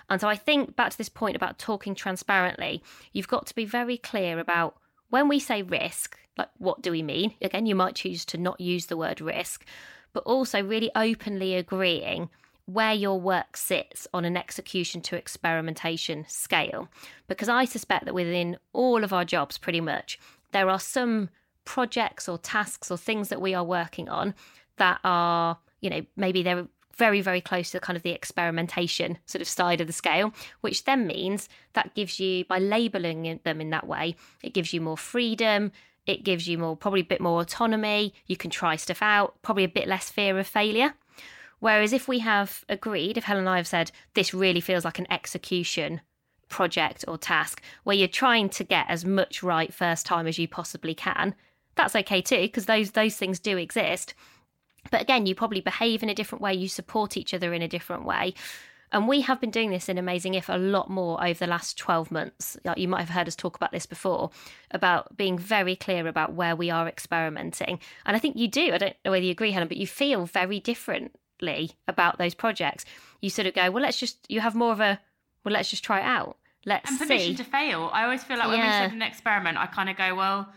And 0.09 0.21
so 0.21 0.27
I 0.27 0.35
think 0.35 0.75
back 0.75 0.91
to 0.91 0.97
this 0.97 1.09
point 1.09 1.35
about 1.35 1.59
talking 1.59 1.95
transparently, 1.95 2.81
you've 3.13 3.27
got 3.27 3.45
to 3.47 3.55
be 3.55 3.65
very 3.65 3.97
clear 3.97 4.39
about 4.39 4.77
when 5.09 5.27
we 5.27 5.39
say 5.39 5.61
risk, 5.61 6.17
like 6.37 6.49
what 6.57 6.81
do 6.81 6.91
we 6.91 7.01
mean? 7.01 7.33
Again, 7.41 7.65
you 7.65 7.75
might 7.75 7.95
choose 7.95 8.25
to 8.25 8.37
not 8.37 8.61
use 8.61 8.85
the 8.85 8.97
word 8.97 9.21
risk, 9.21 9.65
but 10.13 10.23
also 10.23 10.63
really 10.63 10.91
openly 10.95 11.55
agreeing 11.55 12.29
where 12.67 12.93
your 12.93 13.19
work 13.19 13.55
sits 13.55 14.07
on 14.13 14.25
an 14.25 14.37
execution 14.37 15.01
to 15.01 15.15
experimentation 15.15 16.25
scale. 16.27 16.89
Because 17.27 17.49
I 17.49 17.65
suspect 17.65 18.05
that 18.05 18.13
within 18.13 18.57
all 18.73 19.03
of 19.03 19.13
our 19.13 19.25
jobs, 19.25 19.57
pretty 19.57 19.81
much, 19.81 20.19
there 20.51 20.69
are 20.69 20.79
some 20.79 21.29
projects 21.65 22.29
or 22.29 22.37
tasks 22.37 22.91
or 22.91 22.97
things 22.97 23.29
that 23.29 23.41
we 23.41 23.53
are 23.53 23.63
working 23.63 24.09
on 24.09 24.35
that 24.75 24.99
are, 25.03 25.57
you 25.81 25.89
know, 25.89 26.05
maybe 26.15 26.43
they're 26.43 26.67
very, 26.97 27.21
very 27.21 27.41
close 27.41 27.71
to 27.71 27.79
kind 27.79 27.95
of 27.95 28.03
the 28.03 28.11
experimentation 28.11 29.17
sort 29.25 29.41
of 29.41 29.47
side 29.47 29.79
of 29.79 29.87
the 29.87 29.93
scale, 29.93 30.33
which 30.61 30.83
then 30.83 31.07
means 31.07 31.47
that 31.73 31.95
gives 31.95 32.19
you, 32.19 32.43
by 32.45 32.59
labeling 32.59 33.39
them 33.43 33.61
in 33.61 33.69
that 33.69 33.87
way, 33.87 34.15
it 34.43 34.53
gives 34.53 34.73
you 34.73 34.81
more 34.81 34.97
freedom. 34.97 35.71
It 36.05 36.23
gives 36.23 36.47
you 36.47 36.57
more, 36.57 36.75
probably 36.75 37.01
a 37.01 37.05
bit 37.05 37.21
more 37.21 37.41
autonomy. 37.41 38.13
You 38.25 38.37
can 38.37 38.49
try 38.49 38.77
stuff 38.77 39.01
out, 39.01 39.35
probably 39.41 39.65
a 39.65 39.69
bit 39.69 39.87
less 39.87 40.09
fear 40.09 40.39
of 40.39 40.47
failure. 40.47 40.93
Whereas 41.59 41.93
if 41.93 42.07
we 42.07 42.19
have 42.19 42.63
agreed, 42.69 43.17
if 43.17 43.23
Helen 43.23 43.43
and 43.43 43.49
I 43.49 43.57
have 43.57 43.67
said, 43.67 43.91
this 44.13 44.33
really 44.33 44.61
feels 44.61 44.85
like 44.85 44.99
an 44.99 45.11
execution 45.11 46.01
project 46.49 47.03
or 47.07 47.17
task 47.17 47.61
where 47.83 47.95
you're 47.95 48.07
trying 48.07 48.49
to 48.49 48.63
get 48.63 48.85
as 48.89 49.03
much 49.03 49.43
right 49.43 49.73
first 49.73 50.05
time 50.05 50.27
as 50.27 50.37
you 50.37 50.47
possibly 50.47 50.93
can, 50.93 51.35
that's 51.75 51.95
okay 51.95 52.21
too, 52.21 52.41
because 52.41 52.65
those 52.65 52.91
those 52.91 53.15
things 53.15 53.39
do 53.39 53.57
exist. 53.57 54.13
But 54.91 55.01
again, 55.01 55.25
you 55.25 55.35
probably 55.35 55.61
behave 55.61 56.03
in 56.03 56.09
a 56.09 56.15
different 56.15 56.41
way, 56.41 56.53
you 56.53 56.69
support 56.69 57.17
each 57.17 57.33
other 57.33 57.53
in 57.53 57.61
a 57.61 57.67
different 57.67 58.05
way. 58.05 58.33
And 58.91 59.07
we 59.07 59.19
have 59.21 59.41
been 59.41 59.51
doing 59.51 59.69
this 59.69 59.89
in 59.89 59.97
Amazing 59.97 60.35
If 60.35 60.47
a 60.47 60.57
lot 60.57 60.89
more 60.89 61.21
over 61.21 61.37
the 61.37 61.47
last 61.47 61.77
12 61.77 62.09
months. 62.09 62.57
You 62.77 62.87
might 62.87 63.01
have 63.01 63.09
heard 63.09 63.27
us 63.27 63.35
talk 63.35 63.57
about 63.57 63.73
this 63.73 63.85
before, 63.85 64.31
about 64.71 65.17
being 65.17 65.37
very 65.37 65.75
clear 65.75 66.07
about 66.07 66.33
where 66.33 66.55
we 66.55 66.69
are 66.69 66.87
experimenting. 66.87 67.79
And 68.05 68.15
I 68.15 68.19
think 68.19 68.37
you 68.37 68.47
do. 68.47 68.73
I 68.73 68.77
don't 68.77 68.95
know 69.03 69.11
whether 69.11 69.25
you 69.25 69.31
agree, 69.31 69.51
Helen, 69.51 69.67
but 69.67 69.75
you 69.75 69.87
feel 69.87 70.25
very 70.25 70.61
different 70.61 71.13
about 71.87 72.17
those 72.17 72.33
projects. 72.33 72.85
You 73.21 73.29
sort 73.29 73.47
of 73.47 73.53
go, 73.53 73.71
well, 73.71 73.83
let's 73.83 73.99
just, 73.99 74.29
you 74.29 74.41
have 74.41 74.55
more 74.55 74.71
of 74.71 74.79
a, 74.79 74.99
well, 75.43 75.53
let's 75.53 75.69
just 75.69 75.83
try 75.83 75.99
it 75.99 76.05
out. 76.05 76.37
Let's 76.65 76.89
and 76.89 76.99
permission 76.99 77.37
see. 77.37 77.43
to 77.43 77.49
fail. 77.49 77.89
I 77.93 78.03
always 78.03 78.23
feel 78.23 78.37
like 78.37 78.49
when 78.49 78.59
yeah. 78.59 78.81
we 78.81 78.87
said 78.89 78.95
an 78.95 79.01
experiment, 79.01 79.57
I 79.57 79.67
kind 79.67 79.89
of 79.89 79.95
go, 79.95 80.15
well, 80.15 80.49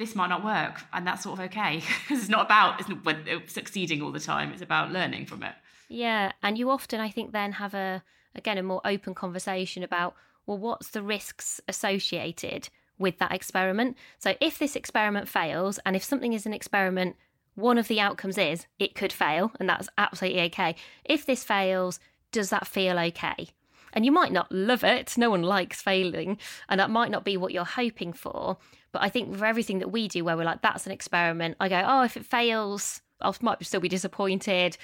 this 0.00 0.14
might 0.14 0.28
not 0.28 0.42
work, 0.42 0.80
and 0.94 1.06
that's 1.06 1.22
sort 1.22 1.38
of 1.38 1.44
okay 1.44 1.82
because 2.02 2.20
it's 2.22 2.30
not 2.30 2.46
about 2.46 2.80
it's 2.80 2.88
not 2.88 3.06
succeeding 3.48 4.00
all 4.02 4.10
the 4.10 4.18
time. 4.18 4.50
It's 4.50 4.62
about 4.62 4.90
learning 4.90 5.26
from 5.26 5.42
it. 5.42 5.52
Yeah, 5.88 6.32
and 6.42 6.56
you 6.56 6.70
often, 6.70 7.00
I 7.00 7.10
think, 7.10 7.32
then 7.32 7.52
have 7.52 7.74
a 7.74 8.02
again 8.34 8.56
a 8.56 8.62
more 8.62 8.80
open 8.84 9.14
conversation 9.14 9.82
about 9.82 10.14
well, 10.46 10.56
what's 10.56 10.88
the 10.88 11.02
risks 11.02 11.60
associated 11.68 12.70
with 12.98 13.18
that 13.18 13.32
experiment? 13.32 13.96
So 14.18 14.34
if 14.40 14.58
this 14.58 14.74
experiment 14.74 15.28
fails, 15.28 15.78
and 15.84 15.94
if 15.94 16.02
something 16.02 16.32
is 16.32 16.46
an 16.46 16.54
experiment 16.54 17.16
one 17.60 17.78
of 17.78 17.88
the 17.88 18.00
outcomes 18.00 18.38
is 18.38 18.66
it 18.78 18.94
could 18.94 19.12
fail, 19.12 19.52
and 19.60 19.68
that's 19.68 19.88
absolutely 19.98 20.40
okay. 20.42 20.74
If 21.04 21.26
this 21.26 21.44
fails, 21.44 22.00
does 22.32 22.50
that 22.50 22.66
feel 22.66 22.98
okay? 22.98 23.48
And 23.92 24.04
you 24.04 24.12
might 24.12 24.32
not 24.32 24.52
love 24.52 24.84
it, 24.84 25.18
no 25.18 25.30
one 25.30 25.42
likes 25.42 25.82
failing, 25.82 26.38
and 26.68 26.78
that 26.78 26.90
might 26.90 27.10
not 27.10 27.24
be 27.24 27.36
what 27.36 27.52
you're 27.52 27.64
hoping 27.64 28.12
for. 28.12 28.56
But 28.92 29.02
I 29.02 29.08
think 29.08 29.36
for 29.36 29.44
everything 29.44 29.80
that 29.80 29.90
we 29.90 30.08
do, 30.08 30.24
where 30.24 30.36
we're 30.36 30.44
like, 30.44 30.62
that's 30.62 30.86
an 30.86 30.92
experiment, 30.92 31.56
I 31.60 31.68
go, 31.68 31.82
oh, 31.84 32.02
if 32.02 32.16
it 32.16 32.24
fails, 32.24 33.02
I 33.20 33.32
might 33.40 33.64
still 33.64 33.80
be 33.80 33.88
disappointed, 33.88 34.76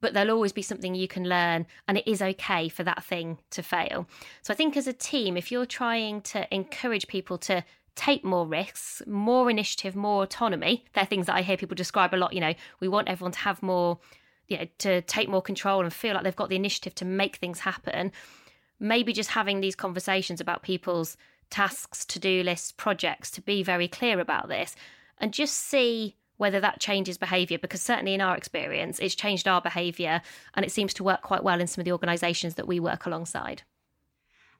but 0.00 0.14
there'll 0.14 0.34
always 0.34 0.52
be 0.52 0.62
something 0.62 0.94
you 0.94 1.08
can 1.08 1.28
learn, 1.28 1.66
and 1.86 1.98
it 1.98 2.08
is 2.08 2.22
okay 2.22 2.68
for 2.68 2.84
that 2.84 3.04
thing 3.04 3.38
to 3.50 3.62
fail. 3.62 4.08
So 4.42 4.52
I 4.52 4.56
think 4.56 4.76
as 4.76 4.86
a 4.86 4.92
team, 4.92 5.36
if 5.36 5.50
you're 5.50 5.66
trying 5.66 6.20
to 6.22 6.52
encourage 6.54 7.06
people 7.06 7.38
to 7.38 7.64
take 7.98 8.24
more 8.24 8.46
risks, 8.46 9.02
more 9.06 9.50
initiative, 9.50 9.96
more 9.96 10.22
autonomy. 10.22 10.84
They're 10.94 11.04
things 11.04 11.26
that 11.26 11.34
I 11.34 11.42
hear 11.42 11.56
people 11.56 11.74
describe 11.74 12.14
a 12.14 12.16
lot. 12.16 12.32
You 12.32 12.40
know, 12.40 12.54
we 12.80 12.86
want 12.86 13.08
everyone 13.08 13.32
to 13.32 13.38
have 13.40 13.60
more, 13.60 13.98
you 14.46 14.56
know, 14.56 14.66
to 14.78 15.02
take 15.02 15.28
more 15.28 15.42
control 15.42 15.82
and 15.82 15.92
feel 15.92 16.14
like 16.14 16.22
they've 16.22 16.36
got 16.36 16.48
the 16.48 16.56
initiative 16.56 16.94
to 16.96 17.04
make 17.04 17.36
things 17.36 17.60
happen. 17.60 18.12
Maybe 18.78 19.12
just 19.12 19.30
having 19.30 19.60
these 19.60 19.74
conversations 19.74 20.40
about 20.40 20.62
people's 20.62 21.16
tasks, 21.50 22.04
to 22.04 22.20
do 22.20 22.44
lists, 22.44 22.70
projects, 22.70 23.32
to 23.32 23.40
be 23.40 23.64
very 23.64 23.88
clear 23.88 24.20
about 24.20 24.48
this 24.48 24.76
and 25.18 25.32
just 25.32 25.54
see 25.54 26.14
whether 26.36 26.60
that 26.60 26.78
changes 26.78 27.18
behaviour 27.18 27.58
because 27.58 27.82
certainly 27.82 28.14
in 28.14 28.20
our 28.20 28.36
experience 28.36 29.00
it's 29.00 29.16
changed 29.16 29.48
our 29.48 29.60
behaviour 29.60 30.22
and 30.54 30.64
it 30.64 30.70
seems 30.70 30.94
to 30.94 31.02
work 31.02 31.20
quite 31.22 31.42
well 31.42 31.60
in 31.60 31.66
some 31.66 31.80
of 31.80 31.84
the 31.84 31.90
organisations 31.90 32.54
that 32.54 32.68
we 32.68 32.78
work 32.78 33.06
alongside 33.06 33.62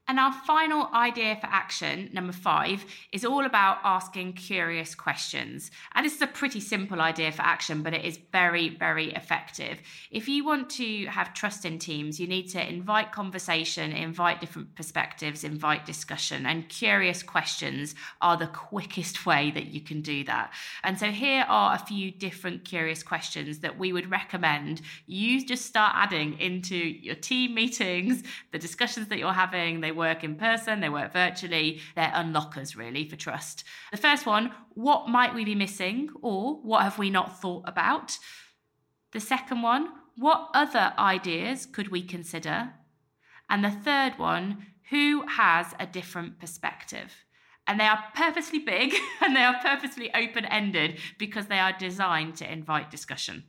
and 0.09 0.19
our 0.19 0.33
final 0.33 0.89
idea 0.95 1.37
for 1.37 1.47
action, 1.47 2.09
number 2.13 2.33
five, 2.33 2.85
is 3.13 3.25
all 3.25 3.45
about 3.45 3.79
asking 3.85 4.33
curious 4.33 4.95
questions. 4.95 5.71
And 5.95 6.07
this 6.07 6.15
is 6.15 6.23
a 6.23 6.27
pretty 6.27 6.61
simple 6.61 7.01
idea 7.01 7.31
for 7.31 7.43
action, 7.43 7.83
but 7.83 7.95
it 7.95 8.05
is 8.05 8.19
very, 8.33 8.71
very 8.71 9.13
effective. 9.13 9.79
If 10.11 10.27
you 10.27 10.45
want 10.45 10.71
to 10.71 11.07
have 11.07 11.35
trust 11.35 11.65
in 11.65 11.79
teams, 11.79 12.19
you 12.19 12.27
need 12.27 12.49
to 12.49 12.69
invite 12.69 13.13
conversation, 13.13 13.93
invite 13.93 14.41
different 14.41 14.75
perspectives, 14.75 15.45
invite 15.45 15.85
discussion. 15.85 16.47
And 16.47 16.69
curious 16.69 17.23
questions 17.23 17.95
are 18.23 18.37
the 18.37 18.47
quickest 18.47 19.27
way 19.27 19.51
that 19.51 19.67
you 19.67 19.81
can 19.81 20.01
do 20.01 20.25
that. 20.25 20.53
And 20.83 20.99
so 20.99 21.07
here 21.07 21.45
are 21.49 21.75
a 21.75 21.79
few 21.79 22.11
different 22.11 22.65
curious 22.65 23.03
questions 23.03 23.59
that 23.59 23.79
we 23.79 23.93
would 23.93 24.11
recommend 24.11 24.81
you 25.07 25.45
just 25.45 25.67
start 25.67 25.93
adding 25.95 26.39
into 26.39 26.77
your 26.77 27.15
team 27.15 27.55
meetings, 27.55 28.23
the 28.53 28.59
discussions 28.59 29.09
that 29.09 29.19
you're 29.19 29.33
having. 29.33 29.81
They 29.81 29.93
work 29.99 30.25
in 30.25 30.37
person, 30.37 30.81
they 30.81 30.89
work 30.89 31.13
virtually. 31.13 31.81
They're 31.95 32.13
unlockers, 32.15 32.77
really, 32.77 33.07
for 33.07 33.17
trust. 33.17 33.65
The 33.91 33.99
first 33.99 34.25
one 34.25 34.53
what 34.71 35.09
might 35.09 35.35
we 35.35 35.45
be 35.45 35.55
missing, 35.55 36.09
or 36.23 36.55
what 36.63 36.83
have 36.83 36.99
we 36.99 37.11
not 37.11 37.41
thought 37.41 37.65
about? 37.67 38.17
The 39.13 39.21
second 39.21 39.63
one 39.63 39.89
what 40.19 40.51
other 40.53 40.93
ideas 40.99 41.65
could 41.65 41.89
we 41.89 42.03
consider? 42.03 42.71
And 43.49 43.65
the 43.65 43.71
third 43.71 44.19
one 44.19 44.67
who 44.91 45.25
has 45.29 45.75
a 45.79 45.87
different 45.87 46.41
perspective? 46.41 47.15
And 47.69 47.79
they 47.79 47.85
are 47.85 48.03
purposely 48.17 48.59
big 48.59 48.95
and 49.21 49.37
they 49.37 49.43
are 49.43 49.61
purposely 49.63 50.13
open 50.15 50.45
ended 50.47 50.99
because 51.19 51.47
they 51.47 51.61
are 51.61 51.73
designed 51.73 52.35
to 52.37 52.53
invite 52.53 52.91
discussion. 52.91 53.45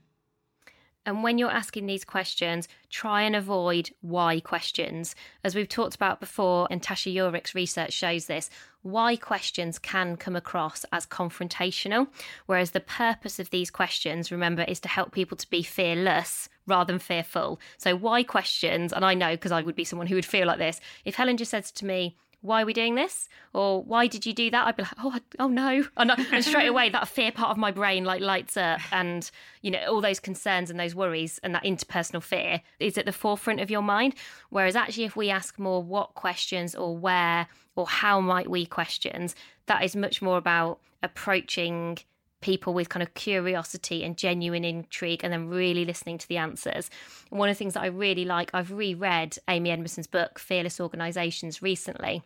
And 1.06 1.24
when 1.24 1.38
you're 1.38 1.50
asking 1.50 1.86
these 1.86 2.04
questions, 2.04 2.68
try 2.90 3.24
and 3.24 3.36
avoid 3.36 3.90
why 4.02 4.40
questions. 4.40 5.16
As 5.44 5.56
we've 5.56 5.70
talked 5.70 5.96
about 5.96 6.20
before, 6.20 6.68
and 6.70 6.82
Tasha 6.82 7.12
Eurich's 7.12 7.56
research 7.56 7.94
shows 7.94 8.26
this, 8.26 8.50
why 8.82 9.16
questions 9.16 9.80
can 9.80 10.16
come 10.18 10.36
across 10.36 10.86
as 10.92 11.06
confrontational, 11.06 12.08
whereas 12.46 12.72
the 12.72 12.80
purpose 12.80 13.40
of 13.40 13.50
these 13.50 13.72
questions, 13.72 14.32
remember, 14.32 14.64
is 14.64 14.80
to 14.82 14.88
help 14.88 15.12
people 15.12 15.36
to 15.38 15.50
be 15.50 15.64
fearless 15.64 16.48
rather 16.68 16.94
than 16.94 17.00
fearful. 17.00 17.60
So, 17.78 17.96
why 17.96 18.24
questions? 18.24 18.94
And 18.94 19.04
I 19.04 19.14
know 19.16 19.32
because 19.32 19.52
I 19.52 19.62
would 19.62 19.76
be 19.76 19.84
someone 19.84 20.08
who 20.08 20.16
would 20.16 20.26
feel 20.26 20.48
like 20.48 20.60
this. 20.60 20.80
If 21.06 21.16
Helen 21.16 21.38
just 21.38 21.52
says 21.52 21.72
to 21.72 21.86
me, 21.86 22.16
why 22.42 22.62
are 22.62 22.66
we 22.66 22.74
doing 22.74 22.96
this? 22.96 23.28
Or 23.54 23.84
why 23.84 24.08
did 24.08 24.26
you 24.26 24.34
do 24.34 24.50
that? 24.52 24.68
I'd 24.68 24.78
be 24.78 24.84
like, 24.84 24.94
oh, 25.04 25.18
oh 25.40 25.48
no. 25.48 25.86
And, 25.98 26.12
and 26.12 26.44
straight 26.44 26.68
away, 26.70 26.90
that 26.90 27.08
fear 27.08 27.32
part 27.32 27.52
of 27.52 27.58
my 27.58 27.72
brain 27.72 28.06
like 28.06 28.22
lights 28.22 28.56
up 28.56 28.80
and, 28.92 29.30
you 29.62 29.72
know, 29.72 29.80
all 29.88 30.02
those 30.02 30.20
concerns 30.20 30.70
and 30.70 30.80
those 30.80 30.96
worries 30.96 31.40
and 31.44 31.54
that 31.54 31.64
interpersonal 31.64 32.24
fear 32.24 32.62
is 32.80 32.98
at 32.98 33.06
the 33.06 33.12
forefront 33.12 33.60
of 33.60 33.70
your 33.70 33.82
mind. 33.82 34.16
Whereas 34.50 34.76
actually, 34.76 35.04
if 35.06 35.16
we 35.16 35.30
ask 35.30 35.60
more 35.60 35.84
what 35.84 36.14
questions 36.16 36.76
or 36.76 36.98
where 36.98 37.48
or 37.76 37.88
how 37.88 38.22
might 38.22 38.50
we 38.50 38.66
questions, 38.66 39.36
that 39.66 39.84
is 39.84 39.96
much 39.96 40.22
more 40.22 40.38
about 40.38 40.80
approaching 41.04 41.98
people 42.42 42.74
with 42.74 42.90
kind 42.90 43.04
of 43.04 43.14
curiosity 43.14 44.04
and 44.04 44.18
genuine 44.18 44.64
intrigue 44.64 45.24
and 45.24 45.34
then 45.34 45.50
really 45.50 45.86
listening 45.86 46.18
to 46.18 46.28
the 46.28 46.38
answers. 46.38 46.90
And 47.30 47.40
one 47.40 47.50
of 47.50 47.56
the 47.56 47.60
things 47.60 47.74
that 47.74 47.84
I 47.84 47.88
really 47.88 48.26
like, 48.26 48.52
I've 48.54 48.72
reread 48.72 49.38
Amy 49.48 49.72
Edmondson's 49.72 50.08
book, 50.08 50.40
Fearless 50.40 50.80
Organizations, 50.80 51.62
recently. 51.62 52.24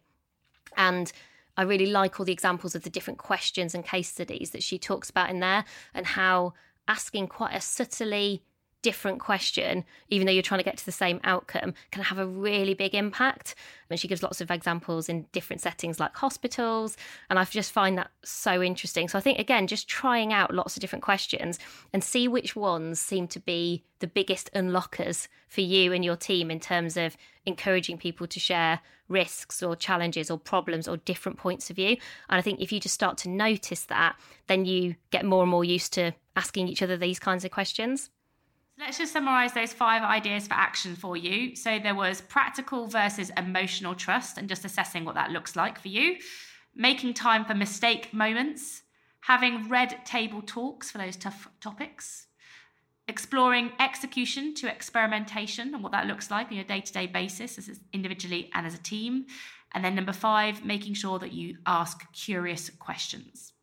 And 0.78 1.12
I 1.58 1.64
really 1.64 1.88
like 1.88 2.20
all 2.20 2.26
the 2.26 2.34
examples 2.34 2.76
of 2.76 2.84
the 2.84 2.90
different 2.90 3.20
questions 3.20 3.76
and 3.76 3.86
case 3.86 4.10
studies 4.10 4.52
that 4.52 4.64
she 4.64 4.80
talks 4.80 5.10
about 5.10 5.30
in 5.30 5.40
there 5.40 5.66
and 5.94 6.06
how 6.06 6.54
asking 6.88 7.28
quite 7.28 7.56
a 7.56 7.62
subtly 7.62 8.44
different 8.84 9.20
question, 9.20 9.84
even 10.10 10.28
though 10.28 10.34
you're 10.34 10.44
trying 10.44 10.60
to 10.60 10.64
get 10.64 10.78
to 10.78 10.86
the 10.86 10.92
same 10.92 11.20
outcome, 11.24 11.74
can 11.92 12.04
have 12.04 12.20
a 12.20 12.28
really 12.28 12.76
big 12.76 12.94
impact. 12.94 13.56
And 13.90 14.00
she 14.00 14.08
gives 14.08 14.22
lots 14.22 14.42
of 14.42 14.52
examples 14.52 15.10
in 15.10 15.26
different 15.32 15.62
settings 15.62 16.00
like 16.00 16.16
hospitals. 16.16 16.96
And 17.30 17.40
I 17.40 17.46
just 17.46 17.72
find 17.72 17.98
that 17.98 18.12
so 18.24 18.62
interesting. 18.62 19.08
So 19.08 19.18
I 19.18 19.22
think, 19.22 19.40
again, 19.40 19.66
just 19.66 19.88
trying 19.88 20.32
out 20.32 20.54
lots 20.54 20.78
of 20.78 20.82
different 20.82 21.04
questions 21.04 21.58
and 21.92 22.04
see 22.04 22.28
which 22.28 22.56
ones 22.56 23.00
seem 23.00 23.28
to 23.30 23.40
be 23.40 23.84
the 24.00 24.08
biggest 24.08 24.52
unlockers 24.54 25.28
for 25.48 25.62
you 25.62 25.94
and 25.94 26.04
your 26.04 26.18
team 26.18 26.52
in 26.52 26.60
terms 26.60 26.98
of 26.98 27.16
encouraging 27.46 27.98
people 27.98 28.28
to 28.28 28.40
share 28.40 28.82
risks 29.08 29.64
or 29.64 29.76
challenges 29.76 30.30
or 30.30 30.38
problems 30.38 30.88
or 30.88 30.98
different 30.98 31.38
points 31.38 31.70
of 31.70 31.78
view. 31.78 31.96
And 32.30 32.38
I 32.38 32.42
think 32.42 32.60
if 32.60 32.72
you 32.72 32.80
just 32.80 32.96
start 32.96 33.18
to 33.20 33.30
notice 33.30 33.86
that, 33.86 34.18
then 34.48 34.66
you 34.66 34.96
get 35.12 35.26
more 35.26 35.44
and 35.44 35.52
more 35.52 35.64
used 35.64 35.94
to 35.94 36.14
asking 36.36 36.68
each 36.68 36.82
other 36.82 36.98
these 36.98 37.20
kinds 37.20 37.46
of 37.46 37.52
questions. 37.52 38.10
Let's 38.80 38.98
just 38.98 39.14
summarize 39.14 39.54
those 39.54 39.72
five 39.72 40.02
ideas 40.02 40.48
for 40.48 40.56
action 40.56 40.96
for 40.96 41.16
you. 41.16 41.56
So 41.56 41.78
there 41.78 41.94
was 41.94 42.22
practical 42.22 42.88
versus 42.88 43.32
emotional 43.38 43.94
trust 43.94 44.38
and 44.38 44.50
just 44.50 44.66
assessing 44.66 45.06
what 45.06 45.16
that 45.16 45.30
looks 45.30 45.56
like 45.56 45.80
for 45.80 45.90
you, 45.90 46.16
making 46.76 47.14
time 47.14 47.46
for 47.46 47.54
mistake 47.54 48.14
moments, 48.14 48.82
having 49.22 49.70
red 49.70 50.04
table 50.06 50.42
talks 50.42 50.90
for 50.90 50.98
those 50.98 51.16
tough 51.16 51.48
topics, 51.62 52.28
exploring 53.08 53.72
execution 53.80 54.56
to 54.56 54.68
experimentation 54.68 55.74
and 55.76 55.84
what 55.84 55.92
that 55.92 56.08
looks 56.08 56.32
like 56.32 56.48
on 56.48 56.54
your 56.54 56.66
day 56.66 56.82
to 56.82 56.92
day 56.92 57.06
basis 57.06 57.60
as 57.60 57.80
individually 57.94 58.50
and 58.56 58.66
as 58.66 58.74
a 58.74 58.82
team. 58.82 59.28
And 59.74 59.86
then 59.86 59.94
number 59.94 60.14
five, 60.14 60.66
making 60.66 60.96
sure 60.96 61.20
that 61.20 61.32
you 61.32 61.58
ask 61.68 62.12
curious 62.12 62.72
questions. 62.72 63.54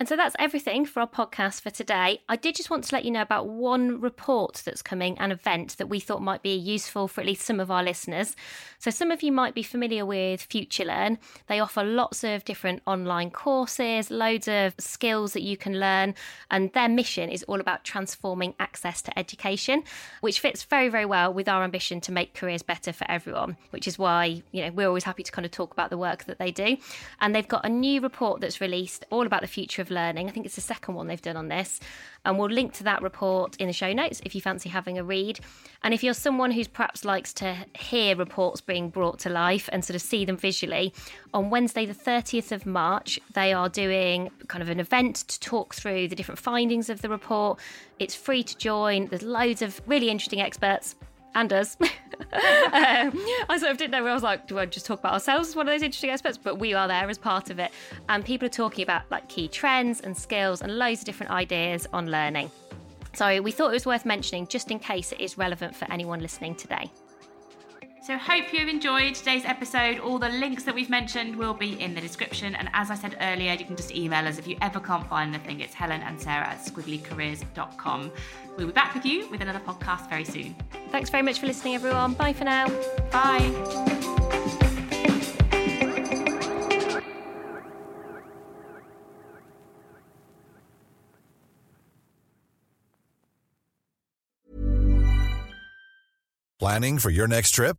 And 0.00 0.08
so 0.08 0.16
that's 0.16 0.34
everything 0.40 0.86
for 0.86 0.98
our 0.98 1.06
podcast 1.06 1.60
for 1.60 1.70
today. 1.70 2.20
I 2.28 2.34
did 2.34 2.56
just 2.56 2.68
want 2.68 2.82
to 2.82 2.94
let 2.94 3.04
you 3.04 3.12
know 3.12 3.22
about 3.22 3.46
one 3.46 4.00
report 4.00 4.60
that's 4.64 4.82
coming, 4.82 5.16
an 5.18 5.30
event 5.30 5.76
that 5.78 5.86
we 5.86 6.00
thought 6.00 6.20
might 6.20 6.42
be 6.42 6.52
useful 6.52 7.06
for 7.06 7.20
at 7.20 7.28
least 7.28 7.42
some 7.42 7.60
of 7.60 7.70
our 7.70 7.84
listeners. 7.84 8.34
So, 8.80 8.90
some 8.90 9.12
of 9.12 9.22
you 9.22 9.30
might 9.30 9.54
be 9.54 9.62
familiar 9.62 10.04
with 10.04 10.48
FutureLearn. 10.48 11.18
They 11.46 11.60
offer 11.60 11.84
lots 11.84 12.24
of 12.24 12.44
different 12.44 12.82
online 12.88 13.30
courses, 13.30 14.10
loads 14.10 14.48
of 14.48 14.74
skills 14.80 15.32
that 15.32 15.42
you 15.42 15.56
can 15.56 15.78
learn, 15.78 16.16
and 16.50 16.72
their 16.72 16.88
mission 16.88 17.30
is 17.30 17.44
all 17.44 17.60
about 17.60 17.84
transforming 17.84 18.54
access 18.58 19.00
to 19.02 19.16
education, 19.16 19.84
which 20.22 20.40
fits 20.40 20.64
very, 20.64 20.88
very 20.88 21.06
well 21.06 21.32
with 21.32 21.48
our 21.48 21.62
ambition 21.62 22.00
to 22.00 22.10
make 22.10 22.34
careers 22.34 22.62
better 22.62 22.92
for 22.92 23.08
everyone, 23.08 23.56
which 23.70 23.86
is 23.86 23.96
why, 23.96 24.42
you 24.50 24.64
know, 24.64 24.72
we're 24.72 24.88
always 24.88 25.04
happy 25.04 25.22
to 25.22 25.30
kind 25.30 25.46
of 25.46 25.52
talk 25.52 25.72
about 25.72 25.90
the 25.90 25.98
work 25.98 26.24
that 26.24 26.40
they 26.40 26.50
do. 26.50 26.76
And 27.20 27.32
they've 27.32 27.46
got 27.46 27.64
a 27.64 27.68
new 27.68 28.00
report 28.00 28.40
that's 28.40 28.60
released 28.60 29.06
all 29.10 29.24
about 29.24 29.42
the 29.42 29.46
future 29.46 29.83
of 29.84 29.90
learning. 29.90 30.28
I 30.28 30.32
think 30.32 30.46
it's 30.46 30.54
the 30.54 30.60
second 30.60 30.94
one 30.94 31.06
they've 31.06 31.20
done 31.20 31.36
on 31.36 31.48
this. 31.48 31.78
And 32.24 32.38
we'll 32.38 32.48
link 32.48 32.72
to 32.74 32.84
that 32.84 33.02
report 33.02 33.54
in 33.56 33.66
the 33.66 33.72
show 33.72 33.92
notes 33.92 34.20
if 34.24 34.34
you 34.34 34.40
fancy 34.40 34.70
having 34.70 34.98
a 34.98 35.04
read. 35.04 35.40
And 35.82 35.92
if 35.92 36.02
you're 36.02 36.14
someone 36.14 36.50
who's 36.50 36.68
perhaps 36.68 37.04
likes 37.04 37.32
to 37.34 37.56
hear 37.78 38.16
reports 38.16 38.60
being 38.60 38.88
brought 38.88 39.18
to 39.20 39.28
life 39.28 39.68
and 39.72 39.84
sort 39.84 39.94
of 39.94 40.02
see 40.02 40.24
them 40.24 40.36
visually, 40.36 40.94
on 41.34 41.50
Wednesday, 41.50 41.84
the 41.84 41.94
30th 41.94 42.50
of 42.50 42.64
March, 42.64 43.20
they 43.34 43.52
are 43.52 43.68
doing 43.68 44.30
kind 44.48 44.62
of 44.62 44.70
an 44.70 44.80
event 44.80 45.16
to 45.28 45.38
talk 45.40 45.74
through 45.74 46.08
the 46.08 46.16
different 46.16 46.38
findings 46.38 46.88
of 46.88 47.02
the 47.02 47.08
report. 47.08 47.60
It's 47.98 48.14
free 48.14 48.42
to 48.42 48.56
join, 48.56 49.06
there's 49.08 49.22
loads 49.22 49.60
of 49.62 49.80
really 49.86 50.08
interesting 50.08 50.40
experts 50.40 50.96
and 51.34 51.52
us. 51.52 51.76
um, 51.80 51.88
I 52.32 53.56
sort 53.58 53.72
of 53.72 53.76
didn't 53.76 53.92
know. 53.92 54.06
I 54.06 54.14
was 54.14 54.22
like, 54.22 54.46
do 54.46 54.58
I 54.58 54.66
just 54.66 54.86
talk 54.86 55.00
about 55.00 55.14
ourselves 55.14 55.48
as 55.48 55.56
one 55.56 55.68
of 55.68 55.72
those 55.72 55.82
interesting 55.82 56.10
experts? 56.10 56.38
But 56.38 56.58
we 56.58 56.74
are 56.74 56.88
there 56.88 57.08
as 57.08 57.18
part 57.18 57.50
of 57.50 57.58
it, 57.58 57.72
and 58.08 58.24
people 58.24 58.46
are 58.46 58.50
talking 58.50 58.82
about 58.82 59.02
like 59.10 59.28
key 59.28 59.48
trends 59.48 60.00
and 60.00 60.16
skills 60.16 60.62
and 60.62 60.78
loads 60.78 61.00
of 61.00 61.06
different 61.06 61.32
ideas 61.32 61.86
on 61.92 62.10
learning. 62.10 62.50
So 63.14 63.40
we 63.40 63.52
thought 63.52 63.68
it 63.68 63.74
was 63.74 63.86
worth 63.86 64.04
mentioning 64.04 64.48
just 64.48 64.70
in 64.70 64.78
case 64.78 65.12
it 65.12 65.20
is 65.20 65.38
relevant 65.38 65.76
for 65.76 65.90
anyone 65.90 66.20
listening 66.20 66.56
today. 66.56 66.90
So, 68.04 68.18
hope 68.18 68.52
you've 68.52 68.68
enjoyed 68.68 69.14
today's 69.14 69.46
episode. 69.46 69.98
All 69.98 70.18
the 70.18 70.28
links 70.28 70.64
that 70.64 70.74
we've 70.74 70.90
mentioned 70.90 71.34
will 71.34 71.54
be 71.54 71.80
in 71.80 71.94
the 71.94 72.02
description. 72.02 72.54
And 72.54 72.68
as 72.74 72.90
I 72.90 72.96
said 72.96 73.16
earlier, 73.18 73.54
you 73.54 73.64
can 73.64 73.76
just 73.76 73.92
email 73.92 74.28
us 74.28 74.36
if 74.36 74.46
you 74.46 74.58
ever 74.60 74.78
can't 74.78 75.08
find 75.08 75.34
anything. 75.34 75.60
It's 75.60 75.72
Helen 75.72 76.02
and 76.02 76.20
Sarah 76.20 76.48
at 76.48 76.58
squigglycareers.com. 76.58 78.12
We'll 78.58 78.66
be 78.66 78.72
back 78.74 78.92
with 78.94 79.06
you 79.06 79.26
with 79.30 79.40
another 79.40 79.58
podcast 79.58 80.10
very 80.10 80.26
soon. 80.26 80.54
Thanks 80.90 81.08
very 81.08 81.22
much 81.22 81.38
for 81.38 81.46
listening, 81.46 81.76
everyone. 81.76 82.12
Bye 82.12 82.34
for 82.34 82.44
now. 82.44 82.68
Bye. 83.10 83.40
Planning 96.58 96.98
for 96.98 97.08
your 97.08 97.26
next 97.26 97.52
trip? 97.52 97.78